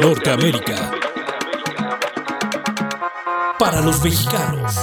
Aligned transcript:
Norteamérica. 0.00 0.92
Para 3.58 3.82
los 3.82 4.02
mexicanos. 4.02 4.74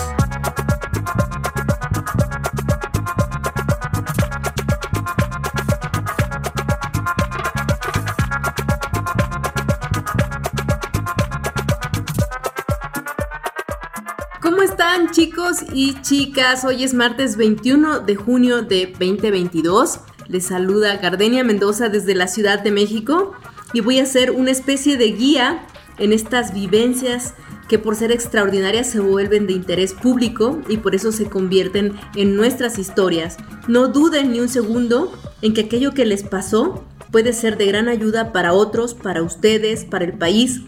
¿Cómo 14.40 14.62
están 14.62 15.10
chicos 15.10 15.64
y 15.74 16.00
chicas? 16.04 16.64
Hoy 16.64 16.84
es 16.84 16.94
martes 16.94 17.38
21 17.38 18.02
de 18.02 18.16
junio 18.16 18.62
de 18.62 18.86
2022. 18.86 20.00
Les 20.28 20.46
saluda 20.46 20.98
Gardenia 20.98 21.44
Mendoza 21.44 21.90
desde 21.90 22.14
la 22.14 22.28
Ciudad 22.28 22.60
de 22.60 22.70
México 22.70 23.34
y 23.74 23.82
voy 23.82 24.00
a 24.00 24.04
hacer 24.04 24.32
una 24.32 24.52
especie 24.52 24.98
de 24.98 25.12
guía 25.12 25.66
en 25.98 26.14
estas 26.14 26.54
vivencias 26.54 27.34
que 27.68 27.80
por 27.80 27.96
ser 27.96 28.12
extraordinarias 28.12 28.90
se 28.90 29.00
vuelven 29.00 29.46
de 29.46 29.54
interés 29.54 29.94
público 29.94 30.62
y 30.70 30.78
por 30.78 30.96
eso 30.96 31.12
se 31.12 31.30
convierten 31.30 31.94
en 32.16 32.36
nuestras 32.36 32.80
historias. 32.80 33.38
No 33.68 33.90
duden 33.90 34.32
ni 34.32 34.40
un 34.40 34.50
segundo 34.50 35.12
en 35.42 35.54
que 35.54 35.62
aquello 35.62 35.94
que 35.94 36.06
les 36.06 36.24
pasó 36.24 36.86
puede 37.12 37.34
ser 37.34 37.58
de 37.58 37.66
gran 37.66 37.90
ayuda 37.90 38.32
para 38.32 38.54
otros, 38.54 38.94
para 38.94 39.22
ustedes, 39.22 39.86
para 39.86 40.06
el 40.06 40.14
país. 40.14 40.62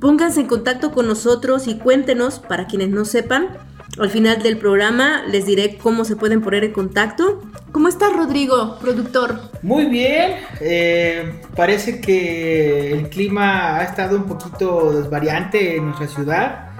Pónganse 0.00 0.40
en 0.40 0.46
contacto 0.46 0.92
con 0.92 1.06
nosotros 1.06 1.66
y 1.66 1.78
cuéntenos, 1.78 2.38
para 2.38 2.66
quienes 2.66 2.90
no 2.90 3.04
sepan, 3.04 3.48
al 3.98 4.10
final 4.10 4.42
del 4.42 4.58
programa 4.58 5.22
les 5.26 5.46
diré 5.46 5.76
cómo 5.76 6.04
se 6.04 6.16
pueden 6.16 6.42
poner 6.42 6.64
en 6.64 6.72
contacto. 6.72 7.42
¿Cómo 7.72 7.88
estás, 7.88 8.12
Rodrigo, 8.14 8.78
productor? 8.80 9.38
Muy 9.62 9.86
bien. 9.86 10.36
Eh, 10.60 11.40
parece 11.54 12.00
que 12.00 12.92
el 12.92 13.08
clima 13.08 13.78
ha 13.78 13.84
estado 13.84 14.16
un 14.16 14.24
poquito 14.24 14.92
desvariante 15.00 15.76
en 15.76 15.86
nuestra 15.86 16.08
ciudad, 16.08 16.70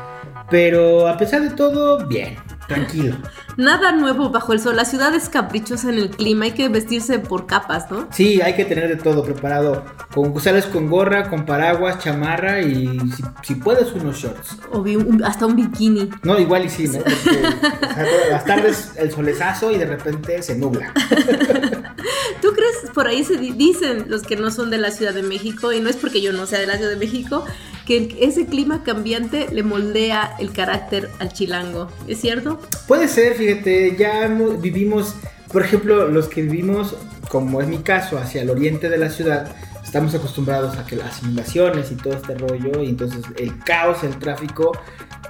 pero 0.51 1.09
a 1.09 1.17
pesar 1.17 1.43
de 1.43 1.51
todo, 1.51 2.07
bien. 2.07 2.37
Tranquilo. 2.67 3.17
Nada 3.57 3.93
nuevo 3.93 4.31
bajo 4.31 4.53
el 4.53 4.61
sol. 4.61 4.77
La 4.77 4.85
ciudad 4.85 5.15
es 5.15 5.29
caprichosa 5.29 5.91
en 5.91 5.99
el 5.99 6.11
clima. 6.11 6.47
Hay 6.47 6.53
que 6.53 6.69
vestirse 6.69 7.19
por 7.19 7.47
capas, 7.47 7.91
¿no? 7.91 8.09
Sí, 8.13 8.41
hay 8.41 8.55
que 8.55 8.65
tener 8.65 8.89
de 8.89 8.97
todo 8.97 9.25
preparado. 9.25 9.85
Con, 10.13 10.39
sales 10.41 10.67
con 10.67 10.89
gorra, 10.89 11.29
con 11.29 11.47
paraguas, 11.47 11.99
chamarra 11.99 12.61
y 12.63 12.99
si, 13.43 13.55
puedes 13.55 13.93
unos 13.93 14.17
shorts. 14.17 14.59
O 14.73 14.85
hasta 15.25 15.47
un 15.47 15.57
bikini. 15.57 16.11
No, 16.23 16.39
igual 16.39 16.65
y 16.65 16.69
sí, 16.69 16.89
¿no? 16.89 16.99
Porque 16.99 18.31
las 18.31 18.45
tardes 18.45 18.93
el 18.97 19.11
solezazo 19.11 19.71
y 19.71 19.79
de 19.79 19.87
repente 19.87 20.43
se 20.43 20.57
nubla. 20.57 20.93
¿Tú 22.43 22.53
crees? 22.53 22.91
Por 22.93 23.07
ahí 23.07 23.25
se 23.25 23.37
dicen 23.37 24.07
los 24.09 24.23
que 24.23 24.37
no 24.37 24.51
son 24.51 24.71
de 24.71 24.79
la 24.79 24.91
Ciudad 24.91 25.15
de 25.15 25.23
México, 25.23 25.73
y 25.73 25.81
no 25.81 25.89
es 25.89 25.97
porque 25.97 26.21
yo 26.21 26.33
no 26.33 26.47
sea 26.47 26.59
de 26.59 26.67
la 26.67 26.77
Ciudad 26.77 26.91
de 26.91 26.97
México, 26.97 27.45
que 27.87 28.17
ese 28.21 28.47
clima 28.47 28.83
cambiante 28.83 29.47
le 29.51 29.63
moldea 29.63 30.35
el 30.39 30.53
carácter 30.53 31.09
al 31.21 31.33
chilango. 31.33 31.89
¿Es 32.07 32.21
cierto? 32.21 32.61
Puede 32.87 33.09
ser, 33.09 33.35
fíjate, 33.35 33.97
ya 33.97 34.29
vivimos, 34.59 35.15
por 35.53 35.63
ejemplo, 35.63 36.09
los 36.09 36.29
que 36.29 36.43
vivimos, 36.43 36.97
como 37.31 37.63
es 37.63 37.69
mi 37.69 37.79
caso, 37.79 38.19
hacia 38.19 38.43
el 38.43 38.51
oriente 38.51 38.91
de 38.91 38.99
la 38.99 39.09
ciudad, 39.09 39.55
estamos 39.85 40.15
acostumbrados 40.15 40.77
a 40.77 40.85
que 40.85 40.97
las 40.97 41.23
inundaciones 41.23 41.91
y 41.93 41.95
todo 41.95 42.15
este 42.15 42.35
rollo, 42.35 42.83
y 42.83 42.89
entonces 42.89 43.25
el 43.39 43.59
caos, 43.61 44.03
el 44.03 44.19
tráfico, 44.19 44.77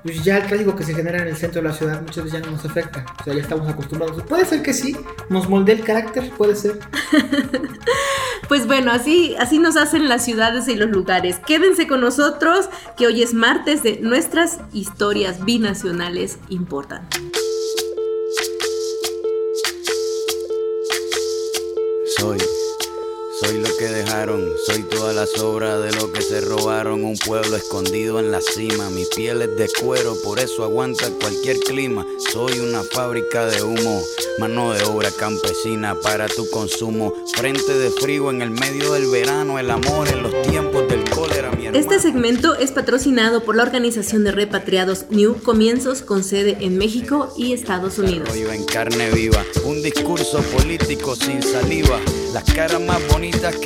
pues 0.06 0.22
ya 0.22 0.38
el 0.38 0.46
tráfico 0.46 0.76
que 0.76 0.84
se 0.84 0.94
genera 0.94 1.20
en 1.20 1.26
el 1.26 1.36
centro 1.36 1.60
de 1.60 1.68
la 1.68 1.74
ciudad 1.74 2.00
muchas 2.00 2.22
veces 2.22 2.40
ya 2.40 2.46
no 2.46 2.52
nos 2.52 2.64
afecta. 2.64 3.04
O 3.20 3.24
sea, 3.24 3.34
ya 3.34 3.40
estamos 3.40 3.68
acostumbrados. 3.68 4.22
Puede 4.22 4.44
ser 4.44 4.62
que 4.62 4.72
sí, 4.72 4.96
nos 5.28 5.48
moldea 5.48 5.74
el 5.74 5.82
carácter, 5.82 6.30
puede 6.30 6.54
ser. 6.54 6.78
pues 8.48 8.68
bueno, 8.68 8.92
así, 8.92 9.34
así 9.40 9.58
nos 9.58 9.76
hacen 9.76 10.08
las 10.08 10.24
ciudades 10.24 10.68
y 10.68 10.76
los 10.76 10.90
lugares. 10.90 11.40
Quédense 11.44 11.88
con 11.88 12.02
nosotros, 12.02 12.68
que 12.96 13.08
hoy 13.08 13.20
es 13.20 13.34
martes 13.34 13.82
de 13.82 13.98
nuestras 14.00 14.60
historias 14.72 15.44
binacionales 15.44 16.38
importan. 16.50 17.08
Soy 22.16 22.38
que 23.78 23.88
dejaron, 23.88 24.44
soy 24.66 24.82
toda 24.82 25.12
la 25.12 25.26
sobra 25.26 25.78
de 25.78 25.92
lo 25.92 26.12
que 26.12 26.22
se 26.22 26.40
robaron. 26.40 27.04
Un 27.04 27.16
pueblo 27.16 27.56
escondido 27.56 28.20
en 28.20 28.30
la 28.30 28.40
cima, 28.40 28.90
mi 28.90 29.04
piel 29.14 29.42
es 29.42 29.56
de 29.56 29.68
cuero, 29.80 30.16
por 30.22 30.38
eso 30.38 30.64
aguanta 30.64 31.10
cualquier 31.20 31.58
clima. 31.60 32.06
Soy 32.32 32.58
una 32.60 32.82
fábrica 32.82 33.46
de 33.46 33.62
humo, 33.62 34.02
mano 34.38 34.72
de 34.72 34.84
obra 34.84 35.10
campesina 35.10 35.94
para 36.00 36.26
tu 36.28 36.48
consumo. 36.50 37.12
Frente 37.34 37.76
de 37.76 37.90
frío 37.90 38.30
en 38.30 38.42
el 38.42 38.50
medio 38.50 38.92
del 38.92 39.08
verano, 39.10 39.58
el 39.58 39.70
amor 39.70 40.08
en 40.08 40.22
los 40.22 40.42
tiempos 40.42 40.88
del 40.88 41.08
cólera. 41.10 41.46
Este 41.76 41.98
segmento 41.98 42.54
es 42.54 42.72
patrocinado 42.72 43.42
por 43.42 43.56
la 43.56 43.62
organización 43.62 44.24
de 44.24 44.32
repatriados 44.32 45.06
New 45.10 45.42
Comienzos 45.42 46.00
con 46.00 46.24
sede 46.24 46.56
en 46.60 46.78
México 46.78 47.34
y 47.36 47.52
Estados 47.52 47.98
Unidos. 47.98 48.28
en 48.34 48.64
carne 48.64 49.10
viva, 49.10 49.44
un 49.64 49.82
discurso 49.82 50.40
político 50.56 51.14
sin 51.16 51.42
saliva. 51.42 52.00
Las 52.32 52.44
caras 52.44 52.80
más 52.80 53.00
bonitas 53.08 53.56
que 53.56 53.65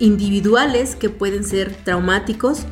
individuales 0.00 0.96
que 0.96 1.08
pueden 1.08 1.44
ser 1.44 1.72
traumáticos. 1.84 2.66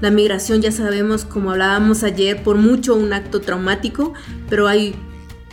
La 0.00 0.10
migración 0.10 0.60
ya 0.60 0.72
sabemos, 0.72 1.24
como 1.24 1.52
hablábamos 1.52 2.02
ayer, 2.02 2.42
por 2.42 2.56
mucho 2.56 2.96
un 2.96 3.12
acto 3.12 3.40
traumático, 3.40 4.12
pero 4.50 4.66
hay 4.66 4.96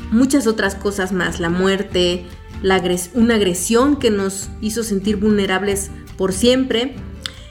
muchas 0.09 0.47
otras 0.47 0.73
cosas 0.75 1.11
más, 1.11 1.39
la 1.39 1.49
muerte, 1.49 2.25
la 2.63 2.81
una 3.13 3.35
agresión 3.35 3.97
que 3.97 4.09
nos 4.09 4.49
hizo 4.61 4.83
sentir 4.83 5.17
vulnerables 5.17 5.91
por 6.17 6.33
siempre 6.33 6.95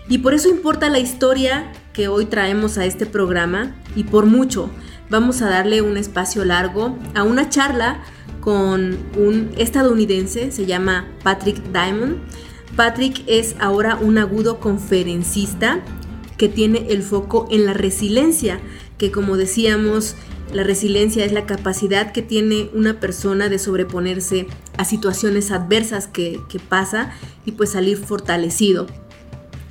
y 0.09 0.19
por 0.19 0.34
eso 0.34 0.48
importa 0.48 0.88
la 0.88 0.98
historia 0.98 1.72
que 1.92 2.09
hoy 2.09 2.27
traemos 2.27 2.78
a 2.78 2.84
este 2.84 3.06
programa 3.06 3.77
y 3.94 4.04
por 4.04 4.27
mucho 4.27 4.71
vamos 5.09 5.42
a 5.42 5.48
darle 5.48 5.82
un 5.82 5.97
espacio 5.97 6.44
largo 6.44 6.97
a 7.15 7.22
una 7.22 7.48
charla 7.48 8.03
con 8.41 8.98
un 9.16 9.50
estadounidense, 9.56 10.50
se 10.50 10.66
llama 10.66 11.09
Patrick 11.22 11.62
Diamond. 11.72 12.19
Patrick 12.76 13.22
es 13.26 13.56
ahora 13.58 13.97
un 13.97 14.19
agudo 14.19 14.60
conferencista 14.60 15.82
que 16.36 16.48
tiene 16.48 16.86
el 16.91 17.03
foco 17.03 17.47
en 17.50 17.66
la 17.66 17.75
resiliencia, 17.75 18.60
que 18.97 19.10
como 19.10 19.36
decíamos, 19.36 20.16
la 20.53 20.64
resiliencia 20.64 21.25
es 21.25 21.32
la 21.32 21.47
capacidad 21.47 22.12
que 22.12 22.22
tiene 22.22 22.70
una 22.75 22.98
persona 22.98 23.48
de 23.48 23.59
sobreponerse 23.59 24.47
a 24.78 24.84
situaciones 24.84 25.50
adversas 25.50 26.06
que, 26.06 26.41
pasa 26.69 27.12
y 27.44 27.53
pues 27.53 27.70
salir 27.70 27.98
fortalecido. 27.98 28.86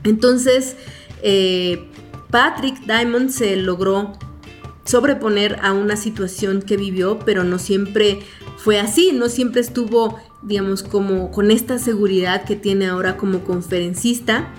Entonces, 0.04 0.76
eh, 1.22 1.90
Patrick 2.30 2.80
Diamond 2.86 3.30
se 3.30 3.56
logró 3.56 4.14
sobreponer 4.86 5.60
a 5.62 5.74
una 5.74 5.96
situación 5.96 6.62
que 6.62 6.78
vivió, 6.78 7.20
pero 7.20 7.44
no 7.44 7.60
siempre 7.60 8.20
fue 8.58 8.80
así, 8.80 9.12
no 9.14 9.30
siempre 9.30 9.62
estuvo, 9.62 10.20
digamos, 10.42 10.84
como 10.84 11.32
con 11.32 11.52
esta 11.52 11.80
seguridad 11.80 12.46
que 12.46 12.56
tiene 12.56 12.88
ahora 12.88 13.18
como 13.18 13.44
conferencista. 13.44 14.54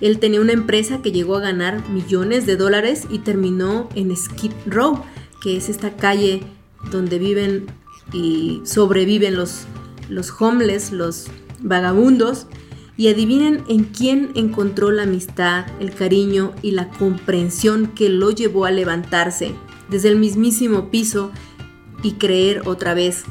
Él 0.00 0.18
tenía 0.18 0.40
una 0.40 0.52
empresa 0.52 1.02
que 1.02 1.12
llegó 1.12 1.36
a 1.36 1.40
ganar 1.40 1.88
millones 1.90 2.46
de 2.46 2.56
dólares 2.56 3.06
y 3.10 3.18
terminó 3.18 3.88
en 3.94 4.16
Skid 4.16 4.52
Row, 4.66 5.02
que 5.42 5.56
es 5.56 5.68
esta 5.68 5.96
calle 5.96 6.42
donde 6.90 7.18
viven 7.18 7.66
y 8.12 8.60
sobreviven 8.64 9.36
los, 9.36 9.66
los 10.08 10.32
homeless, 10.40 10.92
los 10.92 11.26
vagabundos 11.60 12.46
y 12.96 13.08
adivinen 13.08 13.64
en 13.68 13.84
quién 13.84 14.30
encontró 14.34 14.90
la 14.90 15.04
amistad, 15.04 15.66
el 15.80 15.94
cariño 15.94 16.52
y 16.60 16.72
la 16.72 16.88
comprensión 16.90 17.88
que 17.94 18.08
lo 18.08 18.30
llevó 18.30 18.66
a 18.66 18.70
levantarse 18.70 19.54
desde 19.88 20.08
el 20.08 20.16
mismísimo 20.16 20.90
piso 20.90 21.30
y 22.02 22.12
creer 22.12 22.62
otra 22.66 22.94
vez 22.94 23.24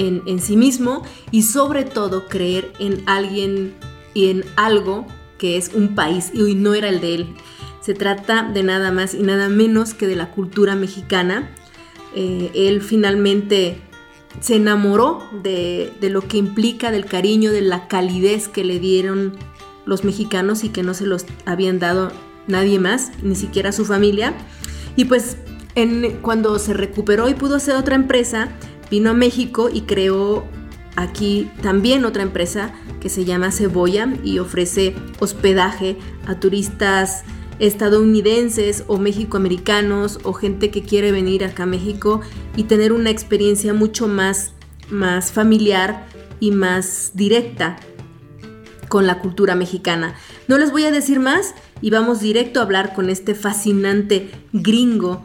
en, 0.00 0.40
sí 0.40 0.56
mismo 0.56 1.02
y 1.30 1.42
sobre 1.42 1.84
todo 1.84 2.26
creer 2.26 2.72
en 2.78 3.02
alguien 3.06 3.74
y 4.14 4.30
en 4.30 4.44
algo 4.56 5.06
que 5.38 5.56
es 5.56 5.72
un 5.74 5.94
país 5.94 6.30
y 6.34 6.54
no 6.54 6.74
era 6.74 6.88
el 6.88 7.00
de 7.00 7.14
él. 7.14 7.26
Se 7.80 7.94
trata 7.94 8.42
de 8.42 8.62
nada 8.62 8.90
más 8.92 9.14
y 9.14 9.22
nada 9.22 9.48
menos 9.48 9.94
que 9.94 10.06
de 10.06 10.16
la 10.16 10.30
cultura 10.30 10.76
mexicana. 10.76 11.50
Eh, 12.14 12.50
él 12.54 12.82
finalmente 12.82 13.80
se 14.40 14.56
enamoró 14.56 15.22
de, 15.42 15.92
lo 16.00 16.22
que 16.22 16.36
implica, 16.36 16.90
del 16.90 17.06
cariño, 17.06 17.52
de 17.52 17.62
la 17.62 17.88
calidez 17.88 18.48
que 18.48 18.64
le 18.64 18.78
dieron 18.78 19.32
los 19.86 20.04
mexicanos 20.04 20.62
y 20.62 20.68
que 20.68 20.82
no 20.82 20.94
se 20.94 21.06
los 21.06 21.24
habían 21.46 21.78
dado 21.78 22.12
nadie 22.46 22.78
más, 22.78 23.12
ni 23.22 23.34
siquiera 23.34 23.72
su 23.72 23.84
familia. 23.84 24.34
Y 24.96 25.06
pues 25.06 25.36
cuando 26.20 26.58
se 26.58 26.74
recuperó 26.74 27.28
y 27.28 27.34
pudo 27.34 27.56
hacer 27.56 27.76
otra 27.76 27.94
empresa, 27.94 28.50
vino 28.90 29.10
a 29.10 29.14
México 29.14 29.68
y 29.72 29.82
creó 29.82 30.44
aquí 30.96 31.50
también 31.62 32.04
otra 32.04 32.22
empresa 32.22 32.72
que 33.00 33.08
se 33.08 33.24
llama 33.24 33.52
Cebolla 33.52 34.12
y 34.22 34.38
ofrece 34.38 34.94
hospedaje 35.18 35.96
a 36.26 36.34
turistas 36.38 37.24
estadounidenses 37.58 38.84
o 38.86 38.98
mexicoamericanos 38.98 40.18
o 40.24 40.32
gente 40.32 40.70
que 40.70 40.82
quiere 40.82 41.12
venir 41.12 41.44
acá 41.44 41.64
a 41.64 41.66
México 41.66 42.20
y 42.56 42.64
tener 42.64 42.92
una 42.92 43.10
experiencia 43.10 43.74
mucho 43.74 44.08
más, 44.08 44.52
más 44.90 45.30
familiar 45.30 46.06
y 46.40 46.50
más 46.50 47.12
directa 47.14 47.76
con 48.88 49.06
la 49.06 49.20
cultura 49.20 49.54
mexicana. 49.54 50.14
No 50.48 50.58
les 50.58 50.72
voy 50.72 50.84
a 50.84 50.90
decir 50.90 51.20
más 51.20 51.54
y 51.80 51.90
vamos 51.90 52.20
directo 52.20 52.60
a 52.60 52.64
hablar 52.64 52.94
con 52.94 53.08
este 53.08 53.34
fascinante 53.34 54.30
gringo 54.52 55.24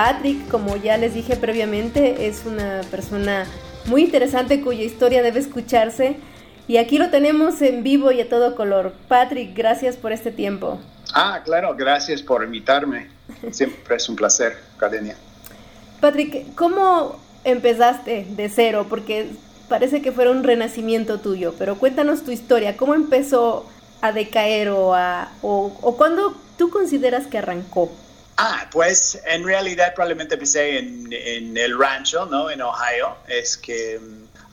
Patrick, 0.00 0.48
como 0.48 0.76
ya 0.76 0.96
les 0.96 1.12
dije 1.12 1.36
previamente, 1.36 2.26
es 2.26 2.46
una 2.46 2.80
persona 2.90 3.44
muy 3.84 4.04
interesante 4.04 4.62
cuya 4.62 4.82
historia 4.82 5.22
debe 5.22 5.40
escucharse. 5.40 6.16
Y 6.66 6.78
aquí 6.78 6.96
lo 6.96 7.10
tenemos 7.10 7.60
en 7.60 7.82
vivo 7.82 8.10
y 8.10 8.22
a 8.22 8.28
todo 8.30 8.56
color. 8.56 8.94
Patrick, 9.08 9.54
gracias 9.54 9.98
por 9.98 10.12
este 10.12 10.30
tiempo. 10.30 10.80
Ah, 11.12 11.42
claro, 11.44 11.74
gracias 11.76 12.22
por 12.22 12.42
invitarme. 12.42 13.08
Siempre 13.50 13.96
es 13.96 14.08
un 14.08 14.16
placer, 14.16 14.56
Cadenia. 14.78 15.16
Patrick, 16.00 16.54
¿cómo 16.54 17.20
empezaste 17.44 18.26
de 18.30 18.48
cero? 18.48 18.86
Porque 18.88 19.28
parece 19.68 20.00
que 20.00 20.12
fuera 20.12 20.30
un 20.30 20.44
renacimiento 20.44 21.20
tuyo, 21.20 21.54
pero 21.58 21.76
cuéntanos 21.76 22.24
tu 22.24 22.30
historia. 22.30 22.78
¿Cómo 22.78 22.94
empezó 22.94 23.66
a 24.00 24.12
decaer 24.12 24.70
o, 24.70 24.94
a, 24.94 25.30
o, 25.42 25.76
o 25.82 25.96
cuándo 25.98 26.34
tú 26.56 26.70
consideras 26.70 27.26
que 27.26 27.36
arrancó? 27.36 27.92
Ah, 28.42 28.66
pues 28.72 29.20
en 29.26 29.44
realidad 29.44 29.92
probablemente 29.94 30.32
empecé 30.32 30.78
en, 30.78 31.12
en 31.12 31.54
el 31.58 31.78
rancho, 31.78 32.24
¿no? 32.24 32.50
En 32.50 32.62
Ohio. 32.62 33.18
Es 33.28 33.58
que 33.58 34.00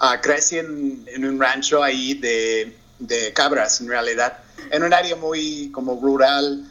uh, 0.02 0.22
crecí 0.22 0.58
en, 0.58 1.06
en, 1.08 1.24
un 1.24 1.40
rancho 1.40 1.82
ahí 1.82 2.16
de, 2.16 2.76
de, 3.00 3.32
cabras, 3.32 3.80
en 3.80 3.88
realidad. 3.88 4.40
En 4.72 4.84
un 4.84 4.94
área 4.94 5.16
muy 5.16 5.72
como 5.72 5.98
rural. 6.02 6.66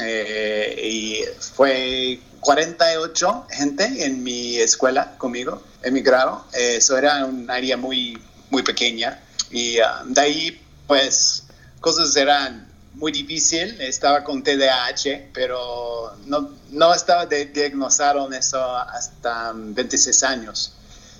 Eh, 0.00 0.80
y 0.82 1.24
fue 1.54 2.18
48 2.40 3.46
gente 3.50 3.84
en 4.02 4.22
mi 4.22 4.56
escuela 4.56 5.18
conmigo, 5.18 5.62
en 5.82 5.92
mi 5.92 6.00
grado. 6.00 6.46
Eso 6.54 6.96
era 6.96 7.26
un 7.26 7.50
área 7.50 7.76
muy, 7.76 8.18
muy 8.48 8.62
pequeña. 8.62 9.20
Y 9.50 9.80
uh, 9.80 10.06
de 10.06 10.20
ahí, 10.22 10.62
pues, 10.86 11.44
cosas 11.82 12.16
eran 12.16 12.73
muy 12.94 13.12
difícil, 13.12 13.80
estaba 13.80 14.22
con 14.22 14.42
TDAH, 14.42 15.30
pero 15.32 16.16
no, 16.26 16.50
no 16.70 16.94
estaba 16.94 17.26
de, 17.26 17.46
diagnosticaron 17.46 18.32
eso 18.34 18.76
hasta 18.76 19.52
26 19.54 20.22
años. 20.22 20.74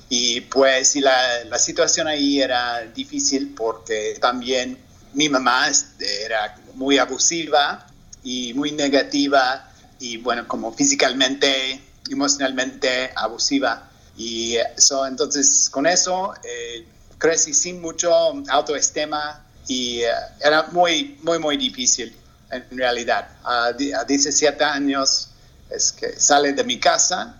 Y 0.09 0.43
pues 0.43 0.95
y 0.97 1.01
la, 1.01 1.45
la, 1.45 1.59
situación 1.59 2.07
ahí 2.07 2.41
era 2.41 2.83
difícil 2.95 3.55
porque 3.57 4.17
también 4.21 4.79
mi 5.15 5.29
mamá 5.29 5.69
era 5.99 6.57
muy 6.75 6.99
abusiva 6.99 7.87
y 8.23 8.53
muy 8.55 8.73
negativa 8.73 9.69
y 9.99 10.19
bueno, 10.19 10.47
como 10.47 10.73
físicamente, 10.73 11.81
emocionalmente 12.11 13.11
abusiva. 13.17 13.91
Y 14.17 14.57
eso, 14.77 15.07
entonces 15.07 15.69
con 15.71 15.87
eso 15.87 16.35
eh, 16.45 16.87
crecí 17.19 17.55
sin 17.55 17.81
mucho 17.81 18.13
autoestima, 18.49 19.45
y 19.67 20.01
eh, 20.01 20.11
era 20.41 20.65
muy, 20.73 21.19
muy, 21.23 21.39
muy 21.39 21.57
difícil 21.57 22.15
en 22.51 22.79
realidad. 22.79 23.29
A, 23.45 23.73
17 23.73 24.63
años 24.63 25.29
es 25.71 25.93
que 25.93 26.19
sale 26.19 26.53
de 26.53 26.65
mi 26.65 26.79
casa, 26.79 27.37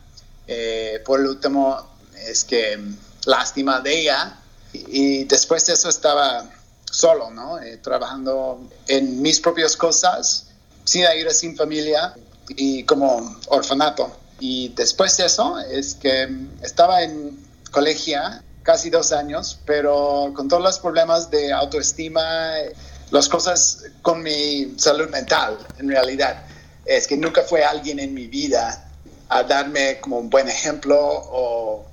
eh, 0.47 1.03
por 1.05 1.21
último 1.21 1.95
es 2.27 2.45
que 2.45 2.79
lástima 3.27 3.81
de 3.81 4.01
ella 4.01 4.37
y, 4.73 5.25
después 5.25 5.67
de 5.67 5.75
eso 5.75 5.89
estaba 5.89 6.51
solo, 6.91 7.31
¿no? 7.31 7.61
Eh, 7.61 7.79
trabajando 7.79 8.69
en 8.89 9.23
mis 9.23 9.41
propias 9.41 9.77
cosas, 9.77 10.49
sin 10.85 11.07
ayuda, 11.07 11.33
sin 11.33 11.57
familia 11.57 12.15
y 12.49 12.85
como 12.85 13.39
orfanato. 13.49 14.17
Y 14.41 14.71
después 14.71 15.17
de 15.17 15.27
eso 15.27 15.59
es 15.61 15.95
que 15.95 16.29
estaba 16.63 17.03
en 17.03 17.39
colegio 17.71 18.21
casi 18.65 18.91
dos 18.91 19.13
años, 19.13 19.61
pero 19.65 20.33
con 20.35 20.49
todos 20.49 20.63
los 20.63 20.81
problemas 20.81 21.31
de 21.31 21.53
autoestima, 21.53 22.51
las 23.11 23.29
cosas 23.29 23.85
con 24.03 24.23
mi 24.23 24.75
salud 24.77 25.09
mental, 25.11 25.59
en 25.79 25.89
realidad, 25.89 26.43
es 26.85 27.07
que 27.07 27.17
nunca 27.17 27.43
fue 27.43 27.63
alguien 27.63 28.01
en 28.01 28.13
mi 28.13 28.27
vida 28.27 28.91
a 29.29 29.43
darme 29.43 30.01
como 30.01 30.19
un 30.19 30.31
buen 30.31 30.49
ejemplo 30.49 30.99
o 30.99 31.85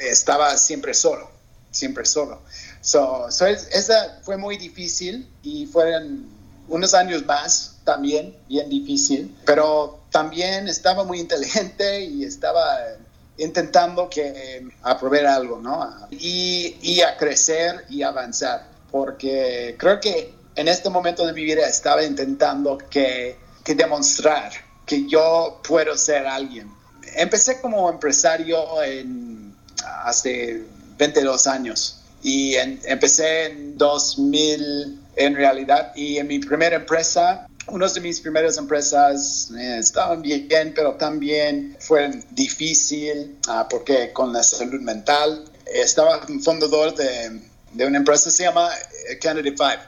estaba 0.00 0.56
siempre 0.56 0.92
solo, 0.92 1.30
siempre 1.70 2.04
solo. 2.04 2.42
So, 2.80 3.28
esa 3.28 4.18
fue 4.22 4.36
muy 4.36 4.56
difícil 4.58 5.28
y 5.42 5.66
fueron 5.66 6.26
unos 6.68 6.94
años 6.94 7.24
más 7.26 7.76
también 7.84 8.36
bien 8.48 8.68
difícil, 8.68 9.34
pero 9.46 10.00
también 10.10 10.68
estaba 10.68 11.04
muy 11.04 11.20
inteligente 11.20 12.04
y 12.04 12.24
estaba 12.24 12.78
intentando 13.38 14.08
que 14.10 14.68
aprobar 14.82 15.26
algo, 15.26 15.60
¿no? 15.60 16.08
Y, 16.10 16.76
y, 16.82 17.00
a 17.00 17.16
crecer 17.16 17.84
y 17.88 18.02
avanzar, 18.02 18.66
porque 18.90 19.76
creo 19.78 20.00
que 20.00 20.34
en 20.56 20.68
este 20.68 20.90
momento 20.90 21.26
de 21.26 21.32
mi 21.32 21.44
vida 21.44 21.66
estaba 21.66 22.02
intentando 22.02 22.78
que, 22.90 23.36
que 23.64 23.74
demostrar 23.74 24.50
que 24.84 25.06
yo 25.08 25.60
puedo 25.66 25.96
ser 25.96 26.26
alguien. 26.26 26.70
Empecé 27.14 27.60
como 27.60 27.88
empresario 27.88 28.82
en, 28.82 29.54
hace 30.04 30.62
22 30.98 31.46
años 31.46 32.00
y 32.22 32.54
empecé 32.56 33.46
en 33.46 33.78
2000 33.78 35.00
en 35.16 35.34
realidad 35.34 35.92
y 35.94 36.18
en 36.18 36.26
mi 36.26 36.38
primera 36.38 36.76
empresa 36.76 37.47
unas 37.70 37.94
de 37.94 38.00
mis 38.00 38.20
primeras 38.20 38.56
empresas 38.56 39.50
eh, 39.56 39.78
estaban 39.78 40.22
bien, 40.22 40.72
pero 40.74 40.94
también 40.94 41.76
fue 41.80 42.10
difícil 42.30 43.38
uh, 43.48 43.68
porque 43.68 44.12
con 44.12 44.32
la 44.32 44.42
salud 44.42 44.80
mental 44.80 45.44
estaba 45.66 46.26
fundador 46.42 46.94
de, 46.94 47.40
de, 47.72 47.86
una 47.86 47.98
empresa 47.98 48.24
que 48.24 48.30
se 48.30 48.42
llama 48.44 48.70
eh, 49.08 49.18
Kennedy 49.18 49.50
Five 49.50 49.80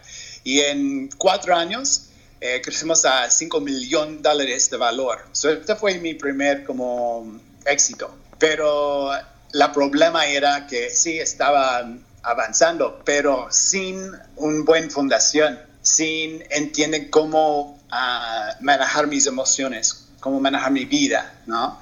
y 0.44 0.60
en 0.60 1.08
cuatro 1.16 1.54
años 1.54 2.06
eh, 2.40 2.60
crecimos 2.62 3.04
a 3.04 3.30
5 3.30 3.60
millones 3.60 4.22
de 4.22 4.28
dólares 4.28 4.70
de 4.70 4.76
valor. 4.78 5.18
So, 5.32 5.50
este 5.50 5.76
fue 5.76 5.98
mi 5.98 6.14
primer 6.14 6.64
como 6.64 7.38
éxito. 7.66 8.14
Pero 8.38 9.10
la 9.52 9.72
problema 9.72 10.26
era 10.26 10.66
que 10.66 10.88
sí 10.88 11.18
estaba 11.18 11.86
avanzando, 12.22 13.02
pero 13.04 13.48
sin 13.50 14.10
una 14.36 14.64
buena 14.64 14.88
fundación 14.88 15.69
sin 15.82 16.44
entienden 16.50 17.08
cómo 17.08 17.78
uh, 17.90 18.62
manejar 18.62 19.06
mis 19.06 19.26
emociones, 19.26 20.08
cómo 20.20 20.40
manejar 20.40 20.72
mi 20.72 20.84
vida, 20.84 21.34
¿no? 21.46 21.78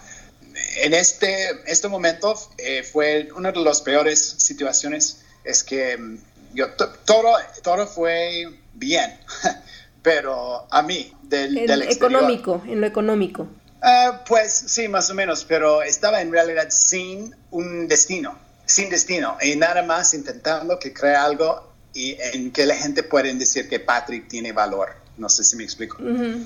En 0.82 0.94
este, 0.94 1.50
este 1.66 1.88
momento 1.88 2.34
eh, 2.58 2.82
fue 2.82 3.28
una 3.34 3.52
de 3.52 3.60
las 3.60 3.80
peores 3.82 4.36
situaciones, 4.38 5.22
es 5.44 5.62
que 5.62 5.96
mm, 5.96 6.18
yo, 6.54 6.70
todo, 7.04 7.36
todo 7.62 7.86
fue 7.86 8.46
bien, 8.74 9.18
pero 10.02 10.66
a 10.70 10.82
mí, 10.82 11.12
del, 11.22 11.54
del 11.66 11.82
económico, 11.82 12.62
en 12.66 12.80
lo 12.80 12.86
económico. 12.86 13.48
Uh, 13.82 14.24
pues 14.26 14.52
sí, 14.66 14.88
más 14.88 15.08
o 15.10 15.14
menos, 15.14 15.44
pero 15.44 15.82
estaba 15.82 16.20
en 16.20 16.32
realidad 16.32 16.66
sin 16.70 17.34
un 17.50 17.86
destino, 17.86 18.36
sin 18.66 18.90
destino, 18.90 19.36
y 19.40 19.54
nada 19.54 19.82
más 19.82 20.14
intentando 20.14 20.78
que 20.78 20.92
crea 20.92 21.24
algo 21.24 21.67
y 21.94 22.16
en 22.32 22.50
que 22.52 22.66
la 22.66 22.76
gente 22.76 23.02
puede 23.02 23.32
decir 23.34 23.68
que 23.68 23.80
Patrick 23.80 24.28
tiene 24.28 24.52
valor. 24.52 24.90
No 25.16 25.28
sé 25.28 25.42
si 25.42 25.56
me 25.56 25.64
explico. 25.64 25.98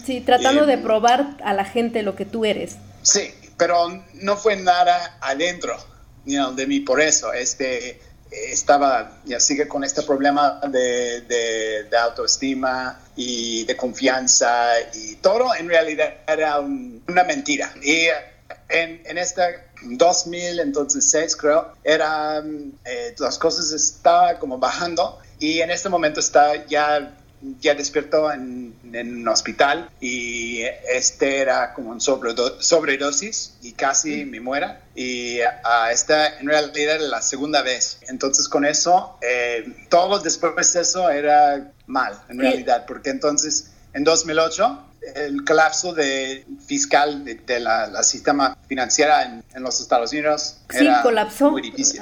Sí, 0.04 0.22
tratando 0.22 0.64
de 0.64 0.78
probar 0.78 1.36
a 1.44 1.52
la 1.52 1.64
gente 1.64 2.02
lo 2.02 2.16
que 2.16 2.24
tú 2.24 2.44
eres. 2.44 2.76
Sí, 3.02 3.34
pero 3.58 4.02
no 4.14 4.36
fue 4.36 4.56
nada 4.56 5.18
adentro 5.20 5.76
de 6.24 6.66
mí 6.66 6.80
por 6.80 7.00
eso. 7.00 7.32
Este, 7.32 8.00
estaba, 8.30 9.20
ya 9.24 9.40
sigue 9.40 9.68
con 9.68 9.84
este 9.84 10.02
problema 10.02 10.60
de, 10.68 11.20
de, 11.22 11.96
autoestima 11.98 12.98
y 13.14 13.64
de 13.64 13.76
confianza 13.76 14.72
y 14.94 15.16
todo 15.16 15.54
en 15.54 15.68
realidad 15.68 16.14
era 16.26 16.60
una 16.60 17.24
mentira. 17.24 17.72
Y 17.82 18.06
en, 18.68 19.02
en 19.04 19.18
esta 19.18 19.50
2000, 19.84 20.60
entonces 20.60 21.10
6 21.10 21.36
creo, 21.36 21.72
era, 21.84 22.42
eh, 22.84 23.14
las 23.18 23.38
cosas 23.38 23.72
estaban 23.72 24.36
como 24.38 24.58
bajando 24.58 25.18
y 25.42 25.60
en 25.60 25.70
este 25.70 25.88
momento 25.88 26.20
está 26.20 26.66
ya 26.66 27.16
ya 27.60 27.74
despertó 27.74 28.32
en, 28.32 28.72
un 28.84 29.26
hospital 29.26 29.90
y 30.00 30.60
este 30.88 31.38
era 31.38 31.74
como 31.74 31.90
un 31.90 32.00
sobredosis 32.00 33.54
y 33.62 33.72
casi 33.72 34.24
me 34.24 34.38
muera. 34.38 34.82
Y 34.94 35.40
uh, 35.40 35.90
esta 35.90 36.38
en 36.38 36.46
realidad 36.46 36.96
era 36.96 36.98
la 36.98 37.22
segunda 37.22 37.62
vez. 37.62 37.98
Entonces 38.08 38.48
con 38.48 38.64
eso, 38.64 39.18
eh, 39.22 39.64
todo 39.88 40.20
después 40.20 40.72
de 40.72 40.80
eso 40.82 41.10
era 41.10 41.72
mal 41.86 42.20
en 42.28 42.38
realidad, 42.38 42.84
porque 42.86 43.10
entonces 43.10 43.72
en 43.92 44.04
2008 44.04 44.86
el 45.16 45.44
colapso 45.44 45.92
de 45.92 46.46
fiscal 46.64 47.24
de, 47.24 47.60
la, 47.60 48.02
sistema 48.04 48.56
financiera 48.68 49.42
en, 49.52 49.62
los 49.62 49.80
Estados 49.80 50.12
Unidos 50.12 50.58
sí, 50.70 50.86
era 50.86 51.02
colapsó. 51.02 51.50
muy 51.50 51.62
difícil. 51.62 52.00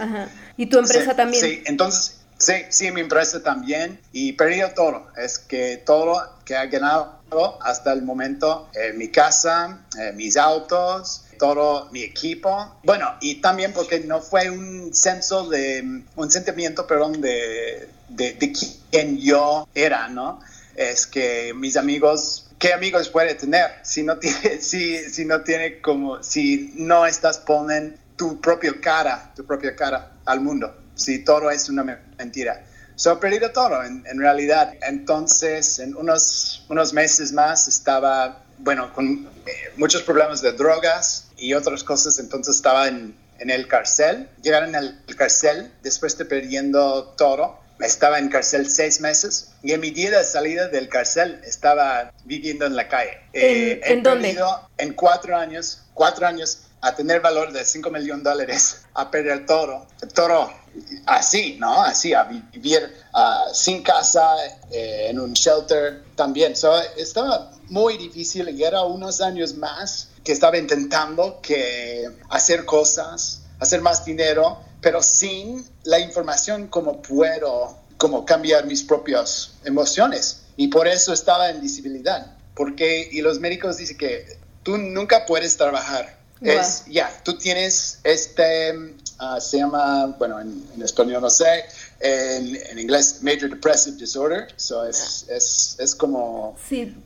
Y 0.59 0.67
tu 0.67 0.79
empresa 0.79 1.17
también. 1.17 1.43
Sí, 1.43 1.63
entonces 1.65 2.20
Sí, 2.41 2.55
sí, 2.71 2.91
mi 2.91 3.03
empresa 3.03 3.43
también 3.43 4.01
y 4.13 4.33
perdido 4.33 4.71
todo. 4.71 5.09
Es 5.15 5.39
que 5.39 5.77
todo 5.85 6.39
que 6.47 6.57
ha 6.57 6.65
ganado 6.67 7.21
hasta 7.61 7.93
el 7.93 8.03
momento, 8.03 8.71
eh, 8.73 8.95
mi 8.95 9.09
casa, 9.09 9.85
eh, 10.01 10.13
mis 10.15 10.39
autos, 10.39 11.27
todo 11.39 11.91
mi 11.93 12.03
equipo. 12.03 12.77
Bueno, 12.83 13.15
y 13.21 13.43
también 13.43 13.75
porque 13.75 14.01
no 14.01 14.23
fue 14.23 14.49
un 14.49 14.95
censo 14.95 15.51
de, 15.51 16.03
un 16.17 16.31
sentimiento, 16.31 16.87
perdón, 16.87 17.21
de, 17.21 17.91
de, 18.09 18.33
de 18.33 18.53
quién 18.91 19.19
yo 19.19 19.69
era, 19.75 20.09
¿no? 20.09 20.41
Es 20.75 21.07
que 21.07 21.53
mis 21.55 21.77
amigos 21.77 22.47
¿qué 22.59 22.73
amigos 22.75 23.09
puede 23.09 23.35
tener 23.35 23.71
si 23.83 24.03
no 24.05 24.19
tiene, 24.19 24.59
si, 24.61 24.97
si 25.11 25.25
no 25.25 25.43
tiene 25.43 25.81
como, 25.81 26.23
si 26.23 26.73
no 26.77 27.05
estás 27.07 27.39
poniendo 27.39 27.99
tu 28.17 28.41
propia 28.41 28.73
cara, 28.81 29.33
tu 29.35 29.45
propia 29.45 29.75
cara 29.75 30.13
al 30.25 30.41
mundo? 30.41 30.80
Si 31.01 31.25
todo 31.25 31.51
es 31.51 31.69
una 31.69 31.83
mentira. 32.19 32.63
So, 32.95 33.13
he 33.13 33.17
perdido 33.17 33.51
todo 33.51 33.83
en, 33.83 34.05
realidad. 34.19 34.75
Entonces, 34.83 35.79
en 35.79 35.97
unos, 35.97 36.67
unos 36.69 36.93
meses 36.93 37.33
más 37.33 37.67
estaba, 37.67 38.45
bueno, 38.59 38.93
con 38.93 39.27
eh, 39.47 39.53
muchos 39.77 40.03
problemas 40.03 40.43
de 40.43 40.53
drogas 40.53 41.29
y 41.39 41.55
otras 41.55 41.83
cosas. 41.83 42.19
Entonces 42.19 42.57
estaba 42.57 42.89
en, 42.89 43.17
en 43.39 43.49
el 43.49 43.67
cárcel. 43.69 44.29
Llegaron 44.43 44.77
al 44.77 45.03
cárcel 45.17 45.73
después 45.83 46.19
de 46.19 46.27
perdiendo 46.27 47.15
todo. 47.17 47.59
Estaba 47.81 48.19
en 48.19 48.29
cárcel 48.29 48.69
seis 48.69 49.01
meses 49.01 49.53
y 49.63 49.73
en 49.73 49.81
mi 49.81 49.91
día 49.91 50.11
de 50.11 50.23
salida 50.23 50.69
del 50.69 50.91
cárcel 50.91 51.41
estaba 51.47 52.13
viviendo 52.27 52.67
en 52.67 52.77
la 52.77 52.89
calle. 52.89 53.13
¿En, 53.33 53.81
eh, 53.83 54.01
dónde? 54.03 54.39
En 54.77 54.93
cuatro 54.93 55.35
años, 55.35 55.85
cuatro 55.95 56.27
años 56.27 56.67
a 56.83 56.95
tener 56.95 57.21
valor 57.21 57.53
de 57.53 57.65
5 57.65 57.91
millones 57.91 58.25
de 58.25 58.31
dólares, 58.31 58.83
a 58.95 59.11
perder 59.11 59.47
todo, 59.47 59.87
todo 60.15 60.51
así, 61.07 61.57
¿no? 61.59 61.83
Así, 61.83 62.15
a 62.15 62.25
vivir 62.25 62.93
uh, 63.15 63.53
sin 63.55 63.83
casa, 63.83 64.37
eh, 64.71 65.09
en 65.11 65.19
un 65.19 65.33
shelter 65.33 66.05
también. 66.15 66.57
So, 66.57 66.79
estaba 66.97 67.53
muy 67.69 67.97
difícil 67.99 68.49
y 68.51 68.63
era 68.63 68.83
unos 68.83 69.21
años 69.21 69.55
más 69.57 70.09
que 70.25 70.33
estaba 70.33 70.59
intentando 70.59 71.41
que 71.41 72.09
hacer 72.29 72.65
cosas, 72.65 73.43
hacer 73.59 73.81
más 73.81 74.05
dinero, 74.05 74.59
pero 74.81 75.03
sin 75.03 75.65
la 75.85 75.99
información 75.99 76.69
como 76.69 77.01
puedo, 77.03 77.77
como 77.97 78.25
cambiar 78.25 78.67
mis 78.67 78.83
propias 78.83 79.53
emociones. 79.65 80.43
Y 80.57 80.69
por 80.69 80.87
eso 80.87 81.13
estaba 81.13 81.51
en 81.51 81.61
visibilidad. 81.61 82.37
Porque, 82.55 83.09
y 83.11 83.23
los 83.23 83.41
médicos 83.41 83.79
dicen 83.79 83.97
que 83.97 84.39
tú 84.63 84.77
nunca 84.77 85.25
puedes 85.25 85.57
trabajar 85.57 86.20
es, 86.43 86.85
ya, 86.87 87.11
tú 87.23 87.37
tienes 87.37 87.99
este, 88.05 88.95
ah, 89.19 89.41
se 89.41 89.59
llama, 89.59 90.07
bueno, 90.19 90.41
en, 90.41 90.83
español 90.83 91.21
no 91.21 91.31
sé, 91.31 91.65
en, 92.01 92.57
en, 92.57 92.79
inglés 92.79 93.19
Major 93.23 93.51
Depressive 93.51 93.97
Disorder, 93.97 94.49
so 94.57 94.87
es, 94.87 95.27
ah. 95.29 95.35
es, 95.35 95.77
es 95.79 95.95
como 95.95 96.57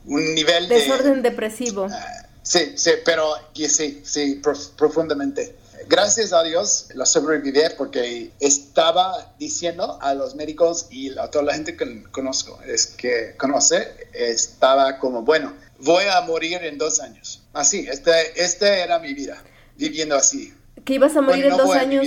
un 0.07 0.35
nivel 0.35 0.69
de... 0.69 0.77
Desorden 0.77 1.23
depresivo. 1.23 1.89
Ah, 1.91 2.27
sí, 2.43 2.75
sí, 2.77 2.91
pero 3.05 3.35
sí, 3.55 4.03
sí, 4.05 4.41
profundamente. 4.77 5.57
Gracias 5.89 6.33
a 6.33 6.43
Dios 6.43 6.89
lo 6.95 7.05
sobreviví 7.05 7.61
porque 7.77 8.31
estaba 8.41 9.35
diciendo 9.39 9.99
a 10.01 10.15
los 10.15 10.35
médicos 10.35 10.87
y 10.91 11.11
a 11.19 11.29
toda 11.29 11.45
la 11.45 11.55
gente 11.55 11.77
que 11.77 12.05
conozco, 12.05 12.59
es 12.67 12.87
que 12.87 13.35
conoce, 13.37 14.09
estaba 14.13 14.99
como, 14.99 15.23
bueno, 15.23 15.53
voy 15.85 16.05
a 16.05 16.21
morir 16.23 16.59
en 16.63 16.79
dos 16.79 17.01
años. 17.01 17.43
Así, 17.53 17.87
este, 17.89 18.43
este 18.43 18.81
era 18.81 18.99
mi 18.99 19.15
vida, 19.15 19.43
viviendo 19.77 20.17
así. 20.17 20.53
Que 20.85 20.95
ibas 20.95 21.17
a 21.17 21.21
morir 21.21 21.47
en 21.47 21.57
dos 21.57 21.71
años. 21.75 22.07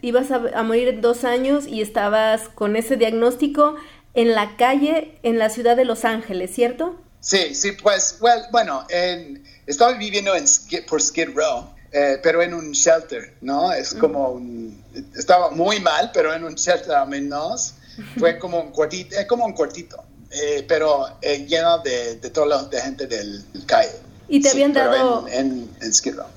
ibas 0.00 0.30
a, 0.30 0.62
morir 0.62 0.88
en 0.88 1.00
dos 1.00 1.24
años 1.24 1.66
y 1.66 1.80
estabas 1.80 2.48
con 2.50 2.76
ese 2.76 2.96
diagnóstico 2.96 3.76
en 4.14 4.34
la 4.34 4.56
calle 4.56 5.18
en 5.22 5.38
la 5.38 5.50
ciudad 5.50 5.76
de 5.76 5.84
Los 5.84 6.04
Ángeles, 6.04 6.54
¿cierto? 6.54 7.00
Sí, 7.20 7.54
sí, 7.54 7.72
pues, 7.72 8.18
bueno, 8.52 8.86
estaba 9.66 9.92
viviendo 9.94 10.34
en, 10.34 10.44
por 10.88 11.00
Skid 11.00 11.30
Row, 11.34 11.68
eh, 11.92 12.18
pero 12.22 12.42
en 12.42 12.54
un 12.54 12.72
shelter, 12.72 13.34
¿no? 13.40 13.72
Es 13.72 13.94
como 13.94 14.30
un, 14.30 14.84
estaba 15.16 15.50
muy 15.50 15.80
mal, 15.80 16.10
pero 16.12 16.32
en 16.34 16.44
un 16.44 16.54
shelter 16.54 16.92
al 16.92 17.08
menos. 17.08 17.74
Fue 18.16 18.38
como 18.38 18.60
un 18.60 18.70
cuartito, 18.70 19.18
es 19.18 19.26
como 19.26 19.44
un 19.44 19.52
cuartito. 19.52 20.04
Eh, 20.30 20.64
pero 20.68 21.06
eh, 21.22 21.46
lleno 21.46 21.78
de, 21.78 22.16
de 22.16 22.30
toda 22.30 22.68
la 22.70 22.80
gente 22.80 23.06
del, 23.06 23.42
calle. 23.66 23.90
¿Y 24.28 24.40
te 24.42 24.50
habían 24.50 24.74
dado... 24.74 25.26
En, 25.28 25.68
en, 25.80 25.92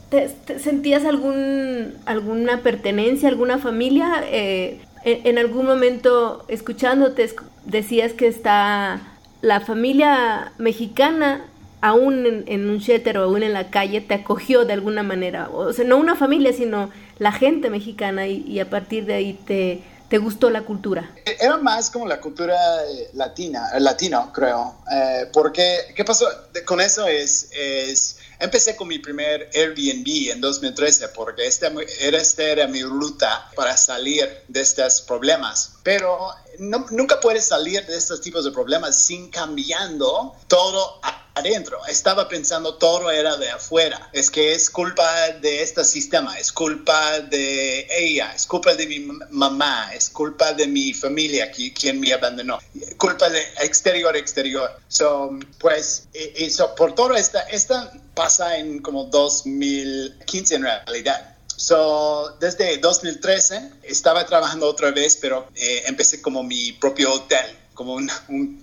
¿Te, 0.10 0.60
sentías 0.60 1.04
algún, 1.04 1.96
alguna 2.06 2.62
pertenencia, 2.62 3.28
alguna 3.28 3.58
familia? 3.60 4.24
Eh, 4.28 4.82
en, 5.04 5.38
algún 5.38 5.66
momento, 5.66 6.46
escuchándote, 6.48 7.30
decías 7.66 8.14
que 8.14 8.28
está 8.28 9.02
la 9.42 9.60
familia 9.60 10.54
mexicana, 10.58 11.46
aún 11.82 12.44
en, 12.46 12.70
un 12.70 12.78
shelter 12.78 13.18
o 13.18 13.24
aún 13.24 13.44
en 13.44 13.54
la 13.54 13.72
calle, 13.72 14.00
te 14.00 14.14
acogió 14.14 14.64
de 14.64 14.74
alguna 14.74 15.04
manera. 15.04 15.50
O 15.50 15.74
sea, 15.74 15.84
no 15.84 15.98
una 15.98 16.16
familia, 16.16 16.54
sino 16.54 16.92
la 17.20 17.34
gente 17.34 17.70
mexicana 17.70 18.28
y 18.28 18.60
a 18.60 18.70
partir 18.70 19.06
de 19.06 19.16
ahí 19.16 19.40
te, 19.46 19.82
¿Te 20.12 20.18
gustó 20.18 20.50
la 20.50 20.66
cultura? 20.66 21.16
Era 21.24 21.56
más 21.56 21.90
como 21.90 22.06
la 22.06 22.20
cultura 22.20 22.84
eh, 22.84 23.12
latina, 23.14 23.70
eh, 23.74 23.80
latino, 23.80 24.30
creo. 24.34 24.76
Eh, 24.92 25.30
porque, 25.32 25.94
¿qué 25.96 26.04
pasó? 26.04 26.28
Con 26.66 26.82
eso 26.82 27.08
es, 27.08 27.48
es, 27.54 28.18
empecé 28.38 28.76
con 28.76 28.90
mi 28.90 29.00
primer 29.00 29.50
Airbnb 29.54 30.34
en 30.34 30.42
2013 30.42 31.08
porque 31.16 31.48
esta 31.48 31.72
era, 32.02 32.18
esta 32.18 32.44
era 32.44 32.68
mi 32.68 32.84
ruta 32.84 33.50
para 33.56 33.78
salir 33.78 34.28
de 34.50 34.60
estos 34.60 35.02
problemas. 35.04 35.76
Pero 35.82 36.36
nunca 36.60 37.22
puedes 37.22 37.46
salir 37.46 37.86
de 37.86 37.96
estos 37.96 38.20
tipos 38.20 38.44
de 38.44 38.52
problemas 38.52 39.02
sin 39.02 39.30
cambiando 39.30 40.36
todo 40.50 41.00
adentro. 41.42 41.80
Estaba 41.88 42.28
pensando 42.28 42.76
todo 42.76 43.12
era 43.12 43.36
de 43.38 43.50
afuera. 43.50 44.10
Es 44.14 44.30
que 44.30 44.54
es 44.54 44.70
culpa 44.70 45.30
de 45.42 45.62
este 45.62 45.84
sistema, 45.84 46.38
es 46.40 46.52
culpa 46.52 47.20
de 47.20 47.88
ella, 47.90 48.32
es 48.36 48.46
culpa 48.46 48.74
de 48.74 48.88
mi 48.88 49.00
mamá, 49.30 49.92
es 49.94 50.10
culpa 50.10 50.54
de 50.54 50.68
mi 50.68 50.94
familia 50.94 51.52
quien 51.52 52.00
me 52.00 52.14
abandonó, 52.14 52.60
culpa 52.98 53.30
de 53.30 53.42
exterior, 53.62 54.16
exterior. 54.16 54.72
So, 54.88 55.38
pues, 55.60 56.08
eso 56.14 56.74
por 56.76 56.94
todo 56.96 57.16
esta, 57.16 57.42
esta 57.42 57.92
pasa 58.14 58.58
en 58.58 58.82
como 58.82 59.06
2015 59.06 60.56
en 60.56 60.64
realidad. 60.64 61.36
So, 61.56 62.38
desde 62.40 62.78
2013 62.78 63.72
estaba 63.84 64.26
trabajando 64.26 64.68
otra 64.68 64.92
vez, 64.92 65.18
pero 65.22 65.48
eh, 65.56 65.84
empecé 65.86 66.22
como 66.22 66.44
mi 66.44 66.72
propio 66.74 67.14
hotel, 67.14 67.46
como 67.74 67.94
un, 67.94 68.10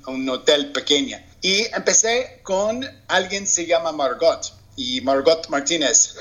un 0.06 0.28
hotel 0.28 0.72
pequeño. 0.72 1.18
Y 1.40 1.66
empecé 1.74 2.40
con 2.42 2.84
alguien 3.08 3.46
se 3.46 3.66
llama 3.66 3.92
Margot 3.92 4.52
y 4.76 5.00
Margot 5.00 5.48
Martínez. 5.48 6.16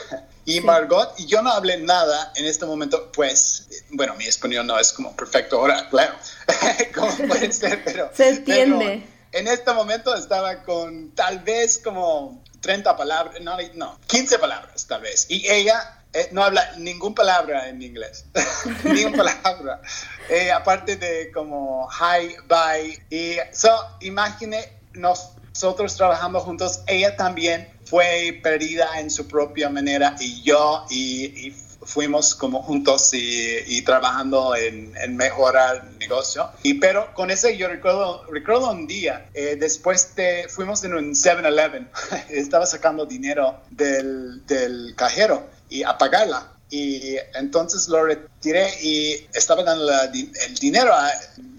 Y 0.46 0.62
Margot, 0.62 1.14
y 1.18 1.26
yo 1.26 1.42
no 1.42 1.52
hablé 1.52 1.78
nada 1.78 2.32
en 2.36 2.46
este 2.46 2.66
momento, 2.66 3.12
pues, 3.12 3.68
bueno, 3.90 4.16
mi 4.16 4.26
español 4.26 4.66
no 4.66 4.80
es 4.80 4.94
como 4.94 5.14
perfecto 5.14 5.60
ahora, 5.60 5.90
claro, 5.90 6.16
como 6.96 7.12
puede 7.28 7.52
ser, 7.52 7.84
pero... 7.84 8.10
Se 8.16 8.30
entiende. 8.30 9.06
en 9.34 9.48
este 9.48 9.74
momento 9.74 10.16
estaba 10.16 10.64
con 10.64 11.12
tal 11.12 11.40
vez 11.40 11.78
como 11.78 12.42
30 12.62 12.96
palabras, 12.96 13.42
no, 13.42 13.58
no 13.76 14.00
15 14.08 14.40
palabras 14.40 14.88
tal 14.88 15.02
vez. 15.02 15.26
Y 15.30 15.48
ella 15.50 16.04
eh, 16.14 16.30
no 16.32 16.44
habla 16.44 16.74
ninguna 16.78 17.16
palabra 17.16 17.68
en 17.68 17.82
inglés, 17.82 18.26
ninguna 18.84 19.42
palabra. 19.42 19.82
Eh, 20.30 20.52
aparte 20.52 20.96
de 20.96 21.32
como 21.32 21.90
hi, 21.90 22.36
bye. 22.48 23.04
Y 23.10 23.38
so, 23.52 23.70
imagine 24.00 24.77
nosotros 24.98 25.96
trabajamos 25.96 26.44
juntos, 26.44 26.82
ella 26.88 27.16
también 27.16 27.68
fue 27.86 28.40
perdida 28.44 29.00
en 29.00 29.10
su 29.10 29.28
propia 29.28 29.70
manera 29.70 30.16
y 30.20 30.42
yo, 30.42 30.86
y, 30.90 31.54
fuimos 31.88 32.36
como 32.36 32.62
juntos 32.64 33.12
y, 33.14 33.82
trabajando 33.84 34.56
en, 34.58 35.16
mejorar 35.16 35.88
el 35.90 35.98
negocio. 36.00 36.50
Y 36.62 36.76
pero 36.76 37.14
con 37.14 37.32
ese 37.32 37.56
yo 37.58 37.70
recuerdo, 37.70 38.26
recuerdo 38.30 38.72
un 38.72 38.88
día, 38.88 39.30
eh, 39.34 39.56
después 39.58 40.14
de, 40.16 40.48
fuimos 40.50 40.84
en 40.84 40.96
un 40.96 41.12
7-Eleven, 41.14 41.90
estaba 42.30 42.66
sacando 42.66 43.06
dinero 43.06 43.62
del, 43.70 44.46
del 44.46 44.96
cajero 44.98 45.48
y 45.70 45.84
a 45.84 45.98
pagarla 45.98 46.57
y 46.70 47.16
entonces 47.36 47.88
lo 47.88 48.04
retiré 48.04 48.70
y 48.82 49.28
estaba 49.34 49.64
dando 49.64 49.90
el 49.90 50.56
dinero 50.60 50.94
a, 50.94 51.10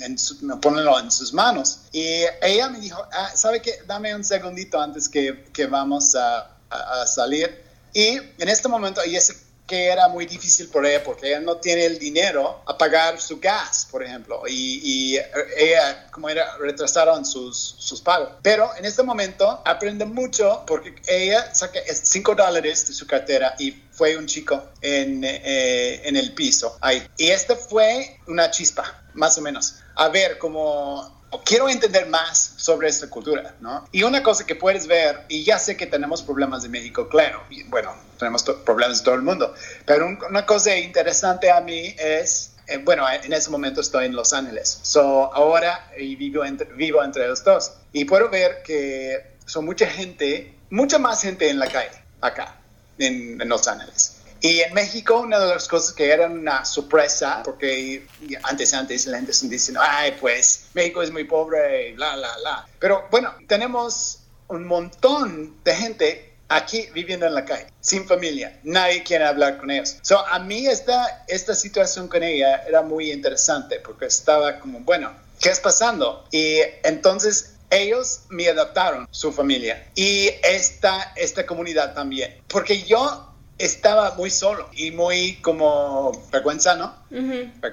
en 0.00 0.16
ponerlo 0.60 0.98
en 1.00 1.10
sus 1.10 1.32
manos. 1.32 1.80
Y 1.92 2.24
ella 2.42 2.68
me 2.68 2.80
dijo 2.80 3.02
ah, 3.12 3.30
sabe 3.34 3.62
qué 3.62 3.72
dame 3.86 4.14
un 4.14 4.24
segundito 4.24 4.80
antes 4.80 5.08
que, 5.08 5.46
que 5.52 5.66
vamos 5.66 6.14
a, 6.14 6.56
a, 6.70 7.06
salir 7.06 7.62
y 7.94 8.18
en 8.38 8.48
este 8.48 8.68
momento 8.68 9.00
ella 9.02 9.20
se 9.20 9.47
que 9.68 9.86
era 9.88 10.08
muy 10.08 10.24
difícil 10.24 10.68
por 10.68 10.84
ella 10.86 11.04
porque 11.04 11.28
ella 11.28 11.40
no 11.40 11.58
tiene 11.58 11.84
el 11.84 11.98
dinero 11.98 12.62
a 12.66 12.76
pagar 12.76 13.20
su 13.20 13.38
gas, 13.38 13.86
por 13.90 14.02
ejemplo, 14.02 14.42
y, 14.48 15.18
ella, 15.56 16.06
como 16.10 16.28
era, 16.30 16.56
retrasaron 16.56 17.24
sus, 17.24 17.76
sus 17.78 18.00
pagos. 18.00 18.30
Pero 18.42 18.70
en 18.76 18.86
este 18.86 19.02
momento 19.02 19.62
aprende 19.64 20.06
mucho 20.06 20.64
porque 20.66 20.94
ella 21.06 21.54
saca 21.54 21.80
5 21.86 22.34
dólares 22.34 22.88
de 22.88 22.94
su 22.94 23.06
cartera 23.06 23.54
y 23.58 23.72
fue 23.92 24.16
un 24.16 24.26
chico 24.26 24.70
en, 24.80 25.22
eh, 25.22 26.00
en 26.08 26.16
el 26.16 26.32
piso 26.32 26.78
ahí. 26.80 27.06
Y 27.18 27.28
esta 27.28 27.54
fue 27.54 28.18
una 28.26 28.50
chispa, 28.50 29.04
más 29.12 29.36
o 29.36 29.42
menos. 29.42 29.76
A 29.96 30.08
ver 30.08 30.38
cómo 30.38 31.17
quiero 31.44 31.68
entender 31.68 32.06
más 32.06 32.54
sobre 32.56 32.88
esta 32.88 33.08
cultura, 33.08 33.54
¿no? 33.60 33.86
Y 33.92 34.02
una 34.02 34.22
cosa 34.22 34.46
que 34.46 34.54
puedes 34.54 34.86
ver, 34.86 35.24
y 35.28 35.44
ya 35.44 35.58
sé 35.58 35.76
que 35.76 35.86
tenemos 35.86 36.22
problemas 36.22 36.64
en 36.64 36.70
México, 36.70 37.08
claro, 37.08 37.42
y 37.50 37.62
bueno, 37.64 37.94
tenemos 38.18 38.42
problemas 38.42 38.98
de 38.98 39.04
todo 39.04 39.14
el 39.14 39.22
mundo, 39.22 39.54
pero 39.84 40.06
una 40.28 40.46
cosa 40.46 40.76
interesante 40.76 41.50
a 41.50 41.60
mí 41.60 41.94
es, 41.98 42.52
eh, 42.66 42.78
bueno, 42.78 43.06
en 43.10 43.32
ese 43.32 43.50
momento 43.50 43.80
estoy 43.80 44.06
en 44.06 44.16
Los 44.16 44.32
Ángeles, 44.32 44.80
so 44.82 45.32
ahora 45.34 45.90
vivo 45.96 46.44
entre, 46.44 46.72
vivo 46.74 47.02
entre 47.02 47.28
los 47.28 47.44
dos, 47.44 47.72
y 47.92 48.04
puedo 48.04 48.28
ver 48.28 48.62
que 48.62 49.36
son 49.46 49.64
mucha 49.64 49.86
gente, 49.86 50.54
mucha 50.70 50.98
más 50.98 51.22
gente 51.22 51.48
en 51.48 51.58
la 51.58 51.66
calle, 51.66 52.02
acá, 52.20 52.56
en, 52.98 53.40
en 53.40 53.48
Los 53.48 53.66
Ángeles. 53.68 54.17
Y 54.40 54.60
en 54.60 54.72
México, 54.74 55.20
una 55.20 55.38
de 55.38 55.48
las 55.54 55.66
cosas 55.66 55.92
que 55.92 56.10
era 56.10 56.26
una 56.26 56.64
sorpresa, 56.64 57.42
porque 57.44 58.06
antes, 58.44 58.72
antes 58.72 59.06
la 59.06 59.18
gente 59.18 59.32
diciendo, 59.42 59.80
ay, 59.82 60.16
pues 60.20 60.66
México 60.74 61.02
es 61.02 61.10
muy 61.10 61.24
pobre, 61.24 61.92
bla, 61.94 62.16
bla, 62.16 62.36
bla. 62.38 62.68
Pero 62.78 63.06
bueno, 63.10 63.34
tenemos 63.46 64.20
un 64.48 64.66
montón 64.66 65.56
de 65.64 65.74
gente 65.74 66.28
aquí 66.48 66.88
viviendo 66.94 67.26
en 67.26 67.34
la 67.34 67.44
calle, 67.44 67.66
sin 67.80 68.06
familia, 68.06 68.58
nadie 68.62 69.02
quiere 69.02 69.24
hablar 69.24 69.58
con 69.58 69.70
ellos. 69.70 69.96
So, 70.02 70.18
a 70.26 70.38
mí 70.38 70.66
esta, 70.66 71.24
esta 71.28 71.54
situación 71.54 72.08
con 72.08 72.22
ella 72.22 72.64
era 72.66 72.82
muy 72.82 73.12
interesante 73.12 73.80
porque 73.80 74.06
estaba 74.06 74.58
como, 74.58 74.80
bueno, 74.80 75.12
¿qué 75.40 75.50
es 75.50 75.60
pasando? 75.60 76.26
Y 76.30 76.60
entonces 76.84 77.54
ellos 77.70 78.20
me 78.30 78.48
adaptaron 78.48 79.06
su 79.10 79.30
familia 79.30 79.90
y 79.94 80.30
esta, 80.42 81.12
esta 81.16 81.44
comunidad 81.44 81.94
también. 81.94 82.40
Porque 82.48 82.82
yo 82.82 83.27
estaba 83.58 84.14
muy 84.14 84.30
solo 84.30 84.68
y 84.72 84.90
muy 84.92 85.36
como 85.42 86.12
vergüenza, 86.30 86.76
¿no? 86.76 86.94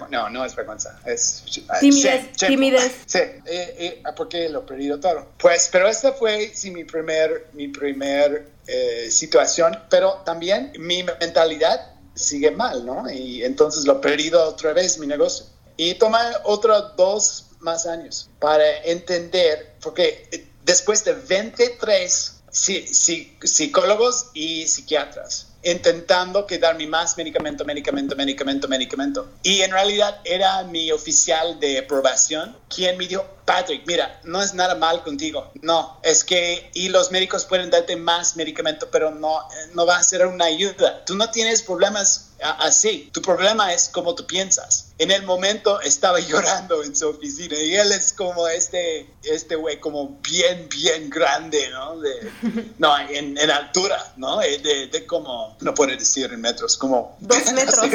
No, 0.10 0.30
no 0.30 0.44
es 0.44 0.56
vergüenza, 0.56 1.00
es 1.06 1.44
ah, 1.70 1.80
timidez. 1.80 2.32
timidez. 2.34 2.92
Sí, 3.06 3.20
eh, 3.20 3.42
eh, 3.46 4.04
porque 4.16 4.50
lo 4.50 4.60
he 4.60 4.64
perdido 4.64 5.00
todo. 5.00 5.28
Pues, 5.38 5.70
pero 5.72 5.88
esta 5.88 6.14
fue 6.14 6.52
sí, 6.54 6.72
mi 6.72 6.84
primer, 6.84 7.48
mi 7.54 7.68
primer 7.68 8.50
eh, 8.68 9.08
situación, 9.12 9.78
pero 9.90 10.22
también 10.26 10.74
mi 10.80 11.04
mentalidad 11.04 11.94
sigue 12.16 12.52
mal, 12.52 12.86
¿no? 12.86 13.10
Y 13.10 13.44
entonces 13.44 13.86
lo 13.86 13.98
he 13.98 14.02
perdido 14.02 14.44
otra 14.44 14.74
vez 14.74 14.98
mi 14.98 15.06
negocio. 15.06 15.46
Y 15.78 15.96
tomé 15.96 16.20
otros 16.44 16.96
dos 16.96 17.46
más 17.60 17.86
años 17.86 18.30
para 18.40 18.78
entender, 18.84 19.76
porque 19.82 20.48
después 20.64 21.04
de 21.04 21.14
23 21.14 22.32
psicólogos 22.52 24.28
y 24.34 24.66
psiquiatras, 24.68 25.48
intentando 25.66 26.46
quedarme 26.46 26.88
más 26.88 27.18
medicamento, 27.18 27.66
medicamento, 27.66 28.16
medicamento, 28.16 28.68
medicamento. 28.68 29.30
Y 29.44 29.62
en 29.62 29.72
realidad 29.72 30.22
era 30.24 30.64
mi 30.64 30.92
oficial 30.92 31.60
de 31.60 31.80
aprobación 31.80 32.56
quien 32.70 32.98
me 32.98 33.08
dijo, 33.08 33.26
Patrick, 33.46 33.84
mira, 33.86 34.20
no 34.24 34.42
es 34.42 34.54
nada 34.54 34.76
mal 34.76 35.04
contigo. 35.04 35.52
No, 35.62 36.00
es 36.04 36.24
que, 36.24 36.70
y 36.74 36.90
los 36.90 37.12
médicos 37.12 37.46
pueden 37.46 37.70
darte 37.70 37.96
más 37.96 38.36
medicamento, 38.36 38.90
pero 38.92 39.12
no, 39.12 39.48
no 39.74 39.86
va 39.86 39.98
a 39.98 40.04
ser 40.04 40.26
una 40.28 40.46
ayuda. 40.46 41.06
Tú 41.06 41.16
no 41.16 41.30
tienes 41.32 41.62
problemas 41.62 42.32
así. 42.40 43.10
Tu 43.14 43.22
problema 43.22 43.74
es 43.74 43.90
cómo 43.90 44.16
tú 44.16 44.26
piensas. 44.26 44.94
En 44.98 45.12
el 45.12 45.24
momento 45.24 45.80
estaba 45.82 46.20
llorando 46.28 46.84
en 46.84 46.96
su 46.96 47.10
oficina 47.10 47.58
y 47.58 47.76
él 47.76 47.92
es 47.92 48.14
como 48.14 48.48
este, 48.48 49.10
este 49.24 49.56
güey 49.56 49.80
como 49.80 50.20
bien, 50.22 50.68
bien 50.70 51.10
grande, 51.10 51.70
¿no? 51.70 52.00
De, 52.00 52.32
no, 52.78 52.98
en, 52.98 53.38
en, 53.38 53.52
altura, 53.52 54.14
¿no? 54.18 54.42
Eh, 54.42 54.58
de, 54.58 54.88
de, 54.88 55.06
como, 55.06 55.55
no 55.62 55.74
puedo 55.74 55.96
decir 55.96 56.32
en 56.32 56.42
metros, 56.42 56.78
como... 56.78 57.18
Dos 57.20 57.52
metros. 57.54 57.90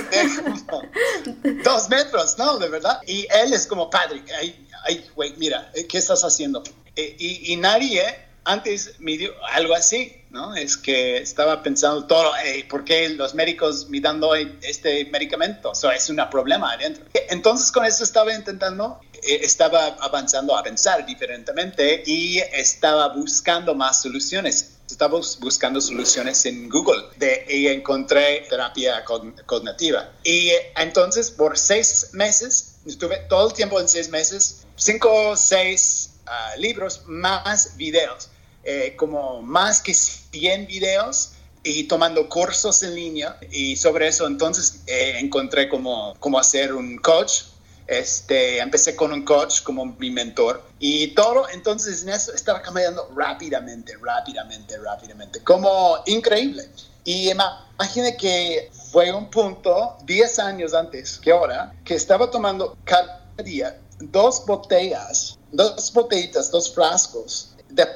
dos 1.64 1.88
metros, 1.88 2.38
¿no? 2.38 2.58
De 2.58 2.68
verdad. 2.68 3.00
Y 3.06 3.26
él 3.30 3.52
es 3.52 3.66
como, 3.66 3.90
padre, 3.90 4.22
ay, 4.38 4.66
ay, 4.84 5.06
güey, 5.14 5.34
mira, 5.36 5.70
¿qué 5.88 5.98
estás 5.98 6.22
haciendo? 6.24 6.62
Eh, 6.96 7.16
y, 7.18 7.52
y 7.52 7.56
nadie 7.56 8.30
antes 8.44 8.94
me 8.98 9.16
dio 9.16 9.32
algo 9.52 9.74
así, 9.74 10.22
¿no? 10.30 10.54
Es 10.54 10.76
que 10.76 11.18
estaba 11.18 11.62
pensando 11.62 12.06
todo, 12.06 12.32
¿por 12.68 12.84
qué 12.84 13.08
los 13.10 13.34
médicos 13.34 13.88
me 13.88 14.00
dando 14.00 14.34
este 14.34 15.04
medicamento? 15.06 15.72
Eso 15.72 15.90
es 15.90 16.08
un 16.08 16.20
problema 16.30 16.72
adentro. 16.72 17.04
Entonces 17.28 17.70
con 17.70 17.84
eso 17.84 18.02
estaba 18.02 18.32
intentando, 18.34 19.00
eh, 19.22 19.40
estaba 19.42 19.96
avanzando 20.00 20.56
a 20.56 20.62
pensar 20.62 21.04
diferentemente 21.04 22.02
y 22.06 22.38
estaba 22.38 23.08
buscando 23.08 23.74
más 23.74 24.02
soluciones. 24.02 24.76
Estaba 24.90 25.20
buscando 25.40 25.80
soluciones 25.80 26.44
en 26.46 26.68
Google 26.68 27.04
de, 27.16 27.44
y 27.48 27.68
encontré 27.68 28.46
terapia 28.48 29.04
cognitiva. 29.46 30.10
Y 30.24 30.50
entonces 30.76 31.30
por 31.30 31.58
seis 31.58 32.10
meses, 32.12 32.76
estuve 32.86 33.18
todo 33.28 33.48
el 33.48 33.52
tiempo 33.54 33.80
en 33.80 33.88
seis 33.88 34.08
meses, 34.08 34.66
cinco 34.76 35.12
o 35.12 35.36
seis 35.36 36.10
ah, 36.26 36.54
libros 36.56 37.02
más 37.06 37.76
videos 37.76 38.30
eh, 38.62 38.94
como 38.96 39.40
más 39.40 39.80
que 39.80 39.94
100 39.94 40.66
videos 40.66 41.30
y 41.64 41.84
tomando 41.84 42.28
cursos 42.28 42.82
en 42.82 42.94
línea 42.94 43.38
y 43.50 43.74
sobre 43.76 44.08
eso 44.08 44.26
entonces 44.26 44.80
eh, 44.86 45.14
encontré 45.18 45.66
como, 45.66 46.14
como 46.20 46.38
hacer 46.38 46.74
un 46.74 46.98
coach. 46.98 47.44
Este, 47.90 48.60
empecé 48.60 48.94
con 48.94 49.12
un 49.12 49.24
coach 49.24 49.64
como 49.64 49.84
mi 49.84 50.12
mentor 50.12 50.62
y 50.78 51.08
todo, 51.08 51.48
entonces 51.48 52.04
en 52.04 52.10
eso 52.10 52.32
estaba 52.32 52.62
cambiando 52.62 53.10
rápidamente, 53.16 53.96
rápidamente, 54.00 54.78
rápidamente, 54.78 55.42
como 55.42 55.96
increíble. 56.06 56.68
Y 57.02 57.32
imagine 57.32 58.16
que 58.16 58.70
fue 58.92 59.12
un 59.12 59.28
punto 59.28 59.96
10 60.04 60.38
años 60.38 60.72
antes 60.72 61.18
que 61.18 61.32
ahora 61.32 61.74
que 61.84 61.96
estaba 61.96 62.30
tomando 62.30 62.76
cada 62.84 63.26
día 63.42 63.76
dos 63.98 64.46
botellas, 64.46 65.36
dos 65.50 65.92
botellitas, 65.92 66.48
dos 66.52 66.72
frascos 66.72 67.56
de 67.70 67.86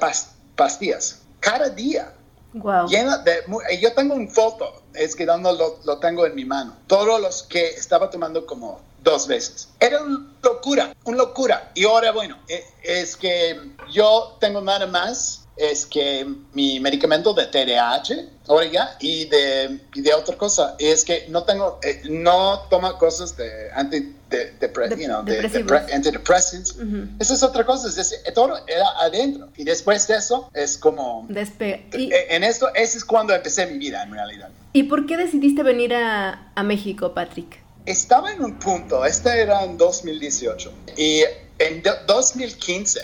pastillas 0.57 1.21
cada 1.39 1.69
día. 1.69 2.13
Wow. 2.51 2.87
Llena 2.87 3.19
de, 3.19 3.43
yo 3.79 3.93
tengo 3.93 4.13
un 4.13 4.29
foto, 4.29 4.81
es 4.93 5.15
que 5.15 5.25
no 5.25 5.37
lo, 5.37 5.79
lo 5.85 5.97
tengo 5.99 6.25
en 6.25 6.35
mi 6.35 6.43
mano. 6.43 6.75
Todos 6.87 7.21
los 7.21 7.43
que 7.43 7.69
estaba 7.69 8.09
tomando 8.09 8.45
como 8.45 8.81
dos 9.05 9.27
veces. 9.27 9.69
Era 9.79 10.03
una 10.03 10.27
locura, 10.43 10.93
una 11.05 11.17
locura. 11.17 11.71
Y 11.75 11.85
ahora, 11.85 12.11
bueno, 12.11 12.37
e, 12.49 12.61
es 12.83 13.15
que 13.15 13.57
yo 13.93 14.35
tengo 14.41 14.59
nada 14.59 14.85
más 14.87 15.45
es 15.57 15.85
que 15.85 16.27
mi 16.53 16.81
medicamento 16.81 17.33
de 17.33 17.45
TDAH, 17.45 18.27
oiga, 18.47 18.97
y 18.99 19.25
de, 19.25 19.79
y 19.93 20.01
de 20.01 20.13
otra 20.13 20.35
cosa, 20.37 20.75
es 20.79 21.05
que 21.05 21.27
no 21.29 21.43
tengo, 21.43 21.79
eh, 21.81 22.01
no 22.09 22.59
toma 22.69 22.97
cosas 22.97 23.37
de 23.37 23.71
anti, 23.73 24.13
de, 24.29 24.51
de, 24.59 25.93
antidepressants. 25.93 26.77
Esa 27.19 27.33
es 27.33 27.43
otra 27.43 27.65
cosa, 27.65 27.87
es 27.87 28.23
todo 28.33 28.57
era 28.67 28.85
adentro. 28.99 29.47
Y 29.55 29.63
después 29.63 30.05
de 30.07 30.15
eso, 30.15 30.49
es 30.53 30.77
como... 30.77 31.25
Despe 31.29 31.87
e, 31.93 32.35
en 32.35 32.43
esto, 32.43 32.67
ese 32.75 32.97
es 32.97 33.05
cuando 33.05 33.33
empecé 33.33 33.65
mi 33.67 33.77
vida, 33.77 34.03
en 34.03 34.11
realidad. 34.11 34.49
¿Y 34.73 34.83
por 34.83 35.05
qué 35.05 35.15
decidiste 35.15 35.63
venir 35.63 35.93
a, 35.93 36.51
a 36.53 36.63
México, 36.63 37.13
Patrick? 37.13 37.64
Estaba 37.85 38.31
en 38.31 38.43
un 38.43 38.57
punto, 38.57 39.05
este 39.05 39.41
era 39.41 39.63
en 39.63 39.77
2018, 39.77 40.73
y 40.97 41.23
en 41.59 41.83
2015 42.07 43.03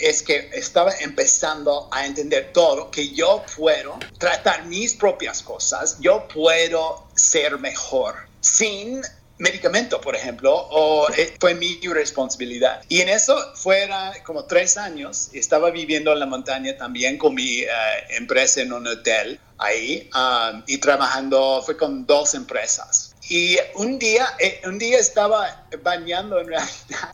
es 0.00 0.22
que 0.24 0.50
estaba 0.52 0.92
empezando 1.00 1.88
a 1.92 2.04
entender 2.04 2.50
todo, 2.52 2.90
que 2.90 3.14
yo 3.14 3.44
puedo 3.56 3.98
tratar 4.18 4.66
mis 4.66 4.94
propias 4.94 5.42
cosas, 5.42 5.98
yo 6.00 6.26
puedo 6.26 7.06
ser 7.14 7.58
mejor 7.58 8.16
sin 8.40 9.02
medicamento, 9.38 10.00
por 10.00 10.16
ejemplo, 10.16 10.52
o 10.52 11.08
eh, 11.16 11.36
fue 11.38 11.54
mi 11.54 11.78
responsabilidad. 11.82 12.82
Y 12.88 13.00
en 13.00 13.08
eso 13.08 13.36
fuera 13.54 14.12
como 14.24 14.44
tres 14.44 14.76
años, 14.76 15.30
estaba 15.32 15.70
viviendo 15.70 16.12
en 16.12 16.18
la 16.18 16.26
montaña 16.26 16.76
también 16.76 17.16
con 17.18 17.34
mi 17.34 17.60
eh, 17.60 17.68
empresa 18.10 18.62
en 18.62 18.72
un 18.72 18.86
hotel 18.86 19.38
ahí 19.58 20.10
um, 20.14 20.62
y 20.66 20.78
trabajando, 20.78 21.62
fue 21.64 21.76
con 21.76 22.06
dos 22.06 22.34
empresas. 22.34 23.14
Y 23.28 23.58
un 23.74 23.98
día, 23.98 24.26
eh, 24.38 24.62
un 24.64 24.78
día 24.78 24.98
estaba 24.98 25.66
bañando 25.82 26.40
en 26.40 26.48
realidad. 26.48 26.70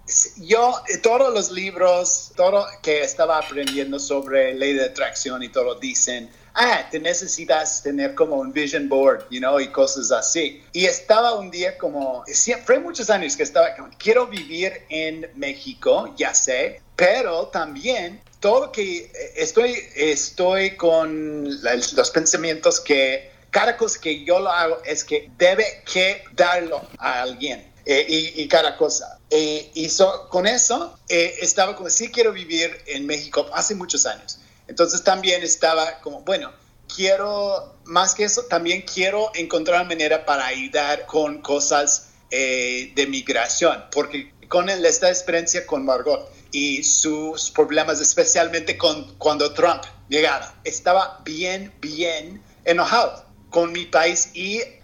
Yo, 0.37 0.81
todos 1.03 1.35
los 1.35 1.51
libros, 1.51 2.33
todo 2.37 2.67
que 2.83 3.03
estaba 3.03 3.39
aprendiendo 3.39 3.99
sobre 3.99 4.55
ley 4.55 4.75
de 4.75 4.85
atracción 4.85 5.43
y 5.43 5.49
todo 5.49 5.75
dicen, 5.75 6.31
ah, 6.55 6.87
te 6.89 7.01
necesitas 7.01 7.83
tener 7.83 8.15
como 8.15 8.37
un 8.37 8.53
vision 8.53 8.89
board, 8.89 9.27
you 9.31 9.41
know, 9.41 9.59
y 9.59 9.69
cosas 9.69 10.13
así. 10.13 10.63
Y 10.73 10.85
estaba 10.85 11.35
un 11.35 11.51
día 11.51 11.77
como, 11.79 12.25
siempre, 12.27 12.79
muchos 12.79 13.11
años 13.11 13.37
que 13.37 13.43
estaba, 13.43 13.75
quiero 13.99 14.29
vivir 14.29 14.83
en 14.91 15.29
México, 15.35 16.15
ya 16.17 16.33
sé, 16.33 16.81
pero 16.95 17.49
también 17.49 18.21
todo 18.39 18.71
que 18.71 18.99
eh, 18.99 19.11
estoy, 19.37 19.77
estoy 19.97 20.77
con 20.77 21.45
los 21.63 22.11
pensamientos 22.11 22.79
que 22.79 23.34
cada 23.55 23.77
cosa 23.77 24.01
que 24.01 24.25
yo 24.25 24.41
lo 24.41 24.51
hago 24.51 24.83
es 24.85 25.05
que 25.05 25.31
debe 25.39 25.85
que 25.91 26.25
darlo 26.33 26.83
a 26.99 27.23
alguien. 27.23 27.73
Eh, 27.87 28.33
y, 28.37 28.49
cada 28.49 28.77
cosa. 28.79 29.21
Eh, 29.31 29.71
y 29.75 29.89
con 30.31 30.47
eso 30.47 30.99
estaba 31.07 31.77
como, 31.77 31.89
sí 31.91 32.09
quiero 32.09 32.33
vivir 32.33 32.77
en 32.87 33.07
México 33.07 33.47
hace 33.53 33.75
muchos 33.75 34.07
años. 34.07 34.39
Entonces 34.67 35.05
también 35.05 35.43
estaba 35.43 36.01
como, 36.01 36.23
bueno, 36.23 36.51
quiero, 36.93 37.77
más 37.85 38.15
que 38.15 38.25
eso, 38.25 38.45
también 38.47 38.83
quiero 38.83 39.31
encontrar 39.35 39.87
manera 39.87 40.25
para 40.25 40.47
ayudar 40.47 41.05
con 41.07 41.43
cosas 41.43 42.09
eh, 42.31 42.91
de 42.97 43.07
migración, 43.07 43.85
porque 43.93 44.33
con 44.49 44.69
esta 44.71 45.11
experiencia 45.11 45.67
con 45.67 45.85
Margot 45.85 46.29
y 46.51 46.83
sus 46.83 47.51
problemas, 47.51 48.01
especialmente 48.01 48.79
con, 48.79 49.15
cuando 49.19 49.53
Trump 49.53 49.83
llegaba, 50.09 50.55
estaba 50.65 51.21
bien, 51.25 51.73
bien 51.81 52.43
enojado 52.65 53.34
con 53.55 53.71
mi 53.71 53.85
país 53.85 54.31
y 54.35 54.57
eh, 54.57 54.83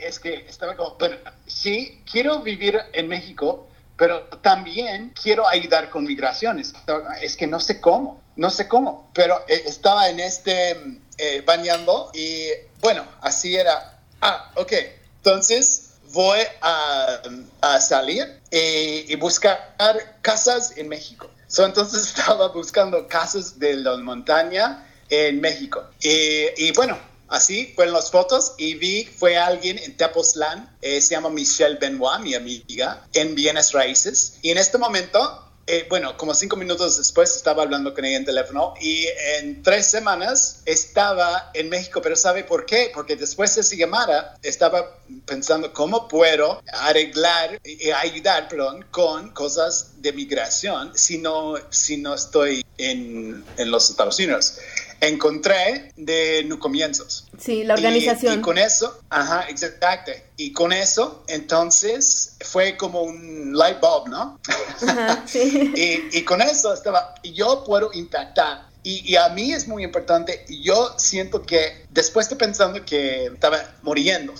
es 0.00 0.18
que 0.18 0.46
estaba 0.48 0.74
como, 0.74 0.96
pero 0.96 1.18
sí, 1.46 2.02
quiero 2.10 2.40
vivir 2.40 2.80
en 2.94 3.08
México, 3.08 3.68
pero 3.98 4.22
también 4.40 5.12
quiero 5.22 5.46
ayudar 5.46 5.90
con 5.90 6.04
migraciones. 6.04 6.72
Es 7.20 7.36
que 7.36 7.46
no 7.46 7.60
sé 7.60 7.78
cómo, 7.78 8.22
no 8.36 8.48
sé 8.48 8.68
cómo, 8.68 9.10
pero 9.12 9.44
eh, 9.48 9.64
estaba 9.66 10.08
en 10.08 10.20
este 10.20 10.98
eh, 11.18 11.42
bañando 11.44 12.10
y 12.14 12.48
bueno, 12.80 13.04
así 13.20 13.54
era. 13.54 14.00
Ah, 14.22 14.50
ok, 14.54 14.72
entonces 15.18 15.90
voy 16.14 16.40
a, 16.62 17.20
a 17.60 17.80
salir 17.82 18.40
y, 18.50 19.14
buscar 19.16 19.76
casas 20.22 20.72
en 20.78 20.88
México. 20.88 21.28
So, 21.48 21.66
entonces 21.66 22.02
estaba 22.16 22.48
buscando 22.48 23.06
casas 23.08 23.58
de 23.58 23.74
la 23.74 23.98
montaña 23.98 24.86
en 25.10 25.38
México. 25.42 25.84
Y, 26.00 26.46
y 26.56 26.72
bueno, 26.72 26.96
Así 27.28 27.72
fueron 27.74 27.94
las 27.94 28.10
fotos 28.10 28.54
y 28.56 28.74
vi 28.74 29.04
fue 29.04 29.36
alguien 29.36 29.78
en 29.78 29.96
Tepoztlán, 29.96 30.76
eh, 30.80 31.00
se 31.00 31.14
llama 31.14 31.28
Michelle 31.28 31.76
Benoit, 31.76 32.20
mi 32.20 32.34
amiga, 32.34 33.04
en 33.12 33.34
Bienes 33.34 33.72
Raíces. 33.72 34.38
Y 34.42 34.50
en 34.50 34.58
este 34.58 34.78
momento, 34.78 35.42
eh, 35.66 35.86
bueno, 35.88 36.16
como 36.16 36.34
cinco 36.34 36.54
minutos 36.54 36.98
después 36.98 37.34
estaba 37.34 37.64
hablando 37.64 37.92
con 37.92 38.04
ella 38.04 38.18
en 38.18 38.24
teléfono 38.24 38.74
y 38.80 39.06
en 39.38 39.60
tres 39.64 39.86
semanas 39.86 40.62
estaba 40.66 41.50
en 41.54 41.68
México, 41.68 42.00
pero 42.00 42.14
¿sabe 42.14 42.44
por 42.44 42.64
qué? 42.64 42.92
Porque 42.94 43.16
después 43.16 43.56
de 43.56 43.62
esa 43.62 43.74
llamada 43.74 44.36
estaba 44.42 44.96
pensando 45.24 45.72
cómo 45.72 46.06
puedo 46.06 46.62
arreglar 46.72 47.60
y 47.64 47.90
ayudar, 47.90 48.48
con 48.92 49.30
cosas 49.32 50.00
de 50.00 50.12
migración 50.12 50.92
si 50.94 51.18
no, 51.18 51.54
si 51.70 51.96
no 51.96 52.14
estoy 52.14 52.64
en, 52.78 53.44
en 53.56 53.70
los 53.70 53.90
Estados 53.90 54.18
Unidos 54.20 54.58
encontré 55.00 55.92
de 55.96 56.44
No 56.46 56.58
Comienzos. 56.58 57.26
Sí, 57.38 57.64
la 57.64 57.74
organización. 57.74 58.38
Y, 58.38 58.42
con 58.42 58.58
eso, 58.58 59.00
ajá, 59.10 59.48
exacto. 59.48 60.12
Y 60.36 60.52
con 60.52 60.72
eso, 60.72 61.24
entonces, 61.28 62.36
fue 62.40 62.76
como 62.76 63.02
un 63.02 63.56
light 63.56 63.78
bulb, 63.80 64.08
¿no? 64.08 64.40
Ajá, 64.86 65.24
sí. 65.26 65.72
y, 65.74 66.18
y, 66.18 66.22
con 66.24 66.42
eso 66.42 66.72
estaba, 66.72 67.14
yo 67.22 67.64
puedo 67.64 67.90
impactar. 67.92 68.66
Y, 68.82 69.02
y, 69.12 69.16
a 69.16 69.28
mí 69.30 69.52
es 69.52 69.66
muy 69.66 69.82
importante, 69.82 70.44
yo 70.48 70.94
siento 70.96 71.42
que 71.42 71.86
después 71.90 72.28
de 72.30 72.36
pensando 72.36 72.84
que 72.84 73.26
estaba 73.26 73.74
muriendo, 73.82 74.32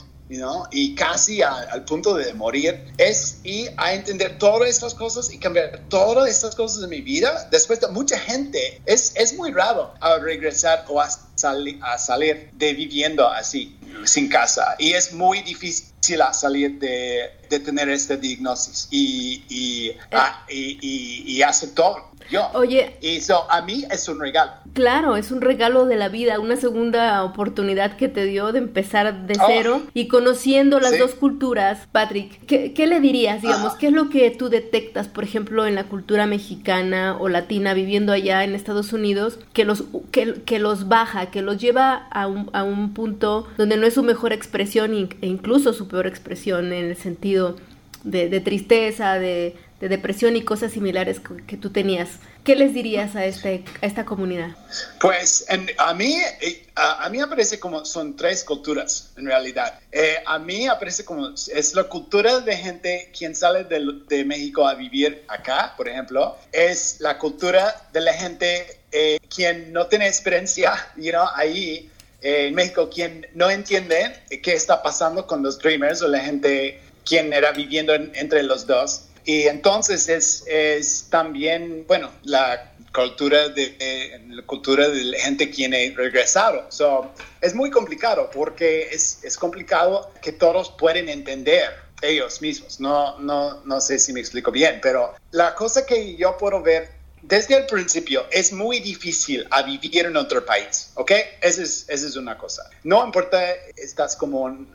y 0.70 0.94
casi 0.94 1.42
al 1.42 1.84
punto 1.84 2.14
de 2.14 2.32
morir, 2.34 2.92
es 2.98 3.38
ir 3.44 3.72
a 3.76 3.94
entender 3.94 4.38
todas 4.38 4.68
estas 4.68 4.94
cosas 4.94 5.32
y 5.32 5.38
cambiar 5.38 5.80
todas 5.88 6.28
estas 6.28 6.54
cosas 6.54 6.80
de 6.80 6.88
mi 6.88 7.00
vida. 7.00 7.48
Después 7.50 7.80
de 7.80 7.88
mucha 7.88 8.18
gente, 8.18 8.80
es, 8.86 9.12
es 9.16 9.34
muy 9.34 9.52
raro 9.52 9.94
a 10.00 10.18
regresar 10.18 10.84
o 10.88 11.00
a, 11.00 11.06
a 11.06 11.98
salir 11.98 12.50
de 12.54 12.74
viviendo 12.74 13.28
así, 13.28 13.78
sin 14.04 14.28
casa. 14.28 14.74
Y 14.78 14.92
es 14.92 15.12
muy 15.12 15.42
difícil 15.42 15.86
a 15.95 15.95
salir 16.00 16.78
de, 16.78 17.30
de 17.50 17.60
tener 17.60 17.88
esta 17.88 18.16
diagnosis 18.16 18.88
y, 18.90 19.44
y, 19.48 19.88
eh. 19.88 20.18
y, 20.48 20.78
y, 20.80 21.36
y 21.36 21.42
aceptar 21.42 21.94
yo. 22.30 22.48
Oye. 22.54 22.96
Y 23.00 23.16
eso 23.16 23.46
a 23.50 23.62
mí 23.62 23.84
es 23.90 24.08
un 24.08 24.20
regalo. 24.20 24.52
Claro, 24.72 25.16
es 25.16 25.30
un 25.30 25.40
regalo 25.40 25.86
de 25.86 25.96
la 25.96 26.08
vida, 26.08 26.38
una 26.40 26.56
segunda 26.56 27.22
oportunidad 27.24 27.96
que 27.96 28.08
te 28.08 28.24
dio 28.24 28.52
de 28.52 28.58
empezar 28.58 29.26
de 29.26 29.34
oh. 29.40 29.44
cero 29.46 29.82
y 29.94 30.08
conociendo 30.08 30.80
las 30.80 30.98
dos 30.98 31.14
culturas. 31.14 31.86
Patrick, 31.92 32.44
¿qué, 32.46 32.86
le 32.86 33.00
dirías, 33.00 33.42
digamos, 33.42 33.74
qué 33.74 33.88
es 33.88 33.92
lo 33.92 34.10
que 34.10 34.30
tú 34.30 34.48
detectas, 34.48 35.08
por 35.08 35.24
ejemplo, 35.24 35.66
en 35.66 35.74
la 35.74 35.84
cultura 35.84 36.26
mexicana 36.26 37.16
o 37.18 37.28
latina 37.28 37.74
viviendo 37.74 38.12
allá 38.12 38.44
en 38.44 38.54
Estados 38.54 38.92
Unidos, 38.92 39.38
que 39.52 39.64
los, 39.64 39.84
que, 40.10 40.42
que 40.44 40.58
los 40.58 40.88
baja, 40.88 41.30
que 41.30 41.42
los 41.42 41.58
lleva 41.58 41.94
a 42.10 42.26
un, 42.26 42.50
a 42.52 42.64
un 42.64 42.92
punto 42.92 43.46
donde 43.56 43.76
no 43.76 43.86
es 43.86 43.94
su 43.94 44.02
mejor 44.02 44.32
expresión 44.32 44.92
e 45.20 45.26
incluso 45.26 45.72
su 45.72 45.88
peor 45.96 46.06
expresión 46.06 46.74
en 46.74 46.84
el 46.90 46.96
sentido 46.96 47.56
de, 48.04 48.40
tristeza, 48.40 49.18
de 49.18 49.56
de 49.80 49.88
depresión 49.88 50.36
y 50.36 50.42
cosas 50.42 50.72
similares 50.72 51.20
que 51.46 51.56
tú 51.56 51.70
tenías. 51.70 52.08
¿Qué 52.44 52.56
les 52.56 52.72
dirías 52.72 53.14
a, 53.16 53.26
este, 53.26 53.64
a 53.82 53.86
esta 53.86 54.04
comunidad? 54.04 54.56
Pues 55.00 55.44
a, 55.78 55.94
mí, 55.94 56.16
eh, 56.40 56.66
a, 56.76 57.08
mí 57.10 57.18
me 57.18 57.26
parece 57.26 57.58
como 57.58 57.84
son 57.84 58.16
tres 58.16 58.44
culturas 58.44 59.10
en 59.16 59.26
realidad. 59.26 59.78
Eh, 59.92 60.16
a 60.24 60.38
mí 60.38 60.66
me 60.66 60.74
parece 60.76 61.04
como 61.04 61.28
es 61.28 61.74
la 61.74 61.84
cultura 61.84 62.40
de 62.40 62.56
gente 62.56 63.10
quien 63.16 63.34
sale 63.34 63.64
de, 63.64 63.84
de, 64.08 64.24
México 64.24 64.66
a 64.66 64.74
vivir 64.74 65.24
acá, 65.28 65.74
por 65.76 65.88
ejemplo. 65.88 66.36
Es 66.52 67.00
la 67.00 67.18
cultura 67.18 67.88
de 67.92 68.00
la 68.00 68.14
gente 68.14 68.80
eh, 68.92 69.18
quien 69.34 69.72
no 69.72 69.88
tiene 69.88 70.06
experiencia 70.06 70.72
you 70.96 71.10
know, 71.10 71.26
ahí 71.34 71.90
en 72.20 72.54
México, 72.54 72.88
quien 72.92 73.26
no 73.34 73.50
entiende 73.50 74.14
qué 74.42 74.54
está 74.54 74.82
pasando 74.82 75.26
con 75.26 75.42
los 75.42 75.58
dreamers 75.58 76.02
o 76.02 76.08
la 76.08 76.20
gente 76.20 76.80
quien 77.04 77.32
era 77.32 77.52
viviendo 77.52 77.94
entre 77.94 78.42
los 78.42 78.66
dos. 78.66 79.04
Y 79.24 79.42
entonces 79.42 80.08
es, 80.08 80.44
es 80.46 81.06
también, 81.10 81.84
bueno, 81.86 82.10
la 82.24 82.72
cultura 82.94 83.48
de, 83.48 84.20
la 84.28 84.42
cultura 84.42 84.88
de 84.88 85.04
la 85.04 85.18
gente 85.18 85.50
que 85.50 85.94
regresaron. 85.96 86.64
So, 86.70 87.10
es 87.40 87.54
muy 87.54 87.70
complicado 87.70 88.30
porque 88.32 88.88
es, 88.92 89.22
es 89.24 89.36
complicado 89.36 90.10
que 90.22 90.32
todos 90.32 90.70
pueden 90.78 91.08
entender 91.08 91.70
ellos 92.02 92.40
mismos. 92.40 92.80
No, 92.80 93.18
no, 93.18 93.62
no 93.64 93.80
sé 93.80 93.98
si 93.98 94.12
me 94.12 94.20
explico 94.20 94.50
bien, 94.50 94.78
pero 94.80 95.14
la 95.32 95.54
cosa 95.54 95.84
que 95.84 96.16
yo 96.16 96.36
puedo 96.36 96.62
ver 96.62 96.95
desde 97.28 97.56
el 97.56 97.66
principio 97.66 98.26
es 98.30 98.52
muy 98.52 98.80
difícil 98.80 99.46
a 99.50 99.62
vivir 99.62 100.06
en 100.06 100.16
otro 100.16 100.44
país, 100.44 100.90
¿ok? 100.94 101.12
Esa 101.40 101.62
es, 101.62 101.86
esa 101.88 102.06
es 102.06 102.16
una 102.16 102.38
cosa. 102.38 102.68
No 102.84 103.04
importa, 103.04 103.40
estás 103.76 104.16
como 104.16 104.42
un, 104.42 104.68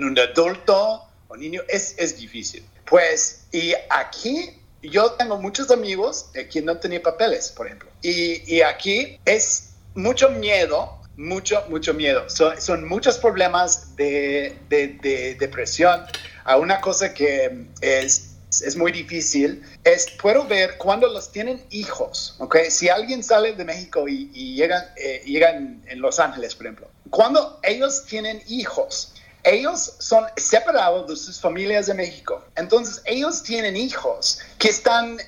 un 0.00 0.18
adulto 0.18 1.08
o 1.28 1.36
niño, 1.36 1.62
es, 1.68 1.94
es 1.98 2.18
difícil. 2.18 2.64
Pues, 2.84 3.44
y 3.52 3.72
aquí 3.90 4.50
yo 4.82 5.12
tengo 5.12 5.38
muchos 5.38 5.70
amigos 5.70 6.32
de 6.32 6.46
quien 6.48 6.66
no 6.66 6.76
tenía 6.78 7.02
papeles, 7.02 7.50
por 7.50 7.66
ejemplo. 7.66 7.88
Y, 8.02 8.42
y 8.52 8.60
aquí 8.60 9.18
es 9.24 9.70
mucho 9.94 10.30
miedo, 10.30 11.00
mucho, 11.16 11.64
mucho 11.68 11.94
miedo. 11.94 12.26
son 12.28 12.86
muchos 12.86 13.18
problemas 13.18 13.96
de, 13.96 14.56
de, 14.68 15.36
depresión. 15.38 16.02
A 16.44 16.58
una 16.58 16.80
cosa 16.80 17.14
que 17.14 17.66
es, 17.80 18.33
es 18.62 18.76
muy 18.76 18.92
difícil 18.92 19.62
es, 19.84 20.06
puedo 20.20 20.46
ver 20.46 20.76
cuando 20.78 21.06
los 21.08 21.30
tienen 21.30 21.64
hijos, 21.70 22.34
¿ok? 22.38 22.56
Si 22.68 22.88
alguien 22.88 23.22
sale 23.22 23.54
de 23.54 23.64
México 23.64 24.08
y, 24.08 24.30
y 24.34 24.54
llegan, 24.54 24.84
eh, 24.96 25.22
llegan 25.24 25.82
en 25.86 26.00
Los 26.00 26.18
Ángeles, 26.18 26.54
por 26.54 26.66
ejemplo, 26.66 26.88
cuando 27.10 27.60
ellos 27.62 28.04
tienen 28.06 28.42
hijos, 28.46 29.14
ellos 29.44 29.94
son 29.98 30.24
separados 30.36 31.06
de 31.08 31.16
sus 31.16 31.40
familias 31.40 31.86
de 31.86 31.94
México. 31.94 32.42
Entonces, 32.56 33.02
ellos 33.04 33.42
tienen 33.42 33.76
hijos 33.76 34.40
que 34.58 34.68
están 34.68 35.18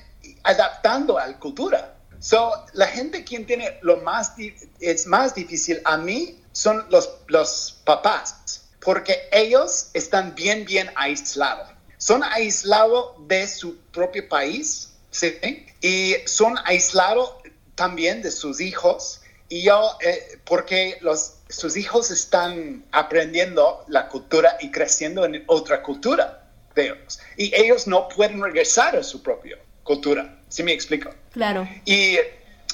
adaptando 0.43 1.17
a 1.17 1.27
la 1.27 1.39
cultura. 1.39 1.93
So, 2.19 2.51
la 2.73 2.87
gente 2.87 3.23
quien 3.23 3.45
tiene 3.45 3.77
lo 3.81 3.97
más, 3.97 4.33
es 4.79 5.05
más 5.05 5.35
difícil 5.35 5.79
a 5.85 5.97
mí 5.97 6.41
son 6.51 6.83
los, 6.89 7.09
los 7.27 7.79
papás. 7.85 8.63
porque 8.79 9.27
ellos 9.31 9.89
están 9.93 10.33
bien, 10.33 10.65
bien 10.65 10.89
aislados. 10.95 11.67
Son 11.97 12.23
aislados 12.23 13.15
de 13.27 13.47
su 13.47 13.77
propio 13.91 14.27
país, 14.27 14.93
¿sí? 15.11 15.65
Y 15.81 16.15
son 16.25 16.55
aislados 16.65 17.33
también 17.75 18.21
de 18.21 18.31
sus 18.31 18.61
hijos. 18.61 19.21
Y 19.49 19.63
yo, 19.63 19.97
eh, 20.01 20.39
porque 20.45 20.97
los, 21.01 21.35
sus 21.49 21.77
hijos 21.77 22.11
están 22.11 22.83
aprendiendo 22.91 23.85
la 23.87 24.09
cultura 24.09 24.57
y 24.59 24.71
creciendo 24.71 25.25
en 25.25 25.43
otra 25.47 25.81
cultura 25.81 26.43
de 26.75 26.85
ellos. 26.85 27.19
Y 27.37 27.55
ellos 27.55 27.87
no 27.87 28.07
pueden 28.09 28.41
regresar 28.41 28.95
a 28.95 29.03
su 29.03 29.23
propia 29.23 29.57
cultura. 29.83 30.37
¿Sí 30.49 30.63
me 30.63 30.73
explico? 30.73 31.11
Claro. 31.31 31.67
Y, 31.85 32.17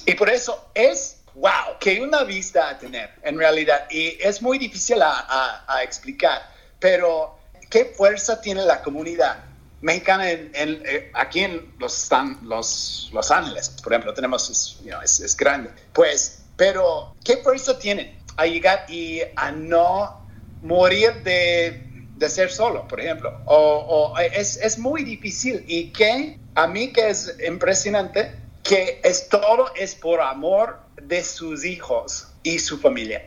y 0.05 0.13
por 0.15 0.29
eso 0.29 0.69
es 0.73 1.17
wow, 1.35 1.77
que 1.79 2.01
una 2.01 2.23
vista 2.23 2.69
a 2.69 2.77
tener 2.77 3.11
en 3.23 3.37
realidad. 3.37 3.87
Y 3.89 4.17
es 4.21 4.41
muy 4.41 4.57
difícil 4.57 5.01
a, 5.01 5.63
a, 5.67 5.83
explicar, 5.83 6.41
pero 6.79 7.37
¿qué 7.73 7.85
fuerza 7.85 8.39
tiene 8.39 8.63
la 8.63 8.83
comunidad 8.83 9.45
mexicana 9.81 10.31
eh, 10.31 11.09
aquí 11.15 11.39
en 11.39 11.73
los, 11.79 12.07
los, 12.43 13.09
los 13.11 13.31
Ángeles? 13.31 13.69
Por 13.81 13.93
ejemplo, 13.93 14.13
tenemos, 14.13 14.47
es, 14.51 15.19
es, 15.19 15.35
grande. 15.35 15.71
Pues, 15.91 16.43
pero 16.55 17.15
¿qué 17.25 17.37
fuerza 17.37 17.79
tienen 17.79 18.15
a 18.37 18.45
llegar 18.45 18.85
y 18.87 19.21
a 19.35 19.51
no 19.51 20.23
morir 20.61 21.23
de, 21.23 21.81
de 22.15 22.29
ser 22.29 22.51
solo, 22.51 22.87
por 22.87 22.99
ejemplo? 22.99 23.41
O 23.47 24.13
es, 24.19 24.57
es 24.57 24.77
muy 24.77 25.03
difícil 25.03 25.65
y 25.67 25.91
que 25.91 26.37
a 26.53 26.67
mí 26.67 26.93
que 26.93 27.09
es 27.09 27.35
impresionante 27.43 28.35
que 28.61 29.01
es 29.03 29.29
todo 29.29 29.73
es 29.75 29.95
por 29.95 30.21
amor 30.21 30.79
de 31.01 31.23
sus 31.23 31.65
hijos 31.65 32.27
y 32.43 32.59
su 32.59 32.77
familia. 32.77 33.25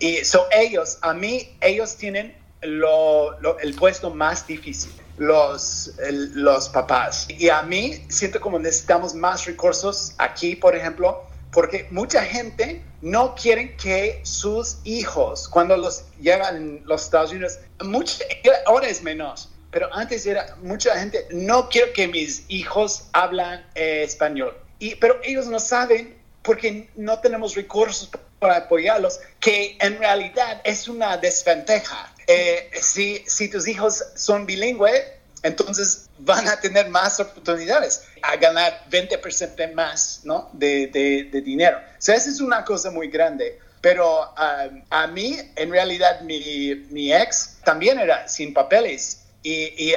y 0.00 0.16
so 0.18 0.46
ellos, 0.52 0.98
a 1.00 1.14
mí, 1.14 1.56
ellos 1.62 1.96
tienen 1.96 2.37
lo, 2.62 3.58
el 3.58 3.74
puesto 3.74 4.10
más 4.10 4.46
difícil, 4.46 4.92
los, 5.16 5.92
los 6.10 6.68
papás. 6.68 7.26
Y 7.28 7.48
a 7.48 7.62
mí 7.62 8.04
siento 8.08 8.40
como 8.40 8.58
necesitamos 8.58 9.14
más 9.14 9.44
recursos 9.46 10.14
aquí, 10.18 10.56
por 10.56 10.74
ejemplo, 10.74 11.24
porque 11.52 11.86
mucha 11.90 12.22
gente 12.22 12.82
no 13.00 13.34
quiere 13.34 13.76
que 13.76 14.20
sus 14.22 14.78
hijos, 14.84 15.48
cuando 15.48 15.76
los 15.76 16.04
llegan 16.20 16.82
a 16.82 16.86
los 16.86 17.04
Estados 17.04 17.30
Unidos, 17.30 17.58
mucha, 17.82 18.24
ahora 18.66 18.88
es 18.88 19.02
menos, 19.02 19.50
pero 19.70 19.92
antes 19.94 20.26
era 20.26 20.56
mucha 20.62 20.98
gente, 20.98 21.26
no 21.30 21.68
quiero 21.68 21.92
que 21.92 22.08
mis 22.08 22.44
hijos 22.48 23.04
hablan 23.12 23.64
eh, 23.74 24.02
español. 24.02 24.56
Y, 24.78 24.94
pero 24.96 25.18
ellos 25.22 25.46
no 25.46 25.60
saben 25.60 26.16
porque 26.42 26.88
no 26.96 27.18
tenemos 27.18 27.54
recursos 27.54 28.10
para 28.38 28.56
apoyarlos, 28.56 29.20
que 29.40 29.76
en 29.80 29.98
realidad 29.98 30.60
es 30.64 30.88
una 30.88 31.16
desventaja. 31.16 32.12
Eh, 32.28 32.70
si, 32.80 33.24
si 33.26 33.48
tus 33.48 33.66
hijos 33.66 34.04
son 34.14 34.46
bilingües, 34.46 35.02
entonces 35.42 36.08
van 36.18 36.46
a 36.46 36.60
tener 36.60 36.88
más 36.88 37.18
oportunidades 37.18 38.02
a 38.22 38.36
ganar 38.36 38.84
20% 38.90 39.72
más 39.74 40.20
¿no? 40.24 40.48
de, 40.52 40.86
de, 41.32 41.40
dinero. 41.40 41.78
O 41.78 42.00
sea, 42.00 42.14
esa 42.14 42.30
es 42.30 42.40
una 42.40 42.64
cosa 42.64 42.90
muy 42.90 43.08
grande. 43.08 43.58
Pero 43.80 44.22
um, 44.22 44.82
a 44.90 45.06
mí, 45.06 45.38
en 45.56 45.70
realidad, 45.70 46.20
mi, 46.22 46.74
mi, 46.90 47.12
ex 47.12 47.58
también 47.64 47.98
era 47.98 48.28
sin 48.28 48.52
papeles. 48.52 49.22
Y, 49.42 49.90
y 49.90 49.94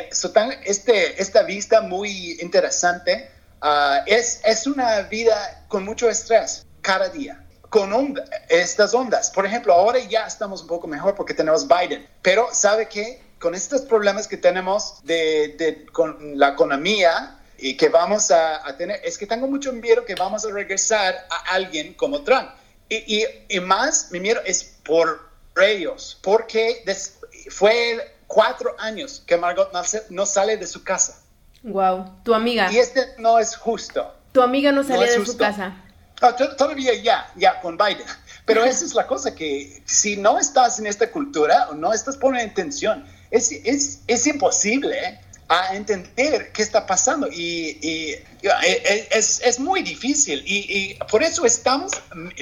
este, 0.66 1.22
esta 1.22 1.44
vista 1.44 1.82
muy 1.82 2.38
interesante 2.42 3.30
Ah, 3.62 4.04
es, 4.08 4.42
es 4.44 4.66
una 4.66 5.02
vida 5.04 5.66
con 5.68 5.86
mucho 5.86 6.10
estrés 6.10 6.66
cada 6.82 7.10
día 7.10 7.40
con 7.72 8.20
estas 8.50 8.94
ondas. 8.94 9.32
Por 9.32 9.46
ejemplo, 9.46 9.72
ahora 9.72 9.98
ya 10.00 10.28
estamos 10.28 10.62
un 10.64 10.68
poco 10.68 10.88
mejor 10.88 11.16
porque 11.16 11.34
tenemos 11.34 11.66
Biden, 11.66 12.06
pero 12.22 12.50
¿sabe 12.52 12.90
qué? 12.90 13.24
Con 13.40 13.56
estos 13.56 13.82
problemas 13.84 14.28
que 14.28 14.36
tenemos 14.36 15.00
de, 15.04 15.56
de 15.58 15.86
con 15.86 16.38
la 16.38 16.50
economía 16.50 17.40
y 17.58 17.78
que 17.78 17.88
vamos 17.88 18.30
a, 18.30 18.68
a, 18.68 18.76
tener, 18.76 19.00
es 19.06 19.18
que 19.18 19.26
tengo 19.26 19.48
mucho 19.48 19.72
miedo 19.72 20.04
que 20.04 20.16
vamos 20.16 20.46
a 20.46 20.52
regresar 20.52 21.16
a 21.30 21.54
alguien 21.56 21.94
como 21.94 22.24
Trump. 22.24 22.50
Y, 22.90 23.22
y, 23.22 23.26
y 23.48 23.60
más, 23.62 24.12
mi 24.12 24.20
miedo 24.20 24.42
es 24.46 24.66
por 24.84 25.30
ellos, 25.56 26.20
porque 26.22 26.84
fue 27.50 28.16
cuatro 28.28 28.76
años 28.80 29.24
que 29.26 29.38
Margot 29.38 29.72
no 30.10 30.26
sale 30.26 30.58
de 30.58 30.68
su 30.68 30.84
casa. 30.84 31.22
Wow, 31.64 32.22
tu 32.26 32.34
amiga. 32.34 32.70
Y 32.70 32.80
este 32.80 33.14
no 33.18 33.40
es 33.40 33.56
justo. 33.56 34.14
Tu 34.34 34.42
amiga 34.42 34.74
no 34.74 34.84
salía 34.84 35.18
de 35.18 35.26
su 35.26 35.38
casa. 35.38 35.78
Ah, 36.22 36.36
todavía 36.36 36.94
ya, 36.94 37.32
ya 37.36 37.60
con 37.62 37.78
Biden. 37.78 38.06
Pero 38.46 38.64
esa 38.64 38.86
es 38.86 38.94
la 38.94 39.08
cosa, 39.08 39.34
que 39.34 39.82
si 39.86 40.18
no 40.18 40.38
estás 40.38 40.78
en 40.78 40.86
esta 40.86 41.10
cultura 41.10 41.68
o 41.70 41.74
no 41.74 41.94
estás 41.94 42.16
poniendo 42.18 42.52
atención, 42.52 43.06
es, 43.32 43.52
es, 43.52 44.02
es 44.08 44.28
imposible 44.28 44.98
¿eh? 44.98 45.20
a 45.48 45.76
entender 45.76 46.52
qué 46.52 46.62
está 46.62 46.86
pasando 46.86 47.28
y, 47.28 47.78
y, 47.82 48.12
eh, 48.44 49.08
es, 49.12 49.42
es, 49.42 49.60
muy 49.60 49.82
difícil 49.82 50.44
y, 50.46 50.94
y, 50.94 51.00
por 51.10 51.24
eso 51.24 51.46
estamos, 51.46 51.92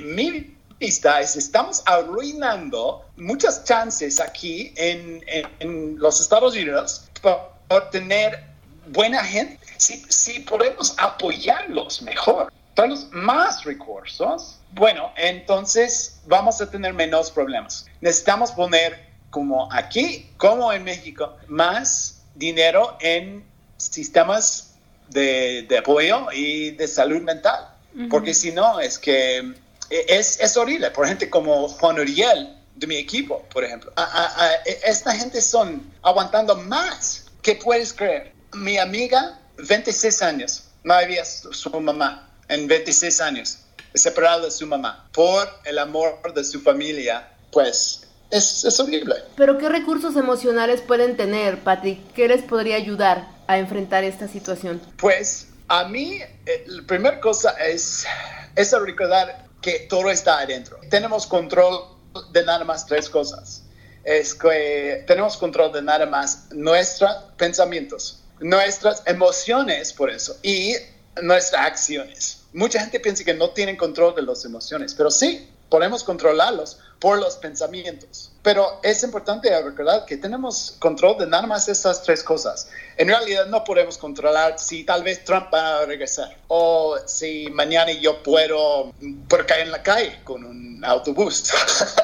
mi 0.03 0.55
vista 0.79 1.21
es, 1.21 1.35
estamos 1.35 1.81
arruinando 1.85 3.05
muchas 3.17 3.63
chances 3.63 4.19
aquí 4.19 4.73
en, 4.75 5.23
en, 5.27 5.47
en 5.59 5.99
los 5.99 6.19
Estados 6.19 6.53
Unidos 6.53 7.05
por, 7.21 7.51
por 7.67 7.89
tener 7.91 8.43
buena 8.87 9.23
gente, 9.23 9.59
si, 9.77 10.03
si 10.09 10.39
podemos 10.41 10.95
apoyarlos 10.97 12.01
mejor, 12.01 12.51
darles 12.81 13.07
más 13.11 13.63
recursos, 13.63 14.59
bueno, 14.71 15.11
entonces 15.17 16.19
vamos 16.25 16.61
a 16.61 16.69
tener 16.69 16.93
menos 16.93 17.31
problemas. 17.31 17.85
Necesitamos 18.01 18.51
poner, 18.51 19.07
como 19.29 19.71
aquí, 19.71 20.29
como 20.37 20.71
en 20.71 20.83
México, 20.83 21.35
más 21.47 22.23
dinero 22.35 22.97
en 22.99 23.43
sistemas 23.77 24.75
de, 25.09 25.65
de 25.67 25.77
apoyo 25.77 26.31
y 26.31 26.71
de 26.71 26.87
salud 26.87 27.21
mental, 27.21 27.67
porque 28.09 28.33
si 28.33 28.51
no, 28.51 28.79
es 28.79 28.97
que 28.97 29.53
es, 29.89 30.39
es 30.39 30.55
horrible. 30.55 30.91
Por 30.91 31.07
gente 31.07 31.29
como 31.29 31.67
Juan 31.67 31.99
Uriel, 31.99 32.55
de 32.75 32.87
mi 32.87 32.95
equipo, 32.95 33.43
por 33.51 33.63
ejemplo. 33.63 33.91
esta 34.85 35.13
gente 35.13 35.41
son 35.41 35.91
aguantando 36.01 36.55
más. 36.55 37.25
¿Qué 37.41 37.55
puedes 37.55 37.91
creer? 37.93 38.39
mi 38.53 38.77
amiga, 38.77 39.39
26 39.57 40.21
años, 40.21 40.63
no 40.83 40.93
había 40.93 41.25
su, 41.25 41.69
mamá 41.79 42.28
en 42.49 42.67
26 42.67 43.21
años, 43.21 43.59
separada 43.93 44.45
de 44.45 44.51
su 44.51 44.67
mamá, 44.67 45.07
por 45.13 45.47
el 45.63 45.79
amor 45.79 46.33
de 46.33 46.43
su 46.43 46.59
familia, 46.59 47.31
pues 47.51 48.07
es, 48.31 48.65
es, 48.65 48.79
horrible. 48.79 49.15
Pero 49.35 49.57
¿qué 49.57 49.69
recursos 49.69 50.15
emocionales 50.15 50.81
pueden 50.81 51.15
tener, 51.15 51.59
Patrick? 51.59 51.99
¿Qué 52.13 52.27
les 52.27 52.43
podría 52.43 52.75
ayudar 52.75 53.27
a 53.47 53.57
enfrentar 53.57 54.03
esta 54.03 54.27
situación? 54.27 54.81
Pues 54.97 55.47
a 55.67 55.87
mí, 55.87 56.19
eh, 56.45 56.63
la 56.67 56.83
primera 56.85 57.19
cosa 57.19 57.51
es, 57.51 58.05
es 58.55 58.71
recordar 58.71 59.45
que 59.61 59.87
todo 59.89 60.09
está 60.09 60.39
adentro. 60.39 60.79
Tenemos 60.89 61.25
control 61.25 61.99
de 62.31 62.43
nada 62.43 62.65
más 62.65 62.85
tres 62.85 63.09
cosas. 63.09 63.63
Es 64.03 64.33
que 64.33 65.03
tenemos 65.07 65.37
control 65.37 65.71
de 65.71 65.81
nada 65.81 66.05
más 66.05 66.47
nuestros 66.51 67.11
pensamientos, 67.37 68.23
nuestras 68.39 69.03
emociones 69.05 69.93
por 69.93 70.09
eso 70.09 70.37
y 70.41 70.75
nuestras 71.21 71.65
acciones. 71.65 72.38
Mucha 72.53 72.79
gente 72.79 72.99
piensa 72.99 73.23
que 73.23 73.33
no 73.33 73.51
tienen 73.51 73.77
control 73.77 74.15
de 74.15 74.23
las 74.23 74.43
emociones, 74.43 74.93
pero 74.95 75.11
sí, 75.11 75.47
podemos 75.69 76.03
controlarlos 76.03 76.79
por 76.99 77.19
los 77.19 77.37
pensamientos. 77.37 78.31
Pero 78.41 78.79
es 78.83 79.03
importante 79.03 79.49
recordar 79.61 80.05
que 80.05 80.17
tenemos 80.17 80.75
control 80.79 81.17
de 81.19 81.27
nada 81.27 81.45
más 81.45 81.69
estas 81.69 82.03
tres 82.03 82.23
cosas. 82.23 82.69
En 82.97 83.07
realidad 83.07 83.45
no 83.45 83.63
podemos 83.63 83.97
controlar 83.97 84.57
si 84.57 84.83
tal 84.83 85.03
vez 85.03 85.23
Trump 85.23 85.53
va 85.53 85.79
a 85.79 85.85
regresar 85.85 86.35
o 86.47 86.97
si 87.05 87.47
mañana 87.51 87.91
yo 87.91 88.21
puedo, 88.23 88.93
por 89.27 89.45
caer 89.45 89.67
en 89.67 89.71
la 89.71 89.83
calle 89.83 90.19
con 90.23 90.43
un 90.43 90.83
autobús. 90.83 91.51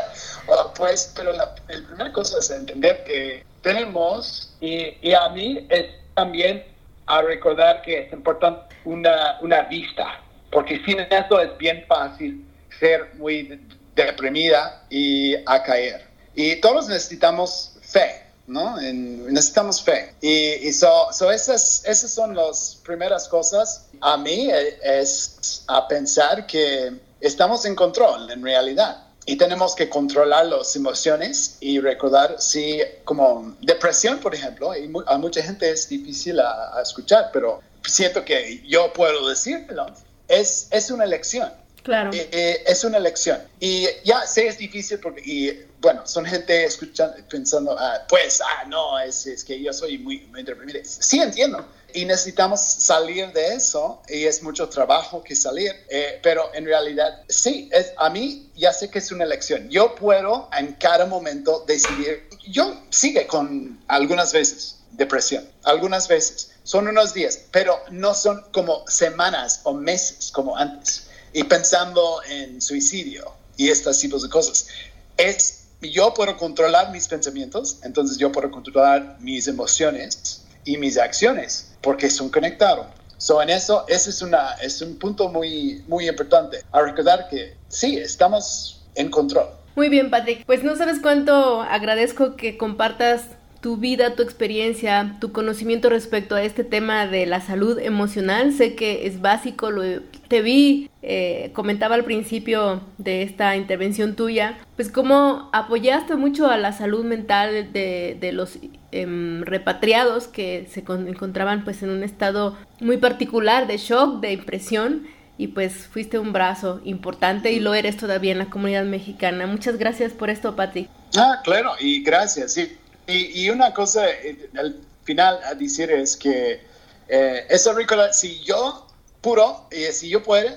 pues, 0.75 1.11
pero 1.15 1.33
la, 1.33 1.55
primera 1.55 2.13
cosa 2.13 2.37
es 2.39 2.49
entender 2.51 3.03
que 3.03 3.43
tenemos, 3.61 4.53
y, 4.61 4.95
y 5.01 5.13
a 5.13 5.27
mí 5.29 5.65
es 5.69 5.87
también 6.13 6.63
a 7.07 7.21
recordar 7.21 7.81
que 7.81 8.01
es 8.01 8.13
importante 8.13 8.75
una, 8.85 9.37
una 9.41 9.63
vista, 9.63 10.21
porque 10.51 10.81
sin 10.85 10.99
eso 10.99 11.39
es 11.39 11.57
bien 11.57 11.85
fácil 11.87 12.45
ser 12.79 13.13
muy 13.15 13.59
deprimida 13.95 14.83
y 14.89 15.35
a 15.45 15.63
caer. 15.63 16.05
Y 16.35 16.57
todos 16.57 16.87
necesitamos 16.87 17.77
fe, 17.81 18.23
¿no? 18.47 18.77
necesitamos 18.77 19.81
fe. 19.81 20.13
Y, 20.21 20.67
y 20.67 20.73
so, 20.73 21.07
so 21.11 21.31
esas, 21.31 21.83
esas 21.85 22.11
son 22.11 22.35
las 22.35 22.81
primeras 22.85 23.27
cosas. 23.27 23.87
A 24.01 24.17
mí 24.17 24.49
eh, 24.51 24.77
es 24.83 25.63
a 25.67 25.87
pensar 25.87 26.45
que 26.45 26.93
estamos 27.21 27.65
en 27.65 27.75
control 27.75 28.29
en 28.29 28.43
realidad 28.43 29.05
y 29.25 29.37
tenemos 29.37 29.75
que 29.75 29.89
controlar 29.89 30.45
las 30.45 30.75
emociones 30.75 31.57
y 31.59 31.79
recordar 31.79 32.35
si 32.39 32.79
como 33.03 33.55
depresión, 33.61 34.19
por 34.19 34.35
ejemplo, 34.35 34.75
y 34.75 34.91
a 35.07 35.17
mucha 35.17 35.41
gente 35.41 35.69
es 35.69 35.89
difícil 35.89 36.39
a, 36.39 36.79
escuchar, 36.81 37.31
pero 37.33 37.61
siento 37.83 38.23
que 38.23 38.63
yo 38.67 38.93
puedo 38.93 39.27
decirlo, 39.27 39.87
es, 40.27 40.67
es 40.71 40.91
una 40.91 41.03
elección. 41.03 41.51
Claro. 41.85 42.11
Eh, 42.13 42.29
eh, 42.31 42.63
es 42.65 42.83
una 42.83 42.97
elección. 42.97 43.39
Y 43.59 43.87
ya 44.03 44.25
sé, 44.25 44.47
es 44.47 44.57
difícil 44.57 44.99
porque, 44.99 45.21
y, 45.23 45.65
bueno, 45.79 46.01
son 46.07 46.25
gente 46.25 46.65
escuchando, 46.65 47.15
pensando, 47.29 47.77
ah, 47.77 48.01
pues, 48.09 48.41
ah, 48.41 48.65
no, 48.67 48.99
es, 48.99 49.27
es, 49.27 49.43
que 49.43 49.61
yo 49.61 49.71
soy 49.71 49.99
muy, 49.99 50.21
muy 50.31 50.41
deprimido. 50.41 50.79
Sí, 50.83 51.21
entiendo. 51.21 51.63
Y 51.93 52.05
necesitamos 52.05 52.59
salir 52.59 53.31
de 53.33 53.53
eso 53.53 54.01
y 54.09 54.25
es 54.25 54.41
mucho 54.41 54.67
trabajo 54.67 55.23
que 55.23 55.35
salir, 55.35 55.71
eh, 55.89 56.19
pero 56.23 56.49
en 56.55 56.65
realidad 56.65 57.21
sí, 57.29 57.69
es, 57.71 57.93
a 57.97 58.09
mí 58.09 58.49
ya 58.55 58.73
sé 58.73 58.89
que 58.89 58.97
es 58.97 59.11
una 59.11 59.23
elección. 59.23 59.69
Yo 59.69 59.93
puedo 59.93 60.49
en 60.57 60.73
cada 60.73 61.05
momento 61.05 61.63
decidir, 61.67 62.27
yo 62.47 62.81
sigue 62.89 63.27
con 63.27 63.79
algunas 63.87 64.33
veces 64.33 64.79
depresión, 64.91 65.47
algunas 65.63 66.07
veces, 66.07 66.51
son 66.65 66.87
unos 66.87 67.13
días, 67.13 67.45
pero 67.51 67.79
no 67.91 68.13
son 68.13 68.43
como 68.51 68.85
semanas 68.87 69.61
o 69.63 69.73
meses 69.73 70.31
como 70.33 70.57
antes. 70.57 71.07
Y 71.31 71.43
pensando 71.43 72.21
en 72.27 72.59
suicidio 72.59 73.31
y 73.55 73.69
estos 73.69 73.99
tipos 73.99 74.23
de 74.23 74.29
cosas, 74.29 74.67
es 75.15 75.67
yo 75.81 76.13
puedo 76.13 76.35
controlar 76.37 76.91
mis 76.91 77.07
pensamientos, 77.07 77.79
entonces 77.83 78.17
yo 78.17 78.31
puedo 78.31 78.49
controlar 78.49 79.17
mis 79.19 79.47
emociones 79.47 80.43
y 80.63 80.77
mis 80.77 80.97
acciones, 80.97 81.71
porque 81.81 82.09
son 82.09 82.29
conectados. 82.29 82.87
So, 83.17 83.41
en 83.41 83.49
eso, 83.49 83.85
ese 83.87 84.09
es, 84.09 84.21
una, 84.21 84.53
es 84.55 84.81
un 84.81 84.97
punto 84.97 85.29
muy, 85.29 85.83
muy 85.87 86.09
importante, 86.09 86.63
a 86.71 86.81
recordar 86.81 87.29
que 87.29 87.55
sí, 87.69 87.97
estamos 87.97 88.83
en 88.95 89.11
control. 89.11 89.47
Muy 89.75 89.89
bien, 89.89 90.09
Patrick. 90.09 90.45
Pues 90.45 90.63
no 90.63 90.75
sabes 90.75 90.99
cuánto 90.99 91.61
agradezco 91.61 92.35
que 92.35 92.57
compartas 92.57 93.23
tu 93.65 93.77
vida, 93.77 94.13
tu 94.13 94.21
experiencia, 94.21 95.17
tu 95.19 95.31
conocimiento 95.31 95.89
respecto 95.89 96.35
a 96.35 96.43
este 96.43 96.63
tema 96.63 97.07
de 97.07 97.25
la 97.25 97.41
salud 97.41 97.79
emocional. 97.79 98.53
Sé 98.53 98.75
que 98.75 99.07
es 99.07 99.21
básico, 99.21 99.71
lo, 99.71 99.81
te 100.27 100.43
vi, 100.43 100.91
eh, 101.01 101.49
comentaba 101.51 101.95
al 101.95 102.03
principio 102.03 102.83
de 102.99 103.23
esta 103.23 103.55
intervención 103.55 104.15
tuya, 104.15 104.59
pues 104.75 104.91
cómo 104.91 105.49
apoyaste 105.51 106.15
mucho 106.15 106.47
a 106.47 106.57
la 106.57 106.73
salud 106.73 107.03
mental 107.05 107.73
de, 107.73 108.15
de 108.21 108.31
los 108.33 108.59
em, 108.91 109.41
repatriados 109.41 110.27
que 110.27 110.67
se 110.71 110.81
encontraban 110.81 111.63
pues 111.63 111.81
en 111.81 111.89
un 111.89 112.03
estado 112.03 112.55
muy 112.81 112.97
particular 112.97 113.65
de 113.65 113.77
shock, 113.77 114.19
de 114.19 114.33
impresión 114.33 115.07
y 115.39 115.47
pues 115.47 115.87
fuiste 115.87 116.19
un 116.19 116.33
brazo 116.33 116.81
importante 116.83 117.51
y 117.51 117.59
lo 117.59 117.73
eres 117.73 117.97
todavía 117.97 118.31
en 118.31 118.37
la 118.37 118.51
comunidad 118.51 118.85
mexicana. 118.85 119.47
Muchas 119.47 119.79
gracias 119.79 120.13
por 120.13 120.29
esto, 120.29 120.55
Patrick. 120.55 120.87
Ah, 121.17 121.41
claro, 121.43 121.71
y 121.79 122.03
gracias, 122.03 122.53
sí. 122.53 122.77
Y, 123.07 123.49
una 123.49 123.73
cosa 123.73 124.09
eh, 124.09 124.49
al 124.57 124.79
final 125.03 125.39
a 125.43 125.53
decir 125.53 125.91
es 125.91 126.17
que 126.17 126.59
eh, 127.07 127.45
eso 127.49 127.73
recordar, 127.73 128.13
si 128.13 128.43
yo 128.43 128.87
puro, 129.21 129.67
y 129.71 129.83
si 129.91 130.09
yo 130.09 130.23
puedo, 130.23 130.49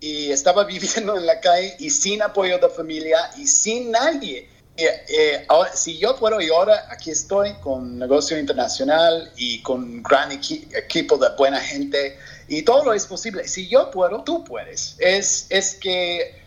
y 0.00 0.30
estaba 0.30 0.64
viviendo 0.74 1.16
en 1.16 1.26
la 1.26 1.40
calle 1.40 1.76
y 1.78 1.90
sin 1.90 2.22
apoyo 2.22 2.58
de 2.58 2.68
familia 2.68 3.30
y 3.36 3.46
sin 3.46 3.90
nadie, 3.90 4.48
eh, 4.76 5.46
si 5.72 5.98
yo 5.98 6.16
puedo 6.16 6.40
y 6.40 6.48
ahora 6.48 6.88
aquí 6.90 7.12
estoy 7.12 7.52
con 7.62 7.96
negocio 7.96 8.36
internacional 8.36 9.30
y 9.36 9.62
con 9.62 10.02
gran 10.02 10.32
equipo 10.32 11.16
de 11.16 11.28
buena 11.36 11.60
gente 11.60 12.18
y 12.48 12.62
todo 12.62 12.84
lo 12.84 12.92
es 12.92 13.06
posible. 13.06 13.46
Si 13.48 13.68
yo 13.68 13.90
puedo, 13.90 14.22
tú 14.24 14.44
puedes. 14.44 14.96
Es, 14.98 15.46
es 15.50 15.74
que 15.74 16.20
eh, 16.20 16.43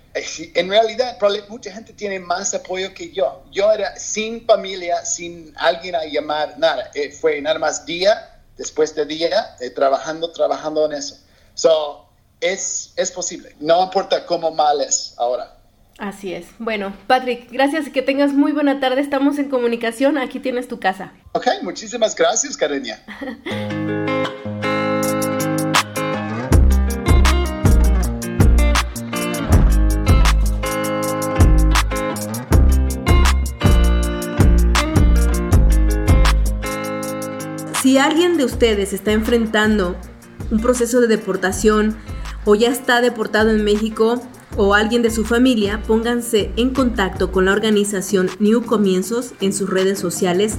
en 0.53 0.69
realidad 0.69 1.17
mucha 1.49 1.71
gente 1.71 1.93
tiene 1.93 2.19
más 2.19 2.53
apoyo 2.53 2.93
que 2.93 3.11
yo. 3.11 3.43
Yo 3.51 3.71
era 3.71 3.97
sin 3.97 4.45
familia, 4.45 5.03
sin 5.05 5.53
alguien 5.57 5.95
a 5.95 6.05
llamar, 6.05 6.55
nada. 6.57 6.91
Eh, 6.93 7.11
fue 7.11 7.41
nada 7.41 7.59
más 7.59 7.85
día 7.85 8.41
después 8.57 8.95
de 8.95 9.05
día 9.05 9.55
eh, 9.59 9.69
trabajando, 9.69 10.31
trabajando 10.31 10.85
en 10.85 10.93
eso. 10.93 11.17
So, 11.53 12.07
es, 12.41 12.93
es 12.95 13.11
posible. 13.11 13.55
No 13.59 13.83
importa 13.83 14.25
cómo 14.25 14.51
mal 14.51 14.81
es 14.81 15.13
ahora. 15.17 15.57
Así 15.97 16.33
es. 16.33 16.45
Bueno, 16.59 16.95
Patrick, 17.07 17.51
gracias 17.51 17.87
y 17.87 17.91
que 17.91 18.03
tengas 18.03 18.31
muy 18.31 18.51
buena 18.51 18.79
tarde. 18.79 19.01
Estamos 19.01 19.39
en 19.39 19.49
comunicación. 19.49 20.17
Aquí 20.17 20.39
tienes 20.39 20.67
tu 20.67 20.79
casa. 20.79 21.13
Ok, 21.33 21.47
muchísimas 21.63 22.15
gracias, 22.15 22.55
Karenia. 22.55 23.03
Si 37.97 38.01
alguien 38.01 38.37
de 38.37 38.45
ustedes 38.45 38.93
está 38.93 39.11
enfrentando 39.11 39.95
un 40.51 40.59
proceso 40.59 41.01
de 41.01 41.07
deportación 41.07 41.97
o 42.45 42.53
ya 42.53 42.69
está 42.69 43.01
deportado 43.01 43.49
en 43.49 43.63
México 43.63 44.21
o 44.55 44.75
alguien 44.75 45.01
de 45.01 45.09
su 45.09 45.25
familia, 45.25 45.81
pónganse 45.87 46.51
en 46.57 46.75
contacto 46.75 47.31
con 47.31 47.45
la 47.45 47.53
organización 47.53 48.29
New 48.37 48.67
Comienzos 48.67 49.33
en 49.41 49.51
sus 49.51 49.67
redes 49.67 49.97
sociales 49.97 50.57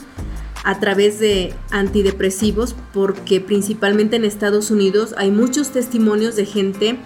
a 0.65 0.79
través 0.79 1.19
de 1.19 1.53
antidepresivos 1.69 2.75
porque 2.91 3.39
principalmente 3.39 4.15
en 4.15 4.25
Estados 4.25 4.71
Unidos 4.71 5.13
hay 5.15 5.29
muchos 5.29 5.69
testimonios 5.69 6.35
de 6.35 6.45
gente 6.45 6.97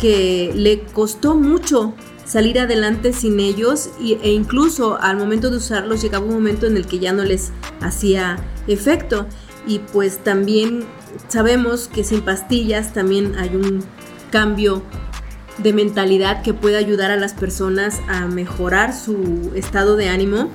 que 0.00 0.52
le 0.56 0.80
costó 0.80 1.36
mucho 1.36 1.94
salir 2.24 2.58
adelante 2.58 3.12
sin 3.12 3.40
ellos 3.40 3.90
e 4.00 4.30
incluso 4.30 4.98
al 4.98 5.18
momento 5.18 5.50
de 5.50 5.58
usarlos 5.58 6.00
llegaba 6.00 6.24
un 6.24 6.32
momento 6.32 6.66
en 6.66 6.78
el 6.78 6.86
que 6.86 6.98
ya 6.98 7.12
no 7.12 7.24
les 7.24 7.52
hacía 7.80 8.38
efecto. 8.66 9.26
Y 9.66 9.78
pues 9.78 10.24
también 10.24 10.84
sabemos 11.28 11.88
que 11.88 12.04
sin 12.04 12.22
pastillas 12.22 12.94
también 12.94 13.36
hay 13.36 13.54
un 13.54 13.84
cambio 14.30 14.82
de 15.58 15.74
mentalidad 15.74 16.42
que 16.42 16.54
puede 16.54 16.78
ayudar 16.78 17.10
a 17.10 17.16
las 17.16 17.34
personas 17.34 18.00
a 18.08 18.26
mejorar 18.26 18.94
su 18.94 19.52
estado 19.54 19.96
de 19.96 20.08
ánimo 20.08 20.50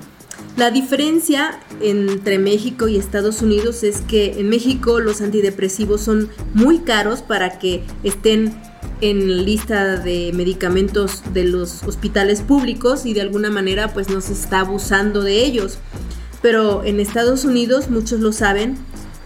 la 0.57 0.71
diferencia 0.71 1.59
entre 1.81 2.39
México 2.39 2.87
y 2.87 2.97
Estados 2.97 3.43
Unidos 3.43 3.83
es 3.83 4.01
que 4.01 4.39
en 4.39 4.49
México 4.49 4.99
los 4.99 5.21
antidepresivos 5.21 6.01
son 6.01 6.29
muy 6.55 6.79
caros 6.79 7.21
para 7.21 7.59
que 7.59 7.83
estén 8.03 8.59
en 9.01 9.45
lista 9.45 9.97
de 9.97 10.31
medicamentos 10.33 11.21
de 11.31 11.43
los 11.43 11.83
hospitales 11.83 12.41
públicos 12.41 13.05
y 13.05 13.13
de 13.13 13.21
alguna 13.21 13.51
manera 13.51 13.93
pues 13.93 14.09
no 14.09 14.19
se 14.19 14.33
está 14.33 14.61
abusando 14.61 15.21
de 15.21 15.45
ellos. 15.45 15.77
Pero 16.41 16.83
en 16.83 16.99
Estados 16.99 17.45
Unidos, 17.45 17.91
muchos 17.91 18.19
lo 18.19 18.31
saben, 18.31 18.77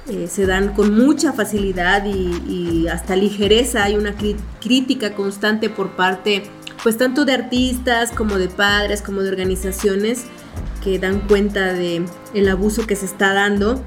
eh, 0.10 0.28
se 0.30 0.46
dan 0.46 0.74
con 0.74 0.94
mucha 0.94 1.32
facilidad 1.32 2.04
y, 2.06 2.88
hasta 2.89 3.15
ligereza. 3.15 3.86
Hay 3.86 3.96
una 3.96 4.15
crítica 4.60 5.15
constante 5.15 5.70
por 5.70 5.96
parte 5.96 6.44
pues 6.84 6.98
tanto 6.98 7.26
de 7.26 7.34
artistas 7.34 8.12
como 8.12 8.38
de 8.38 8.48
padres 8.48 9.04
como 9.04 9.22
de 9.22 9.30
organizaciones 9.30 10.26
que 10.84 11.00
dan 11.00 11.28
cuenta 11.28 11.74
de 11.74 12.06
el 12.34 12.50
abuso 12.50 12.86
que 12.86 12.96
se 12.96 13.06
está 13.06 13.34
dando. 13.34 13.82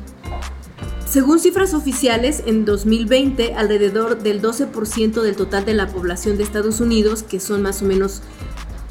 Según 1.07 1.39
cifras 1.39 1.75
oficiales, 1.75 2.43
en 2.47 2.65
2020 2.65 3.55
alrededor 3.55 4.23
del 4.23 4.43
12% 4.43 5.23
del 5.23 5.37
total 5.37 5.65
de 5.65 5.75
la 5.75 5.87
población 5.87 6.37
de 6.37 6.43
Estados 6.43 6.81
Unidos, 6.81 7.23
que 7.23 7.41
son 7.41 7.63
más 7.63 7.83
o 7.83 7.85
menos 7.85 8.23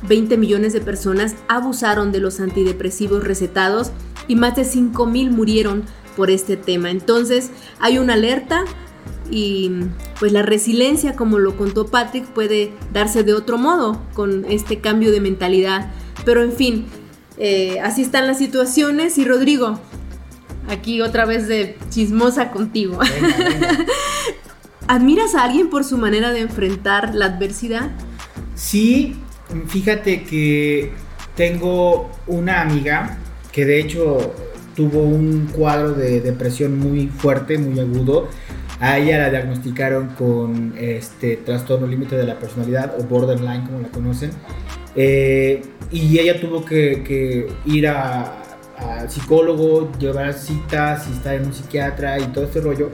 20 0.08 0.38
millones 0.38 0.74
de 0.74 0.82
personas, 0.82 1.36
abusaron 1.48 2.12
de 2.12 2.20
los 2.20 2.40
antidepresivos 2.40 3.24
recetados 3.24 3.92
y 4.28 4.36
más 4.36 4.56
de 4.56 4.64
5 4.64 5.06
mil 5.06 5.32
murieron 5.32 5.84
por 6.16 6.30
este 6.30 6.56
tema. 6.56 6.92
Entonces 6.92 7.52
hay 7.80 7.98
una 7.98 8.14
alerta 8.14 8.64
y 9.30 9.72
pues 10.20 10.32
la 10.32 10.44
resiliencia, 10.44 11.16
como 11.16 11.40
lo 11.40 11.58
contó 11.58 11.88
Patrick, 11.88 12.26
puede 12.28 12.72
darse 12.94 13.24
de 13.24 13.34
otro 13.34 13.58
modo 13.58 14.02
con 14.14 14.46
este 14.46 14.80
cambio 14.80 15.12
de 15.12 15.20
mentalidad. 15.20 15.92
Pero 16.24 16.44
en 16.44 16.52
fin, 16.52 16.86
eh, 17.38 17.80
así 17.82 18.02
están 18.02 18.28
las 18.28 18.38
situaciones. 18.38 19.18
Y 19.18 19.26
Rodrigo, 19.26 19.80
aquí 20.70 21.02
otra 21.02 21.26
vez 21.26 21.48
de 21.48 21.78
chismosa 21.90 22.52
contigo. 22.52 23.00
¿Admiras 24.88 25.36
a 25.36 25.44
alguien 25.44 25.70
por 25.70 25.84
su 25.84 25.98
manera 25.98 26.32
de 26.32 26.42
enfrentar 26.42 27.16
la 27.16 27.26
adversidad? 27.26 27.92
Sí, 28.56 29.16
fíjate 29.68 30.24
que 30.24 30.92
tengo 31.36 32.12
una 32.28 32.62
amiga 32.62 33.18
que 33.52 33.66
de 33.66 33.80
hecho 33.80 34.34
tuvo 34.76 35.04
un 35.04 35.48
cuadro 35.52 35.94
de 35.94 36.20
depresión 36.22 36.78
muy 36.78 37.08
fuerte, 37.08 37.58
muy 37.58 37.80
agudo. 37.80 38.28
A 38.80 38.98
ella 38.98 39.20
la 39.20 39.30
diagnosticaron 39.30 40.10
con 40.10 40.74
este 40.78 41.38
trastorno 41.38 41.88
límite 41.88 42.18
de 42.18 42.26
la 42.26 42.38
personalidad 42.40 42.96
o 43.00 43.04
borderline 43.04 43.66
como 43.66 43.80
la 43.80 43.88
conocen. 43.90 44.32
Eh, 44.96 45.62
y 45.92 46.20
ella 46.20 46.40
tuvo 46.40 46.66
que, 46.66 47.48
ir 47.66 47.88
al 47.88 49.10
psicólogo, 49.10 49.92
llevar 50.00 50.34
citas 50.34 51.08
y 51.10 51.14
estar 51.14 51.36
en 51.36 51.46
un 51.46 51.54
psiquiatra 51.54 52.20
y 52.20 52.24
todo 52.28 52.46
este 52.46 52.62
rollo. 52.62 52.90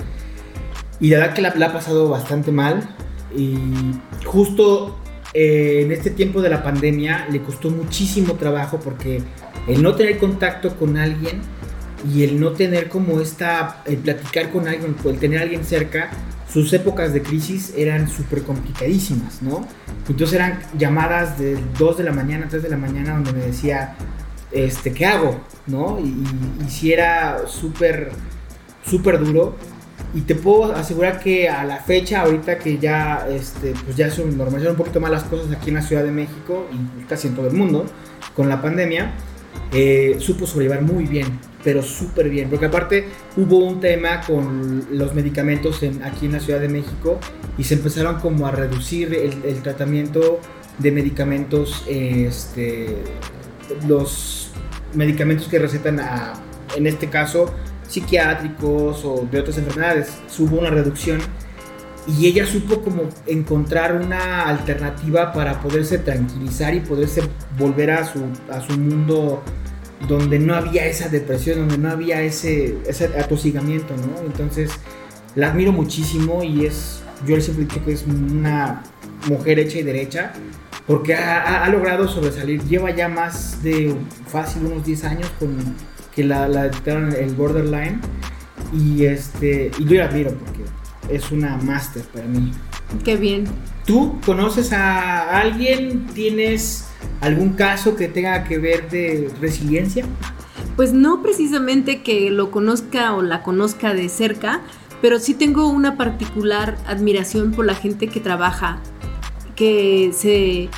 Y 0.99 1.09
la 1.09 1.19
verdad 1.19 1.33
que 1.33 1.41
la, 1.41 1.65
ha 1.65 1.73
pasado 1.73 2.09
bastante 2.09 2.51
mal. 2.51 2.95
Y 3.35 3.57
justo 4.25 4.99
eh, 5.33 5.81
en 5.83 5.91
este 5.91 6.09
tiempo 6.09 6.41
de 6.41 6.49
la 6.49 6.63
pandemia 6.63 7.27
le 7.31 7.41
costó 7.41 7.69
muchísimo 7.69 8.33
trabajo 8.33 8.79
porque 8.83 9.21
el 9.67 9.81
no 9.83 9.95
tener 9.95 10.17
contacto 10.17 10.75
con 10.75 10.97
alguien 10.97 11.41
y 12.13 12.23
el 12.23 12.39
no 12.39 12.51
tener 12.51 12.89
como 12.89 13.19
esta, 13.19 13.83
el 13.85 13.97
platicar 13.97 14.51
con 14.51 14.67
alguien, 14.67 14.95
el 15.03 15.19
tener 15.19 15.39
a 15.39 15.41
alguien 15.43 15.63
cerca, 15.63 16.09
sus 16.51 16.73
épocas 16.73 17.13
de 17.13 17.21
crisis 17.21 17.73
eran 17.77 18.09
súper 18.09 18.43
complicadísimas, 18.43 19.41
¿no? 19.41 19.67
Entonces 20.07 20.33
eran 20.33 20.59
llamadas 20.77 21.37
de 21.37 21.57
2 21.77 21.97
de 21.97 22.03
la 22.03 22.11
mañana, 22.11 22.47
3 22.49 22.63
de 22.63 22.69
la 22.69 22.77
mañana, 22.77 23.13
donde 23.13 23.33
me 23.33 23.45
decía, 23.45 23.95
este, 24.51 24.91
¿qué 24.91 25.05
hago? 25.05 25.39
¿No? 25.67 25.99
Y, 25.99 26.25
y, 26.65 26.69
si 26.69 26.91
era 26.91 27.47
súper, 27.47 28.09
súper 28.83 29.19
duro. 29.19 29.55
Y 30.15 30.21
te 30.21 30.33
puedo 30.33 30.73
asegurar 30.73 31.19
que 31.19 31.49
a 31.49 31.63
la 31.63 31.77
fecha, 31.77 32.21
ahorita 32.21 32.57
que 32.57 32.79
ya, 32.79 33.27
este, 33.29 33.73
pues 33.85 33.95
ya 33.95 34.09
son 34.09 34.35
normalizaron 34.35 34.71
un 34.71 34.77
poquito 34.77 34.99
más 34.99 35.11
las 35.11 35.23
cosas 35.25 35.51
aquí 35.55 35.69
en 35.69 35.75
la 35.75 35.83
Ciudad 35.83 36.03
de 36.03 36.11
México 36.11 36.67
y 36.73 37.03
casi 37.03 37.27
en 37.27 37.35
todo 37.35 37.47
el 37.47 37.53
mundo, 37.53 37.85
con 38.35 38.49
la 38.49 38.59
pandemia, 38.59 39.13
eh, 39.71 40.15
supo 40.19 40.47
sobrellevar 40.47 40.81
muy 40.81 41.05
bien, 41.05 41.27
pero 41.63 41.83
súper 41.83 42.29
bien, 42.29 42.49
porque 42.49 42.67
aparte 42.67 43.07
hubo 43.35 43.57
un 43.57 43.79
tema 43.79 44.21
con 44.21 44.85
los 44.91 45.13
medicamentos 45.13 45.83
en, 45.83 46.03
aquí 46.03 46.25
en 46.25 46.33
la 46.33 46.39
Ciudad 46.39 46.59
de 46.59 46.69
México 46.69 47.19
y 47.57 47.63
se 47.63 47.75
empezaron 47.75 48.19
como 48.19 48.47
a 48.47 48.51
reducir 48.51 49.13
el, 49.13 49.61
tratamiento 49.61 50.39
de 50.77 50.91
medicamentos, 50.91 51.83
este, 51.87 52.95
los 53.87 54.51
medicamentos 54.93 55.47
que 55.47 55.59
recetan 55.59 55.99
a, 55.99 56.33
en 56.75 56.87
este 56.87 57.09
caso, 57.09 57.53
psiquiátricos 57.87 59.03
o 59.03 59.27
de 59.29 59.39
otras 59.39 59.57
enfermedades, 59.57 60.19
hubo 60.37 60.59
una 60.59 60.69
reducción 60.69 61.19
y 62.07 62.27
ella 62.27 62.45
supo 62.45 62.81
como 62.81 63.03
encontrar 63.27 63.93
una 63.95 64.47
alternativa 64.47 65.33
para 65.33 65.59
poderse 65.59 65.97
tranquilizar 65.97 66.73
y 66.73 66.79
poderse 66.79 67.21
volver 67.57 67.91
a 67.91 68.05
su, 68.05 68.23
a 68.49 68.61
su 68.61 68.79
mundo 68.79 69.43
donde 70.07 70.39
no 70.39 70.55
había 70.55 70.85
esa 70.85 71.09
depresión, 71.09 71.59
donde 71.59 71.77
no 71.77 71.89
había 71.89 72.21
ese, 72.21 72.77
ese 72.87 73.05
atosigamiento, 73.05 73.95
¿no? 73.97 74.25
Entonces 74.25 74.71
la 75.35 75.49
admiro 75.51 75.71
muchísimo 75.71 76.43
y 76.43 76.65
es, 76.65 77.01
yo 77.25 77.39
siempre 77.41 77.65
digo 77.65 77.85
que 77.85 77.93
es 77.93 78.05
una 78.05 78.83
mujer 79.27 79.59
hecha 79.59 79.79
y 79.79 79.83
derecha 79.83 80.33
porque 80.87 81.13
ha, 81.13 81.63
ha, 81.63 81.69
logrado 81.69 82.07
sobresalir, 82.07 82.63
lleva 82.63 82.89
ya 82.89 83.07
más 83.07 83.61
de 83.61 83.95
fácil 84.27 84.65
unos 84.65 84.83
10 84.85 85.03
años 85.03 85.29
con 85.37 85.55
que 86.15 86.23
la, 86.23 86.47
la 86.47 86.65
el 86.65 87.35
borderline 87.35 88.01
y 88.73 89.05
este 89.05 89.71
y 89.77 89.85
yo 89.85 89.97
la 89.99 90.05
admiro 90.05 90.31
porque 90.31 90.63
es 91.13 91.31
una 91.31 91.57
máster 91.57 92.03
para 92.13 92.25
mí. 92.25 92.51
Qué 93.03 93.17
bien. 93.17 93.45
¿Tú 93.85 94.19
conoces 94.25 94.73
a 94.73 95.39
alguien? 95.39 96.07
¿Tienes 96.07 96.88
algún 97.21 97.53
caso 97.53 97.95
que 97.95 98.07
tenga 98.07 98.43
que 98.43 98.57
ver 98.57 98.89
de 98.89 99.31
resiliencia? 99.41 100.05
Pues 100.75 100.93
no 100.93 101.21
precisamente 101.21 102.01
que 102.01 102.29
lo 102.29 102.51
conozca 102.51 103.13
o 103.13 103.21
la 103.21 103.43
conozca 103.43 103.93
de 103.93 104.07
cerca, 104.09 104.61
pero 105.01 105.19
sí 105.19 105.33
tengo 105.33 105.67
una 105.67 105.97
particular 105.97 106.77
admiración 106.87 107.51
por 107.51 107.65
la 107.65 107.75
gente 107.75 108.07
que 108.07 108.19
trabaja, 108.19 108.79
que 109.55 110.11
se 110.13 110.69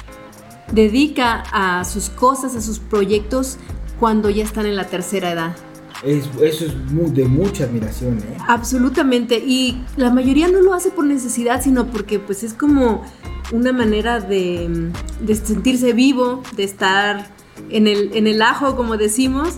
dedica 0.71 1.43
a 1.51 1.83
sus 1.85 2.09
cosas, 2.09 2.55
a 2.55 2.61
sus 2.61 2.79
proyectos 2.79 3.57
cuando 3.99 4.29
ya 4.29 4.43
están 4.43 4.65
en 4.65 4.75
la 4.75 4.85
tercera 4.85 5.31
edad. 5.31 5.55
eso 6.03 6.65
es 6.65 7.13
de 7.13 7.25
mucha 7.25 7.65
admiración. 7.65 8.17
¿eh? 8.17 8.37
Absolutamente. 8.47 9.37
Y 9.37 9.83
la 9.97 10.09
mayoría 10.09 10.47
no 10.47 10.61
lo 10.61 10.73
hace 10.73 10.89
por 10.89 11.05
necesidad, 11.05 11.61
sino 11.61 11.87
porque 11.87 12.17
pues 12.19 12.43
es 12.43 12.53
como 12.53 13.03
una 13.51 13.71
manera 13.71 14.19
de, 14.19 14.91
sentirse 15.43 15.93
vivo, 15.93 16.43
de 16.55 16.63
estar 16.63 17.27
en 17.69 17.87
el, 17.87 18.11
en 18.15 18.27
el 18.27 18.41
ajo, 18.41 18.75
como 18.75 18.97
decimos. 18.97 19.55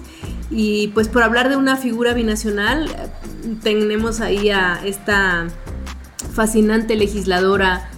Y 0.50 0.90
pues 0.90 1.08
por 1.08 1.24
hablar 1.24 1.50
de 1.50 1.58
una 1.58 1.78
figura 1.78 2.14
binacional, 2.14 2.90
tenemos 3.64 4.22
ahí 4.22 4.50
a 4.50 4.80
esta 4.86 5.48
fascinante 6.34 6.96
legisladora 6.96 7.90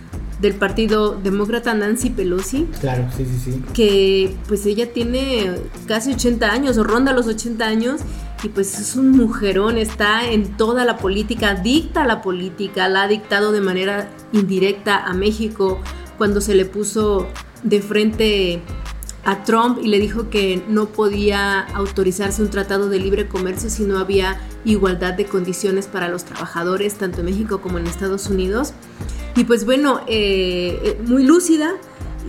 del 0.42 0.54
Partido 0.56 1.16
Demócrata 1.16 1.74
Nancy 1.74 2.10
Pelosi. 2.10 2.68
Claro, 2.80 3.08
sí, 3.16 3.26
sí, 3.26 3.52
sí. 3.52 3.64
Que 3.74 4.36
pues 4.48 4.66
ella 4.66 4.92
tiene 4.92 5.56
casi 5.88 6.14
80 6.14 6.52
años 6.52 6.78
o 6.78 6.84
ronda 6.84 7.14
los 7.14 7.28
80 7.28 7.66
años 7.66 8.02
y 8.44 8.50
pues 8.50 8.80
es 8.80 8.96
un 8.96 9.12
mujerón, 9.12 9.78
está 9.78 10.30
en 10.30 10.58
toda 10.58 10.86
la 10.86 10.98
política, 10.98 11.56
dicta 11.56 12.06
la 12.06 12.22
política, 12.22 12.88
la 12.90 13.04
ha 13.04 13.08
dictado 13.08 13.52
de 13.52 13.62
manera 13.62 14.10
indirecta 14.34 15.04
a 15.06 15.14
México 15.14 15.80
cuando 16.18 16.42
se 16.42 16.56
le 16.56 16.66
puso 16.66 17.28
de 17.64 17.82
frente 17.82 18.62
a 19.26 19.44
Trump 19.44 19.80
y 19.82 19.88
le 19.88 20.00
dijo 20.00 20.30
que 20.30 20.64
no 20.70 20.86
podía 20.88 21.62
autorizarse 21.62 22.42
un 22.44 22.52
tratado 22.52 22.90
de 22.90 23.00
libre 23.00 23.28
comercio 23.28 23.70
si 23.70 23.84
no 23.84 23.98
había 23.98 24.40
igualdad 24.64 25.14
de 25.16 25.26
condiciones 25.26 25.88
para 25.88 26.10
los 26.10 26.26
trabajadores, 26.26 26.96
tanto 26.96 27.22
en 27.22 27.26
México 27.26 27.60
como 27.60 27.80
en 27.80 27.88
Estados 27.88 28.28
Unidos. 28.28 28.74
Y 29.36 29.44
pues 29.46 29.66
bueno, 29.66 30.02
eh, 30.08 30.80
eh, 30.84 31.02
muy 31.06 31.24
lúcida 31.24 31.74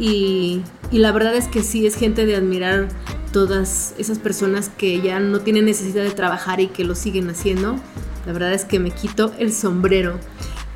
y, 0.01 0.63
y, 0.91 0.99
la 0.99 1.13
verdad 1.13 1.35
es 1.37 1.49
que 1.49 1.63
sí 1.63 1.87
es 1.87 1.95
gente 1.95 2.27
de 2.27 2.37
admirar 2.37 2.89
todas 3.33 3.95
esas 3.99 4.19
personas 4.19 4.71
que 4.71 5.01
ya 5.01 5.21
no 5.21 5.41
tienen 5.41 5.65
necesidad 5.65 6.05
de 6.05 6.11
trabajar 6.11 6.61
y 6.61 6.69
que 6.69 6.85
lo 6.85 6.95
siguen 6.95 7.29
haciendo. 7.31 7.77
La 8.27 8.33
verdad 8.33 8.53
es 8.53 8.65
que 8.65 8.79
me 8.79 8.91
quito 8.91 9.33
el 9.39 9.53
sombrero. 9.53 10.19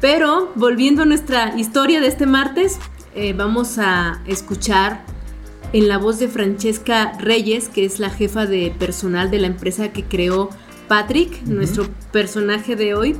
Pero 0.00 0.50
volviendo 0.54 1.02
a 1.02 1.04
nuestra 1.06 1.56
historia 1.58 2.00
de 2.00 2.06
este 2.06 2.26
martes, 2.26 2.78
eh, 3.14 3.32
vamos 3.32 3.78
a 3.78 4.22
escuchar 4.26 5.04
en 5.72 5.88
la 5.88 5.98
voz 5.98 6.18
de 6.18 6.28
Francesca 6.28 7.12
Reyes, 7.18 7.68
que 7.68 7.84
es 7.84 7.98
la 7.98 8.10
jefa 8.10 8.46
de 8.46 8.74
personal 8.78 9.30
de 9.30 9.38
la 9.38 9.46
empresa 9.46 9.92
que 9.92 10.04
creó 10.04 10.50
Patrick, 10.88 11.42
nuestro 11.42 11.86
personaje 12.12 12.76
de 12.76 12.94
hoy. 12.94 13.16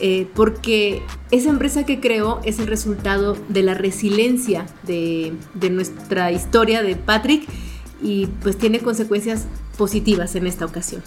Eh, 0.00 0.28
porque 0.34 1.02
esa 1.32 1.50
empresa 1.50 1.84
que 1.84 1.98
creó 1.98 2.40
es 2.44 2.60
el 2.60 2.68
resultado 2.68 3.36
de 3.48 3.64
la 3.64 3.74
resiliencia 3.74 4.64
de, 4.84 5.32
de 5.54 5.70
nuestra 5.70 6.30
historia 6.30 6.84
de 6.84 6.94
Patrick 6.94 7.48
y 8.00 8.26
pues 8.42 8.56
tiene 8.58 8.80
consecuencias 8.80 9.46
positivas 9.76 10.34
en 10.34 10.46
esta 10.46 10.64
ocasión. 10.64 11.02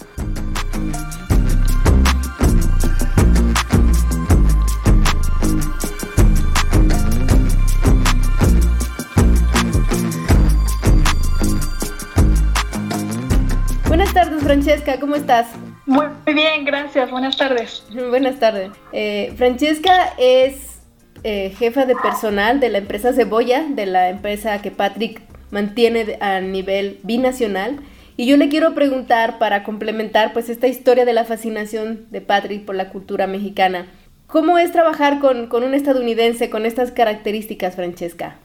Buenas 13.88 14.14
tardes, 14.14 14.42
Francesca, 14.42 15.00
¿cómo 15.00 15.16
estás? 15.16 15.48
Muy 15.86 16.06
bien, 16.26 16.64
gracias. 16.64 17.10
Buenas 17.10 17.36
tardes. 17.36 17.84
Buenas 18.10 18.38
tardes. 18.38 18.70
Eh, 18.92 19.34
Francesca 19.36 20.14
es 20.18 20.80
eh, 21.24 21.54
jefa 21.58 21.86
de 21.86 21.94
personal 21.96 22.60
de 22.60 22.70
la 22.70 22.78
empresa 22.78 23.12
Cebolla, 23.12 23.64
de 23.68 23.86
la 23.86 24.08
empresa 24.08 24.62
que 24.62 24.70
Patrick 24.70 25.20
mantiene 25.52 26.18
a 26.20 26.40
nivel 26.40 26.98
binacional. 27.04 27.78
Y 28.16 28.26
yo 28.26 28.36
le 28.36 28.48
quiero 28.48 28.74
preguntar 28.74 29.38
para 29.38 29.62
complementar 29.62 30.32
pues 30.32 30.48
esta 30.48 30.66
historia 30.66 31.04
de 31.04 31.12
la 31.12 31.24
fascinación 31.24 32.06
de 32.10 32.20
Patrick 32.20 32.64
por 32.64 32.74
la 32.74 32.88
cultura 32.90 33.28
mexicana. 33.28 33.86
¿Cómo 34.26 34.58
es 34.58 34.72
trabajar 34.72 35.20
con, 35.20 35.46
con 35.46 35.62
un 35.62 35.74
estadounidense 35.74 36.50
con 36.50 36.66
estas 36.66 36.90
características, 36.90 37.76
Francesca? 37.76 38.38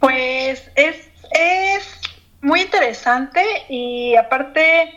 Pues 0.00 0.70
es, 0.74 1.08
es 1.32 2.00
muy 2.40 2.62
interesante 2.62 3.42
y 3.68 4.16
aparte 4.16 4.90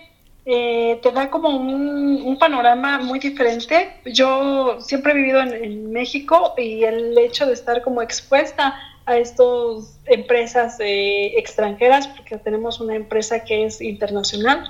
eh, 0.46 1.00
te 1.02 1.12
da 1.12 1.30
como 1.30 1.50
un, 1.50 2.38
panorama 2.40 3.00
muy 3.00 3.20
diferente. 3.20 4.02
Yo 4.06 4.78
siempre 4.82 5.14
he 5.14 5.16
vivido 5.16 5.42
en, 5.42 5.92
México 5.92 6.54
y 6.58 6.84
el 6.84 7.18
hecho 7.18 7.46
de 7.46 7.54
estar 7.54 7.82
como 7.82 8.02
expuesta 8.02 8.76
a 9.06 9.18
estas 9.18 10.00
empresas 10.06 10.78
eh, 10.80 11.38
extranjeras, 11.38 12.08
porque 12.08 12.38
tenemos 12.38 12.82
una 12.82 12.96
empresa 12.96 13.44
que 13.46 13.66
es 13.66 13.80
internacional, 13.82 14.70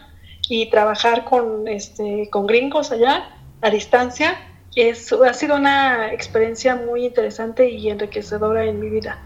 y 0.49 0.69
trabajar 0.69 1.23
con, 1.23 1.67
este, 1.67 2.29
con 2.29 2.45
gringos 2.45 2.91
allá 2.91 3.29
a 3.61 3.69
distancia, 3.69 4.35
es, 4.75 5.13
ha 5.13 5.33
sido 5.33 5.55
una 5.55 6.11
experiencia 6.11 6.75
muy 6.75 7.05
interesante 7.05 7.69
y 7.69 7.89
enriquecedora 7.89 8.65
en 8.65 8.79
mi 8.79 8.89
vida. 8.89 9.19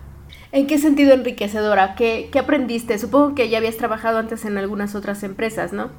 ¿En 0.51 0.67
qué 0.67 0.77
sentido 0.77 1.13
enriquecedora? 1.13 1.95
¿Qué, 1.95 2.29
¿Qué 2.31 2.39
aprendiste? 2.39 2.97
Supongo 2.99 3.35
que 3.35 3.49
ya 3.49 3.57
habías 3.57 3.77
trabajado 3.77 4.19
antes 4.19 4.45
en 4.45 4.57
algunas 4.57 4.95
otras 4.95 5.23
empresas, 5.23 5.73
¿no? 5.73 5.89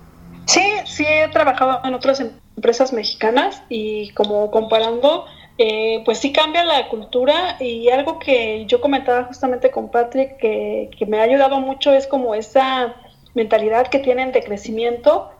Sí, 0.48 0.62
sí 0.86 1.04
he 1.06 1.28
trabajado 1.28 1.82
en 1.84 1.92
otras 1.92 2.20
empresas 2.20 2.94
mexicanas 2.94 3.62
y 3.68 4.12
como 4.12 4.50
comparando, 4.50 5.26
eh, 5.58 6.00
pues 6.06 6.20
sí 6.20 6.32
cambia 6.32 6.64
la 6.64 6.88
cultura 6.88 7.58
y 7.60 7.90
algo 7.90 8.18
que 8.18 8.64
yo 8.64 8.80
comentaba 8.80 9.24
justamente 9.24 9.70
con 9.70 9.90
Patrick 9.90 10.38
que, 10.38 10.88
me 11.06 11.20
ha 11.20 11.24
ayudado 11.24 11.60
mucho 11.60 11.92
es 11.92 12.06
como 12.06 12.34
esa 12.34 12.94
mentalidad 13.34 13.88
que 13.88 13.98
tienen 13.98 14.32
de 14.32 14.42
crecimiento 14.42 15.30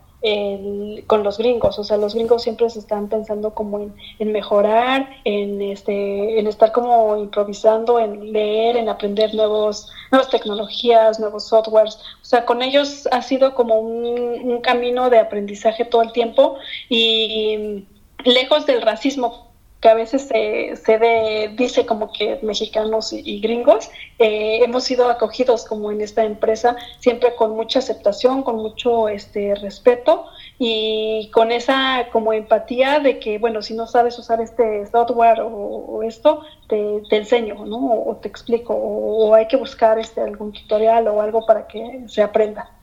con 1.07 1.23
los 1.23 1.39
gringos, 1.39 1.79
o 1.79 1.85
sea, 1.85 1.97
los 1.97 2.15
gringos 2.15 2.43
siempre 2.43 2.69
se 2.71 2.81
están 2.81 3.09
pensando 3.09 3.55
como 3.55 3.79
en, 4.19 4.33
mejorar, 4.33 5.09
en, 5.25 5.63
este, 5.63 6.41
en 6.41 6.47
estar 6.49 6.73
como 6.73 7.17
improvisando, 7.17 8.01
en 8.01 8.33
leer, 8.33 8.77
en 8.77 8.89
aprender 8.89 9.35
nuevos, 9.35 9.89
nuevas 10.11 10.29
tecnologías, 10.29 11.21
nuevos 11.21 11.45
softwares, 11.47 11.99
o 12.21 12.25
sea, 12.25 12.45
con 12.45 12.63
ellos 12.63 13.09
ha 13.13 13.23
sido 13.23 13.55
como 13.55 13.79
un 13.79 14.61
camino 14.61 15.09
de 15.09 15.21
aprendizaje 15.21 15.85
todo 15.85 16.03
el 16.03 16.13
tiempo 16.13 16.57
y 16.89 17.85
lejos 18.25 18.67
del 18.67 18.83
racismo 18.83 19.48
que 19.81 19.89
a 19.89 19.95
veces 19.95 20.23
se, 20.23 20.75
se 20.77 21.51
dice 21.57 21.87
como 21.87 22.13
que 22.13 22.41
mexicanos 22.43 23.13
y, 23.13 23.41
gringos, 23.41 23.91
eh, 24.19 24.61
hemos 24.65 24.85
sido 24.85 25.09
acogidos 25.09 25.65
como 25.65 25.93
en 25.93 26.01
esta 26.01 26.25
empresa, 26.25 26.77
siempre 26.99 27.35
con 27.37 27.53
mucha 27.53 27.79
aceptación, 27.79 28.43
con 28.43 28.57
mucho 28.57 29.09
este 29.09 29.55
respeto 29.55 30.27
y 30.59 31.31
con 31.33 31.53
esa 31.53 32.09
como 32.11 32.33
empatía 32.33 32.99
de 32.99 33.21
que, 33.21 33.39
bueno, 33.39 33.63
si 33.63 33.75
no 33.75 33.87
sabes 33.87 34.19
usar 34.19 34.41
este 34.41 34.87
software 34.87 35.41
o, 35.43 36.03
esto, 36.03 36.43
te, 36.69 37.03
te, 37.09 37.17
enseño, 37.17 37.65
¿no? 37.67 38.03
O, 38.03 38.17
te 38.17 38.29
explico, 38.29 38.75
o, 38.75 39.35
hay 39.35 39.47
que 39.47 39.57
buscar 39.57 39.99
este 39.99 40.21
algún 40.21 40.53
tutorial 40.53 41.07
o 41.09 41.21
algo 41.21 41.47
para 41.47 41.67
que 41.69 42.05
se 42.09 42.23
aprenda. 42.23 42.78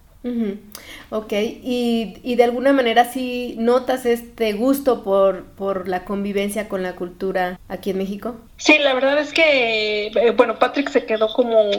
Ok, 1.12 1.34
y, 1.34 2.18
y, 2.24 2.36
de 2.36 2.44
alguna 2.44 2.74
manera 2.74 3.06
sí 3.06 3.56
notas 3.60 4.08
este 4.08 4.54
gusto 4.54 5.04
por, 5.04 5.46
por 5.52 5.88
la 5.88 6.04
convivencia 6.04 6.68
con 6.68 6.82
la 6.82 6.96
cultura 6.96 7.60
aquí 7.68 7.92
en 7.92 8.00
México. 8.00 8.36
Sí, 8.58 8.80
la 8.80 8.96
verdad 8.96 9.20
es 9.20 9.32
que, 9.32 10.08
eh, 10.08 10.32
bueno, 10.36 10.58
Patrick 10.58 10.90
se 10.90 11.06
quedó 11.06 11.32
como 11.32 11.72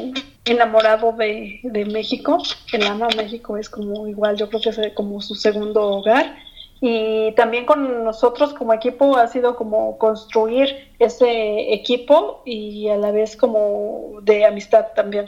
enamorado 0.45 1.13
de, 1.13 1.59
de 1.65 1.85
México, 1.87 2.41
el 2.73 2.87
ama 2.87 3.09
México 3.17 3.57
es 3.57 3.69
como 3.69 4.07
igual, 4.07 4.37
yo 4.37 4.49
creo 4.49 4.61
que 4.61 4.69
es 4.69 4.81
como 4.95 5.21
su 5.21 5.35
segundo 5.35 5.83
hogar. 5.83 6.37
Y 6.81 7.33
también 7.33 7.65
con 7.65 8.05
nosotros 8.05 8.53
como 8.53 8.75
equipo 8.75 9.17
ha 9.17 9.27
sido 9.29 9.57
como 9.57 9.97
construir 9.97 10.91
ese 10.99 11.73
equipo 11.73 12.43
y 12.45 12.89
a 12.89 12.97
la 12.99 13.13
vez 13.13 13.35
como 13.35 14.21
de 14.23 14.45
amistad 14.45 14.89
también 14.95 15.27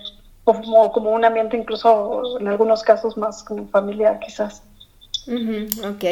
como, 0.55 0.91
como 0.93 1.11
un 1.11 1.25
ambiente 1.25 1.57
incluso 1.57 2.39
en 2.41 2.49
algunos 2.49 2.83
casos 2.83 3.17
más 3.19 3.43
como 3.43 3.69
familiar 3.69 4.19
quizás. 4.19 4.63
ok. 5.29 6.05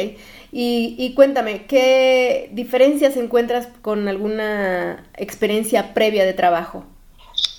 Y, 0.51 0.95
y, 0.97 1.15
cuéntame, 1.15 1.65
¿qué 1.65 2.49
diferencias 2.53 3.17
encuentras 3.17 3.67
con 3.81 4.07
alguna 4.07 5.03
experiencia 5.15 5.95
previa 5.95 6.23
de 6.23 6.33
trabajo? 6.33 6.83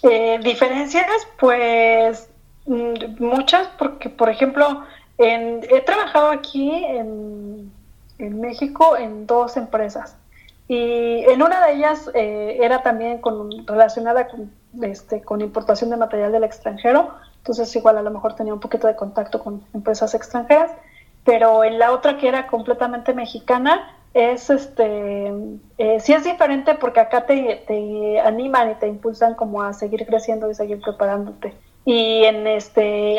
Eh, 0.03 0.39
diferencias, 0.43 1.07
pues 1.41 2.29
mm, 2.67 3.23
muchas, 3.23 3.67
porque 3.77 4.09
por 4.09 4.29
ejemplo, 4.29 4.85
en, 5.19 5.61
he 5.69 5.81
trabajado 5.81 6.31
aquí 6.31 6.71
en, 6.71 7.73
en 8.19 8.41
México 8.41 8.97
en 8.97 9.27
dos 9.27 9.57
empresas. 9.57 10.15
Y 10.69 11.25
en 11.25 11.43
una 11.43 11.65
de 11.65 11.73
ellas 11.73 12.11
eh, 12.15 12.59
era 12.61 12.83
también 12.83 13.19
con, 13.19 13.67
relacionada 13.67 14.29
con, 14.29 14.53
este, 14.83 15.23
con 15.23 15.41
importación 15.41 15.89
de 15.89 15.97
material 15.97 16.31
del 16.31 16.45
extranjero, 16.45 17.15
entonces 17.39 17.75
igual 17.75 17.97
a 17.97 18.03
lo 18.03 18.11
mejor 18.11 18.37
tenía 18.37 18.53
un 18.53 18.61
poquito 18.61 18.87
de 18.87 18.95
contacto 18.95 19.43
con 19.43 19.65
empresas 19.73 20.15
extranjeras, 20.15 20.71
pero 21.25 21.65
en 21.65 21.79
la 21.79 21.93
otra 21.93 22.19
que 22.19 22.29
era 22.29 22.47
completamente 22.49 23.15
mexicana, 23.15 23.95
es 24.15 24.51
este, 24.51 25.33
eh, 25.79 26.01
sí 26.01 26.13
es 26.13 26.25
diferente 26.25 26.75
porque 26.75 27.01
acá 27.01 27.25
te, 27.25 27.63
te 27.67 28.21
animan 28.21 28.73
y 28.73 28.75
te 28.75 28.89
impulsan 28.89 29.35
como 29.35 29.63
a 29.63 29.73
seguir 29.73 30.07
creciendo 30.07 30.51
y 30.51 30.55
seguir 30.55 30.81
preparándote. 30.81 31.55
Y 31.85 32.25
en 32.25 32.47
este, 32.47 33.19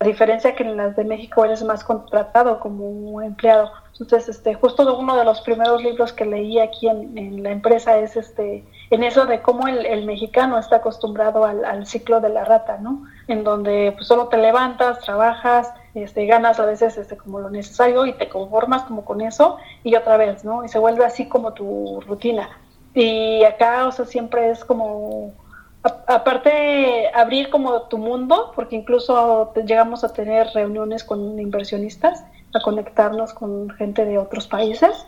a 0.00 0.06
diferencia 0.06 0.56
que 0.56 0.62
en 0.62 0.78
las 0.78 0.96
de 0.96 1.04
México 1.04 1.44
eres 1.44 1.62
más 1.62 1.84
contratado 1.84 2.58
como 2.58 3.20
empleado. 3.20 3.70
Entonces, 3.92 4.30
este, 4.30 4.54
justo 4.54 4.96
uno 4.96 5.14
de 5.14 5.26
los 5.26 5.42
primeros 5.42 5.82
libros 5.82 6.14
que 6.14 6.24
leí 6.24 6.58
aquí 6.58 6.88
en, 6.88 7.42
la 7.42 7.50
empresa 7.50 7.98
es 7.98 8.16
este, 8.16 8.64
en 8.88 9.04
eso 9.04 9.26
de 9.26 9.42
cómo 9.42 9.68
el, 9.68 10.06
mexicano 10.06 10.58
está 10.58 10.76
acostumbrado 10.76 11.44
al, 11.44 11.86
ciclo 11.86 12.22
de 12.22 12.30
la 12.30 12.46
rata, 12.46 12.78
¿no? 12.78 13.04
En 13.28 13.44
donde 13.44 13.92
pues, 13.94 14.06
solo 14.06 14.28
te 14.28 14.38
levantas, 14.38 15.00
trabajas, 15.00 15.70
este, 15.94 16.24
ganas 16.24 16.58
a 16.58 16.64
veces 16.64 16.96
este, 16.96 17.18
como 17.18 17.40
lo 17.40 17.50
necesario 17.50 18.06
y 18.06 18.14
te 18.14 18.30
conformas 18.30 18.84
como 18.84 19.04
con 19.04 19.20
eso 19.20 19.58
y 19.84 19.96
otra 19.96 20.16
vez, 20.16 20.46
¿no? 20.46 20.64
Y 20.64 20.68
se 20.68 20.78
vuelve 20.78 21.04
así 21.04 21.28
como 21.28 21.52
tu 21.52 22.00
rutina. 22.06 22.48
Y 22.94 23.44
acá, 23.44 23.86
o 23.86 23.92
sea, 23.92 24.06
siempre 24.06 24.50
es 24.50 24.64
como 24.64 25.34
aparte 25.82 27.08
abrir 27.14 27.50
como 27.50 27.82
tu 27.82 27.98
mundo, 27.98 28.52
porque 28.54 28.76
incluso 28.76 29.52
llegamos 29.54 30.04
a 30.04 30.12
tener 30.12 30.48
reuniones 30.54 31.04
con 31.04 31.38
inversionistas, 31.38 32.24
a 32.54 32.60
conectarnos 32.60 33.32
con 33.32 33.70
gente 33.70 34.04
de 34.04 34.18
otros 34.18 34.46
países 34.46 35.06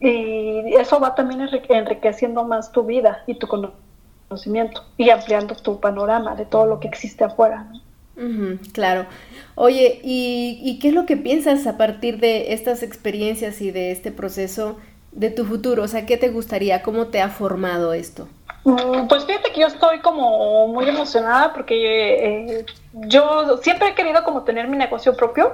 y 0.00 0.74
eso 0.74 1.00
va 1.00 1.14
también 1.14 1.48
enriqueciendo 1.68 2.44
más 2.44 2.70
tu 2.70 2.84
vida 2.84 3.24
y 3.26 3.34
tu 3.34 3.48
conocimiento 3.48 4.84
y 4.96 5.10
ampliando 5.10 5.56
tu 5.56 5.80
panorama 5.80 6.36
de 6.36 6.46
todo 6.46 6.66
lo 6.66 6.80
que 6.80 6.88
existe 6.88 7.24
afuera. 7.24 7.66
claro. 8.72 9.06
Oye, 9.56 10.00
¿y, 10.04 10.60
¿y 10.62 10.78
qué 10.78 10.88
es 10.88 10.94
lo 10.94 11.04
que 11.04 11.16
piensas 11.16 11.66
a 11.66 11.76
partir 11.76 12.18
de 12.18 12.52
estas 12.52 12.82
experiencias 12.82 13.60
y 13.60 13.72
de 13.72 13.90
este 13.90 14.12
proceso 14.12 14.76
de 15.12 15.30
tu 15.30 15.44
futuro? 15.44 15.82
O 15.82 15.88
sea, 15.88 16.06
¿qué 16.06 16.16
te 16.16 16.28
gustaría? 16.28 16.82
¿Cómo 16.82 17.08
te 17.08 17.20
ha 17.20 17.28
formado 17.28 17.92
esto? 17.92 18.28
Mm, 18.68 19.08
pues 19.08 19.24
fíjate 19.24 19.50
que 19.50 19.62
yo 19.62 19.66
estoy 19.66 20.00
como 20.00 20.68
muy 20.68 20.86
emocionada 20.86 21.54
porque 21.54 22.58
eh, 22.58 22.66
yo 22.92 23.56
siempre 23.62 23.88
he 23.88 23.94
querido 23.94 24.22
como 24.24 24.42
tener 24.42 24.68
mi 24.68 24.76
negocio 24.76 25.16
propio, 25.16 25.52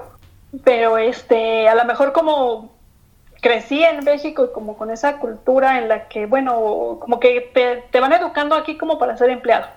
pero 0.64 0.98
este, 0.98 1.68
a 1.68 1.76
lo 1.76 1.84
mejor 1.84 2.12
como 2.12 2.72
crecí 3.40 3.84
en 3.84 4.02
México 4.02 4.46
y 4.46 4.52
como 4.52 4.76
con 4.76 4.90
esa 4.90 5.18
cultura 5.18 5.78
en 5.78 5.88
la 5.88 6.08
que, 6.08 6.26
bueno, 6.26 6.98
como 7.00 7.20
que 7.20 7.52
te, 7.92 8.00
van 8.00 8.12
educando 8.14 8.56
aquí 8.56 8.76
como 8.76 8.98
para 8.98 9.16
ser 9.16 9.30
empleado. 9.30 9.68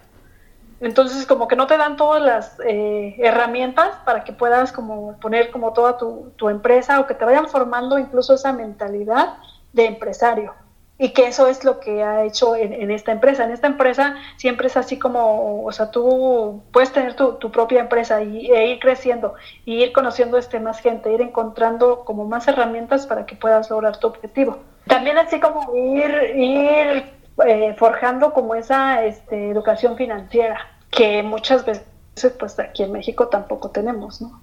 Entonces 0.80 1.28
como 1.28 1.48
que 1.48 1.56
no 1.56 1.68
te 1.68 1.78
dan 1.78 1.96
todas 1.96 2.24
las 2.24 2.60
eh, 2.66 3.18
herramientas 3.20 3.98
para 4.04 4.24
que 4.24 4.34
puedas 4.34 4.72
como 4.72 5.16
poner 5.20 5.52
como 5.52 5.74
toda 5.74 5.98
tu, 6.00 6.32
tu 6.38 6.50
empresa 6.50 7.00
o 7.00 7.06
que 7.06 7.14
te 7.14 7.26
vayan 7.26 7.48
formando 7.48 8.00
incluso 8.00 8.34
esa 8.34 8.52
mentalidad 8.52 9.36
de 9.74 9.86
empresario 9.86 10.56
y 11.00 11.10
que 11.10 11.28
eso 11.28 11.48
es 11.48 11.64
lo 11.64 11.80
que 11.80 12.04
ha 12.04 12.24
hecho 12.24 12.56
en, 12.56 12.90
esta 12.90 13.12
empresa. 13.12 13.44
En 13.44 13.52
esta 13.52 13.68
empresa 13.68 14.16
siempre 14.38 14.68
es 14.68 14.78
así 14.78 14.98
como, 14.98 15.64
o 15.64 15.72
sea, 15.72 15.92
tú 15.92 16.64
puedes 16.72 16.92
tener 16.92 17.16
tu, 17.16 17.52
propia 17.52 17.82
empresa 17.82 18.24
y, 18.24 18.48
e 18.52 18.72
ir 18.72 18.80
creciendo, 18.80 19.36
y 19.66 19.84
ir 19.84 19.94
conociendo 19.94 20.38
este 20.38 20.60
más 20.60 20.80
gente, 20.80 21.14
ir 21.14 21.22
encontrando 21.22 22.04
como 22.04 22.26
más 22.26 22.48
herramientas 22.48 23.06
para 23.06 23.26
que 23.26 23.36
puedas 23.36 23.70
lograr 23.70 23.98
tu 23.98 24.08
objetivo. 24.08 24.58
También 24.88 25.18
así 25.18 25.40
como 25.40 25.76
ir, 25.76 26.12
ir 26.36 27.04
eh, 27.46 27.76
forjando 27.78 28.34
como 28.34 28.56
esa 28.56 29.06
este, 29.06 29.50
educación 29.50 29.98
financiera, 29.98 30.60
que 30.90 31.22
muchas 31.22 31.64
veces 31.66 31.86
pues 32.40 32.58
aquí 32.58 32.82
en 32.82 32.92
México 32.92 33.28
tampoco 33.28 33.70
tenemos, 33.70 34.22
¿no? 34.22 34.42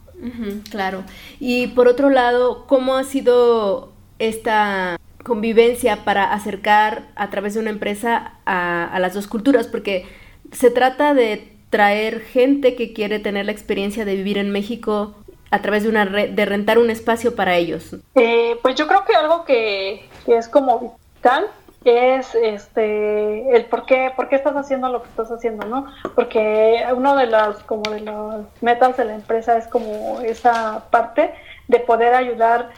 claro. 0.71 1.03
Y 1.41 1.67
por 1.69 1.89
otro 1.89 2.09
lado, 2.09 2.67
¿cómo 2.67 2.97
ha 2.97 3.05
sido 3.05 3.91
esta 4.19 4.97
convivencia 5.25 6.05
para 6.05 6.33
acercar 6.33 7.03
a 7.17 7.31
través 7.31 7.55
de 7.55 7.61
una 7.61 7.71
empresa 7.71 8.35
a, 8.47 8.97
las 9.01 9.15
dos 9.15 9.27
culturas, 9.27 9.67
porque 9.67 10.07
se 10.53 10.71
trata 10.71 11.15
de 11.15 11.53
traer 11.71 12.21
gente 12.21 12.77
que 12.77 12.93
quiere 12.93 13.19
tener 13.19 13.47
la 13.47 13.53
experiencia 13.53 14.05
de 14.05 14.15
vivir 14.15 14.39
en 14.39 14.51
México 14.51 15.15
a 15.51 15.61
través 15.61 15.83
de 15.83 15.89
una 15.89 16.05
de 16.05 16.45
rentar 16.45 16.79
un 16.79 16.91
espacio 16.91 17.35
para 17.35 17.57
ellos. 17.57 17.97
Eh, 18.15 18.57
pues 18.63 18.77
yo 18.77 18.87
creo 18.87 19.05
que 19.05 19.17
algo 19.17 19.45
que, 19.45 20.09
es 20.27 20.49
como 20.49 20.97
vital 21.15 21.47
es 21.85 22.35
este 22.35 23.55
el 23.55 23.67
por 23.67 23.85
qué, 23.85 24.11
por 24.17 24.29
qué 24.29 24.37
estás 24.37 24.57
haciendo 24.57 24.89
lo 24.89 25.03
que 25.03 25.09
estás 25.09 25.31
haciendo, 25.31 25.67
¿no? 25.67 25.93
Porque 26.15 26.83
uno 26.95 27.17
de 27.17 27.27
las 27.27 27.59
como 27.65 27.91
de 27.91 28.01
los 28.01 28.47
metas 28.63 28.97
de 28.97 29.05
la 29.05 29.15
empresa 29.15 29.57
es 29.57 29.67
como 29.67 30.21
esa 30.21 30.85
parte 30.91 31.35
de 31.69 31.81
poder 31.81 32.15
ayudar 32.15 32.71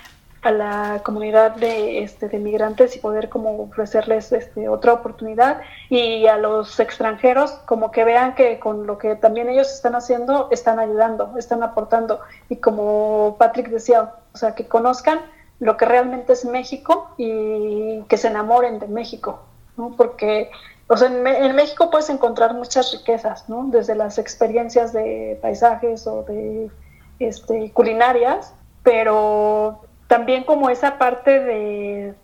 a 0.47 0.53
la 0.53 1.01
comunidad 1.03 1.57
de, 1.57 2.03
este, 2.03 2.29
de 2.29 2.39
migrantes 2.39 2.95
y 2.95 3.01
poder 3.01 3.29
como 3.29 3.61
ofrecerles 3.63 4.31
este, 4.33 4.69
otra 4.69 4.93
oportunidad 4.93 5.61
y 5.91 6.27
a 6.27 6.37
los 6.37 6.79
extranjeros 6.79 7.51
como 7.67 7.91
que 7.91 8.05
vean 8.05 8.35
que 8.35 8.59
con 8.61 8.87
lo 8.87 8.97
que 8.99 9.17
también 9.17 9.49
ellos 9.49 9.73
están 9.73 9.97
haciendo 9.97 10.49
están 10.53 10.79
ayudando, 10.79 11.35
están 11.37 11.63
aportando 11.63 12.21
y 12.49 12.57
como 12.57 13.37
Patrick 13.39 13.69
decía, 13.69 14.15
o 14.33 14.37
sea, 14.37 14.55
que 14.55 14.67
conozcan 14.69 15.21
lo 15.59 15.77
que 15.77 15.85
realmente 15.85 16.33
es 16.35 16.45
México 16.45 17.11
y 17.17 18.03
que 18.09 18.17
se 18.17 18.29
enamoren 18.29 18.79
de 18.79 18.87
México, 18.87 19.41
¿no? 19.77 19.95
Porque 19.97 20.51
o 20.89 20.97
sea, 20.97 21.09
en, 21.09 21.57
México 21.57 21.91
puedes 21.91 22.09
encontrar 22.11 22.55
muchas 22.55 22.93
riquezas, 22.93 23.49
¿no? 23.49 23.65
Desde 23.71 23.97
las 23.97 24.19
experiencias 24.19 24.93
de 24.93 25.37
paisajes 25.43 26.07
o 26.07 26.23
de 26.23 26.71
este, 27.19 27.73
culinarias, 27.73 28.55
pero 28.85 29.81
también 30.07 30.45
como 30.45 30.71
esa 30.71 30.99
parte 30.99 31.41
de, 31.41 32.15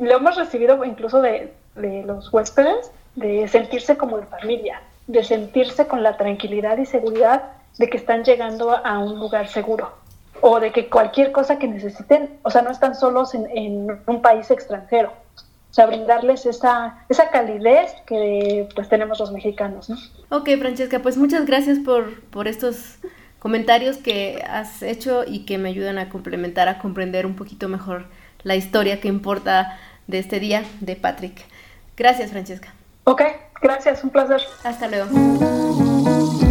lo 0.00 0.16
hemos 0.16 0.36
recibido 0.36 0.82
incluso 0.84 1.20
de, 1.20 1.52
los 1.74 2.32
huéspedes, 2.32 2.90
de 3.16 3.46
sentirse 3.48 3.96
como 3.96 4.18
en 4.18 4.26
familia, 4.28 4.80
de 5.06 5.22
sentirse 5.24 5.86
con 5.86 6.02
la 6.02 6.16
tranquilidad 6.16 6.78
y 6.78 6.86
seguridad 6.86 7.52
de 7.78 7.88
que 7.90 7.98
están 7.98 8.24
llegando 8.24 8.70
a 8.72 8.98
un 8.98 9.18
lugar 9.18 9.48
seguro. 9.48 9.92
o 10.42 10.60
de 10.60 10.70
que 10.70 10.88
cualquier 10.90 11.32
cosa 11.32 11.58
que 11.58 11.66
necesiten, 11.66 12.38
o 12.42 12.50
sea, 12.50 12.60
no 12.60 12.70
están 12.70 12.94
solos 12.94 13.34
en, 13.34 14.02
un 14.06 14.22
país 14.22 14.50
extranjero. 14.50 15.12
O 15.70 15.74
sea, 15.76 15.86
brindarles 15.86 16.44
esa, 16.44 17.04
esa 17.08 17.30
calidez 17.30 17.94
que 18.06 18.68
pues 18.74 18.88
tenemos 18.88 19.18
los 19.18 19.32
mexicanos, 19.32 19.88
¿no? 19.88 19.96
Ok, 20.30 20.50
Francesca, 20.58 21.00
pues 21.00 21.16
muchas 21.16 21.46
gracias 21.46 21.78
por, 21.78 22.20
por 22.30 22.48
estos 22.48 22.98
comentarios 23.46 23.98
que 23.98 24.44
has 24.50 24.82
hecho 24.82 25.22
y 25.24 25.44
que 25.44 25.56
me 25.56 25.68
ayudan 25.68 25.98
a 25.98 26.08
complementar, 26.08 26.66
a 26.66 26.80
comprender 26.80 27.26
un 27.26 27.36
poquito 27.36 27.68
mejor 27.68 28.06
la 28.42 28.56
historia 28.56 29.00
que 29.00 29.06
importa 29.06 29.78
de 30.08 30.18
este 30.18 30.40
día 30.40 30.64
de 30.80 30.96
Patrick. 30.96 31.44
Gracias, 31.96 32.32
Francesca. 32.32 32.74
Ok, 33.04 33.22
gracias, 33.62 34.02
un 34.02 34.10
placer. 34.10 34.40
Hasta 34.64 34.88
luego. 34.88 36.45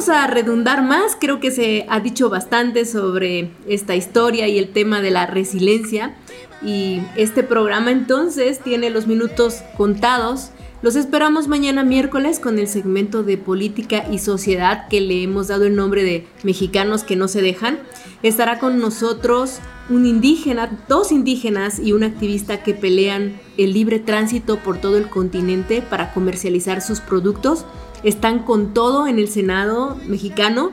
Vamos 0.00 0.18
a 0.18 0.26
redundar 0.28 0.82
más, 0.82 1.14
creo 1.20 1.40
que 1.40 1.50
se 1.50 1.84
ha 1.90 2.00
dicho 2.00 2.30
bastante 2.30 2.86
sobre 2.86 3.50
esta 3.68 3.96
historia 3.96 4.48
y 4.48 4.58
el 4.58 4.72
tema 4.72 5.02
de 5.02 5.10
la 5.10 5.26
resiliencia. 5.26 6.14
Y 6.62 7.02
este 7.16 7.42
programa 7.42 7.90
entonces 7.90 8.60
tiene 8.60 8.88
los 8.88 9.06
minutos 9.06 9.62
contados. 9.76 10.52
Los 10.80 10.96
esperamos 10.96 11.48
mañana 11.48 11.84
miércoles 11.84 12.40
con 12.40 12.58
el 12.58 12.66
segmento 12.66 13.24
de 13.24 13.36
política 13.36 14.06
y 14.10 14.20
sociedad 14.20 14.88
que 14.88 15.02
le 15.02 15.22
hemos 15.22 15.48
dado 15.48 15.66
el 15.66 15.76
nombre 15.76 16.02
de 16.02 16.26
Mexicanos 16.44 17.04
que 17.04 17.16
no 17.16 17.28
se 17.28 17.42
dejan. 17.42 17.78
Estará 18.22 18.58
con 18.58 18.78
nosotros 18.78 19.58
un 19.90 20.06
indígena, 20.06 20.70
dos 20.88 21.12
indígenas 21.12 21.78
y 21.80 21.92
un 21.92 22.04
activista 22.04 22.62
que 22.62 22.74
pelean 22.74 23.38
el 23.58 23.72
libre 23.72 23.98
tránsito 23.98 24.58
por 24.58 24.78
todo 24.78 24.96
el 24.96 25.08
continente 25.08 25.82
para 25.82 26.14
comercializar 26.14 26.80
sus 26.80 27.00
productos. 27.00 27.66
Están 28.04 28.44
con 28.44 28.72
todo 28.72 29.06
en 29.08 29.18
el 29.18 29.28
Senado 29.28 29.98
mexicano 30.06 30.70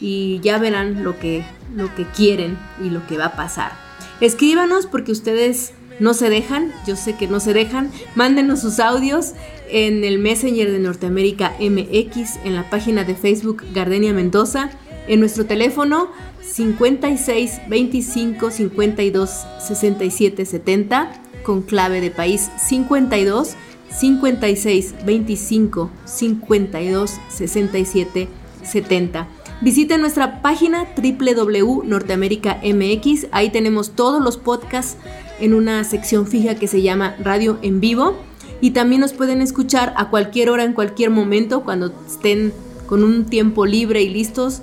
y 0.00 0.40
ya 0.40 0.58
verán 0.58 1.04
lo 1.04 1.18
que, 1.18 1.44
lo 1.76 1.94
que 1.94 2.06
quieren 2.06 2.58
y 2.82 2.90
lo 2.90 3.06
que 3.06 3.18
va 3.18 3.26
a 3.26 3.36
pasar. 3.36 3.72
Escríbanos 4.20 4.86
porque 4.86 5.12
ustedes 5.12 5.74
no 6.00 6.14
se 6.14 6.30
dejan, 6.30 6.72
yo 6.86 6.96
sé 6.96 7.16
que 7.16 7.28
no 7.28 7.40
se 7.40 7.52
dejan, 7.52 7.92
mándenos 8.14 8.62
sus 8.62 8.80
audios 8.80 9.32
en 9.70 10.04
el 10.04 10.18
Messenger 10.18 10.70
de 10.72 10.78
Norteamérica 10.78 11.52
MX, 11.60 12.38
en 12.44 12.54
la 12.54 12.68
página 12.68 13.04
de 13.04 13.14
Facebook 13.14 13.62
Gardenia 13.72 14.12
Mendoza, 14.12 14.70
en 15.08 15.20
nuestro 15.20 15.46
teléfono 15.46 16.08
56 16.42 17.62
25 17.68 18.50
52 18.50 19.30
67 19.60 20.46
70 20.46 21.22
con 21.42 21.62
clave 21.62 22.00
de 22.00 22.10
país 22.10 22.50
52 22.58 23.56
56 23.90 24.94
25 25.04 25.90
52 26.04 27.20
67 27.28 28.28
70. 28.62 29.28
Visiten 29.60 30.00
nuestra 30.00 30.40
página 30.42 30.88
www.norteamerica.mx. 30.96 33.26
Ahí 33.30 33.50
tenemos 33.50 33.92
todos 33.92 34.20
los 34.22 34.36
podcasts 34.36 34.96
en 35.40 35.54
una 35.54 35.84
sección 35.84 36.26
fija 36.26 36.56
que 36.56 36.66
se 36.66 36.82
llama 36.82 37.14
Radio 37.20 37.58
en 37.62 37.78
Vivo. 37.80 38.16
Y 38.60 38.72
también 38.72 39.00
nos 39.00 39.12
pueden 39.12 39.40
escuchar 39.42 39.94
a 39.96 40.10
cualquier 40.10 40.50
hora, 40.50 40.64
en 40.64 40.72
cualquier 40.72 41.10
momento, 41.10 41.62
cuando 41.62 41.94
estén 42.06 42.52
con 42.86 43.04
un 43.04 43.26
tiempo 43.26 43.64
libre 43.66 44.02
y 44.02 44.08
listos. 44.08 44.62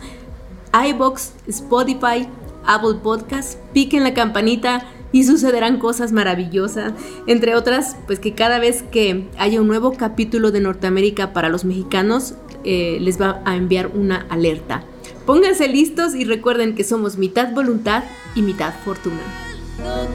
iBox, 0.74 1.34
Spotify, 1.48 2.28
Apple 2.66 3.00
Podcasts. 3.02 3.58
Piquen 3.74 4.04
la 4.04 4.14
campanita 4.14 4.86
y 5.12 5.26
sucederán 5.26 5.78
cosas 5.78 6.12
maravillosas, 6.12 6.94
entre 7.28 7.56
otras, 7.56 7.98
pues 8.08 8.20
que 8.20 8.34
cada 8.34 8.60
vez 8.60 8.84
que 8.84 9.28
haya 9.38 9.60
un 9.60 9.68
nuevo 9.68 9.94
capítulo 9.94 10.52
de 10.52 10.62
Norteamérica 10.62 11.34
para 11.34 11.50
los 11.50 11.66
mexicanos, 11.66 12.36
eh, 12.64 12.98
les 13.02 13.20
va 13.20 13.42
a 13.46 13.56
enviar 13.56 13.88
una 13.88 14.26
alerta. 14.30 14.84
Pónganse 15.26 15.68
listos 15.68 16.16
y 16.16 16.24
recuerden 16.24 16.76
que 16.76 16.84
somos 16.84 17.18
mitad 17.18 17.54
voluntad 17.54 18.04
y 18.36 18.42
mitad 18.42 18.74
fortuna. 18.86 19.20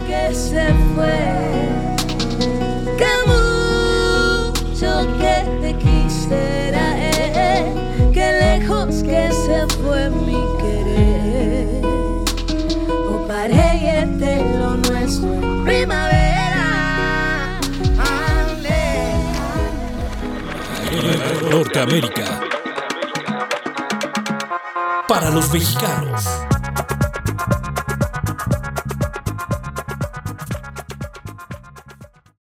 Que 0.06 0.34
se 0.34 0.66
fue, 0.94 1.96
que 5.18 5.44
te 5.60 5.74
quisiera, 5.78 6.94
eh, 6.98 7.72
que 8.12 8.32
lejos 8.40 9.02
que 9.02 9.30
se 9.32 9.66
fue 9.82 10.10
primavera. 15.64 16.26
Norteamérica. 21.50 22.40
Para 25.08 25.30
los 25.30 25.52
mexicanos. 25.52 26.24